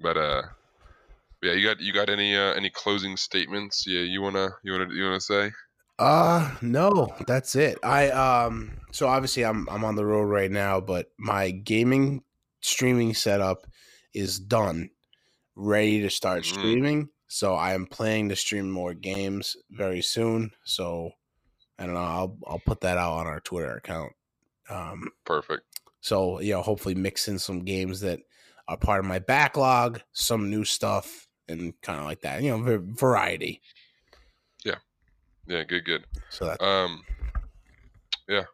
but 0.00 0.16
uh, 0.16 0.42
yeah, 1.42 1.52
you 1.52 1.66
got 1.66 1.80
you 1.80 1.92
got 1.92 2.10
any 2.10 2.36
uh, 2.36 2.54
any 2.54 2.70
closing 2.70 3.16
statements? 3.16 3.86
Yeah, 3.86 4.02
you 4.02 4.22
wanna 4.22 4.50
you 4.64 4.72
wanna 4.72 4.92
you 4.94 5.04
wanna 5.04 5.20
say? 5.20 5.52
Uh 5.98 6.56
no, 6.62 7.14
that's 7.26 7.56
it. 7.56 7.78
I 7.82 8.10
um 8.10 8.78
so 8.92 9.08
obviously 9.08 9.44
I'm 9.44 9.68
I'm 9.68 9.84
on 9.84 9.96
the 9.96 10.06
road 10.06 10.24
right 10.24 10.50
now, 10.50 10.80
but 10.80 11.08
my 11.18 11.50
gaming 11.50 12.22
streaming 12.60 13.14
setup 13.14 13.66
is 14.14 14.38
done. 14.38 14.90
Ready 15.56 16.02
to 16.02 16.10
start 16.10 16.44
Mm. 16.44 16.44
streaming. 16.46 17.10
So 17.28 17.54
I 17.54 17.74
am 17.74 17.86
planning 17.86 18.30
to 18.30 18.36
stream 18.36 18.70
more 18.70 18.94
games 18.94 19.56
very 19.70 20.02
soon. 20.02 20.52
So 20.64 21.12
I 21.78 21.86
don't 21.86 21.94
know, 21.94 22.00
I'll 22.00 22.38
I'll 22.46 22.60
put 22.60 22.82
that 22.82 22.98
out 22.98 23.14
on 23.14 23.28
our 23.28 23.40
Twitter 23.40 23.76
account. 23.76 24.12
Um 24.70 25.10
Perfect. 25.24 25.80
so 26.00 26.40
you 26.40 26.52
know, 26.54 26.62
hopefully 26.62 26.96
mix 26.96 27.28
in 27.28 27.38
some 27.38 27.60
games 27.64 28.00
that 28.00 28.20
are 28.68 28.78
part 28.78 29.00
of 29.00 29.06
my 29.06 29.20
backlog, 29.20 30.02
some 30.12 30.50
new 30.50 30.64
stuff, 30.64 31.27
and 31.48 31.80
kind 31.82 31.98
of 31.98 32.04
like 32.04 32.20
that. 32.22 32.42
You 32.42 32.50
know, 32.50 32.62
va- 32.62 32.78
variety. 32.78 33.60
Yeah, 34.64 34.76
Yeah, 35.46 35.64
good, 35.64 35.84
good. 35.84 36.04
So 36.30 36.46
that 36.46 36.62
Um, 36.62 37.02
yeah. 38.28 38.44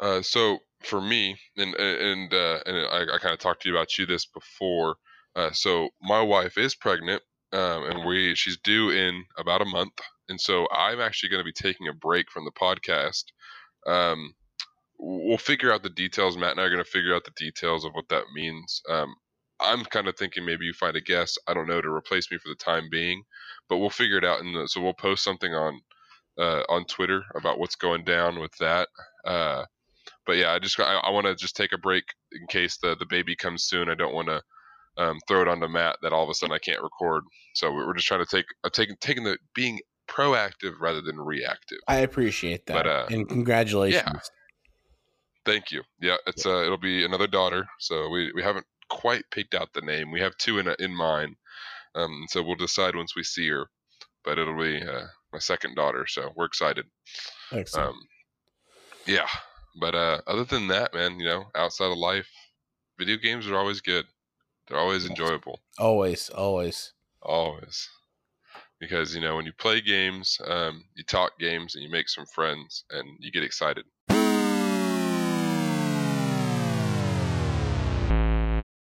Uh, 0.00 0.22
so 0.22 0.58
for 0.82 1.00
me, 1.00 1.36
and 1.56 1.74
and 1.74 2.32
uh, 2.32 2.60
and 2.66 2.76
I, 2.76 3.14
I 3.14 3.18
kind 3.18 3.32
of 3.32 3.38
talked 3.38 3.62
to 3.62 3.68
you 3.68 3.74
about 3.74 3.98
you 3.98 4.06
this 4.06 4.26
before. 4.26 4.96
Uh, 5.36 5.50
so 5.52 5.88
my 6.00 6.20
wife 6.20 6.58
is 6.58 6.74
pregnant, 6.74 7.22
um, 7.52 7.84
and 7.84 8.04
we 8.04 8.34
she's 8.34 8.58
due 8.58 8.90
in 8.90 9.24
about 9.38 9.62
a 9.62 9.66
month, 9.66 10.00
and 10.28 10.40
so 10.40 10.66
I'm 10.70 11.00
actually 11.00 11.30
going 11.30 11.40
to 11.40 11.44
be 11.44 11.52
taking 11.52 11.88
a 11.88 11.92
break 11.92 12.30
from 12.30 12.44
the 12.44 12.52
podcast. 12.52 13.24
Um, 13.86 14.34
we'll 14.98 15.38
figure 15.38 15.72
out 15.72 15.82
the 15.82 15.90
details. 15.90 16.36
Matt 16.36 16.52
and 16.52 16.60
I 16.60 16.64
are 16.64 16.70
going 16.70 16.84
to 16.84 16.90
figure 16.90 17.14
out 17.14 17.24
the 17.24 17.32
details 17.36 17.84
of 17.84 17.92
what 17.92 18.08
that 18.08 18.24
means. 18.34 18.82
Um, 18.88 19.14
I'm 19.60 19.84
kind 19.84 20.08
of 20.08 20.16
thinking 20.16 20.44
maybe 20.44 20.64
you 20.66 20.72
find 20.72 20.96
a 20.96 21.00
guest, 21.00 21.40
I 21.46 21.54
don't 21.54 21.68
know, 21.68 21.80
to 21.80 21.88
replace 21.88 22.30
me 22.30 22.38
for 22.38 22.48
the 22.48 22.56
time 22.56 22.88
being, 22.90 23.22
but 23.68 23.78
we'll 23.78 23.90
figure 23.90 24.18
it 24.18 24.24
out. 24.24 24.40
And 24.40 24.68
so 24.68 24.80
we'll 24.80 24.94
post 24.94 25.24
something 25.24 25.52
on 25.52 25.80
uh, 26.38 26.62
on 26.68 26.84
Twitter 26.86 27.22
about 27.36 27.58
what's 27.58 27.76
going 27.76 28.04
down 28.04 28.40
with 28.40 28.52
that. 28.58 28.88
Uh, 29.24 29.64
but 30.26 30.36
yeah, 30.36 30.52
I 30.52 30.58
just 30.58 30.78
I, 30.80 30.94
I 30.96 31.10
want 31.10 31.26
to 31.26 31.34
just 31.34 31.56
take 31.56 31.72
a 31.72 31.78
break 31.78 32.04
in 32.32 32.46
case 32.48 32.78
the 32.78 32.96
the 32.98 33.06
baby 33.06 33.36
comes 33.36 33.64
soon. 33.64 33.88
I 33.88 33.94
don't 33.94 34.14
want 34.14 34.28
to 34.28 34.42
um, 34.96 35.18
throw 35.28 35.42
it 35.42 35.48
onto 35.48 35.68
Matt 35.68 35.96
that 36.02 36.12
all 36.12 36.24
of 36.24 36.30
a 36.30 36.34
sudden 36.34 36.54
I 36.54 36.58
can't 36.58 36.82
record. 36.82 37.24
So 37.54 37.72
we're 37.72 37.86
we're 37.86 37.94
just 37.94 38.08
trying 38.08 38.24
to 38.24 38.36
take 38.36 38.46
uh, 38.64 38.70
taking 38.72 38.96
taking 39.00 39.24
the 39.24 39.38
being 39.54 39.80
proactive 40.08 40.74
rather 40.80 41.00
than 41.00 41.16
reactive. 41.16 41.78
I 41.88 41.98
appreciate 41.98 42.66
that. 42.66 42.74
But, 42.74 42.86
uh, 42.86 43.06
and 43.10 43.28
congratulations. 43.28 44.30
Thank 45.44 45.70
you. 45.70 45.82
Yeah, 46.00 46.16
it's 46.26 46.46
uh, 46.46 46.62
it'll 46.64 46.78
be 46.78 47.04
another 47.04 47.26
daughter. 47.26 47.66
So 47.78 48.08
we, 48.08 48.32
we 48.34 48.42
haven't 48.42 48.66
quite 48.88 49.24
picked 49.30 49.54
out 49.54 49.72
the 49.72 49.80
name. 49.80 50.10
We 50.10 50.20
have 50.20 50.36
two 50.36 50.58
in 50.58 50.68
in 50.78 50.94
mind. 50.94 51.36
Um, 51.94 52.26
so 52.28 52.42
we'll 52.42 52.56
decide 52.56 52.96
once 52.96 53.14
we 53.14 53.22
see 53.22 53.48
her. 53.48 53.68
But 54.24 54.38
it'll 54.38 54.58
be 54.58 54.82
uh, 54.82 55.06
my 55.32 55.38
second 55.38 55.74
daughter. 55.74 56.06
So 56.06 56.32
we're 56.34 56.46
excited. 56.46 56.86
Excellent. 57.52 57.88
Um, 57.88 57.94
yeah. 59.06 59.28
But 59.78 59.94
uh, 59.94 60.20
other 60.26 60.44
than 60.44 60.68
that, 60.68 60.94
man, 60.94 61.18
you 61.18 61.26
know, 61.26 61.44
outside 61.54 61.90
of 61.90 61.98
life, 61.98 62.28
video 62.98 63.16
games 63.16 63.46
are 63.48 63.56
always 63.56 63.80
good. 63.80 64.06
They're 64.66 64.78
always 64.78 65.04
enjoyable. 65.06 65.60
always, 65.78 66.30
always. 66.30 66.92
Always. 67.20 67.88
Because, 68.80 69.14
you 69.14 69.20
know, 69.20 69.36
when 69.36 69.46
you 69.46 69.52
play 69.52 69.80
games, 69.80 70.38
um, 70.46 70.84
you 70.94 71.04
talk 71.04 71.38
games 71.38 71.74
and 71.74 71.84
you 71.84 71.90
make 71.90 72.08
some 72.08 72.26
friends 72.26 72.84
and 72.90 73.06
you 73.20 73.30
get 73.30 73.44
excited. 73.44 73.84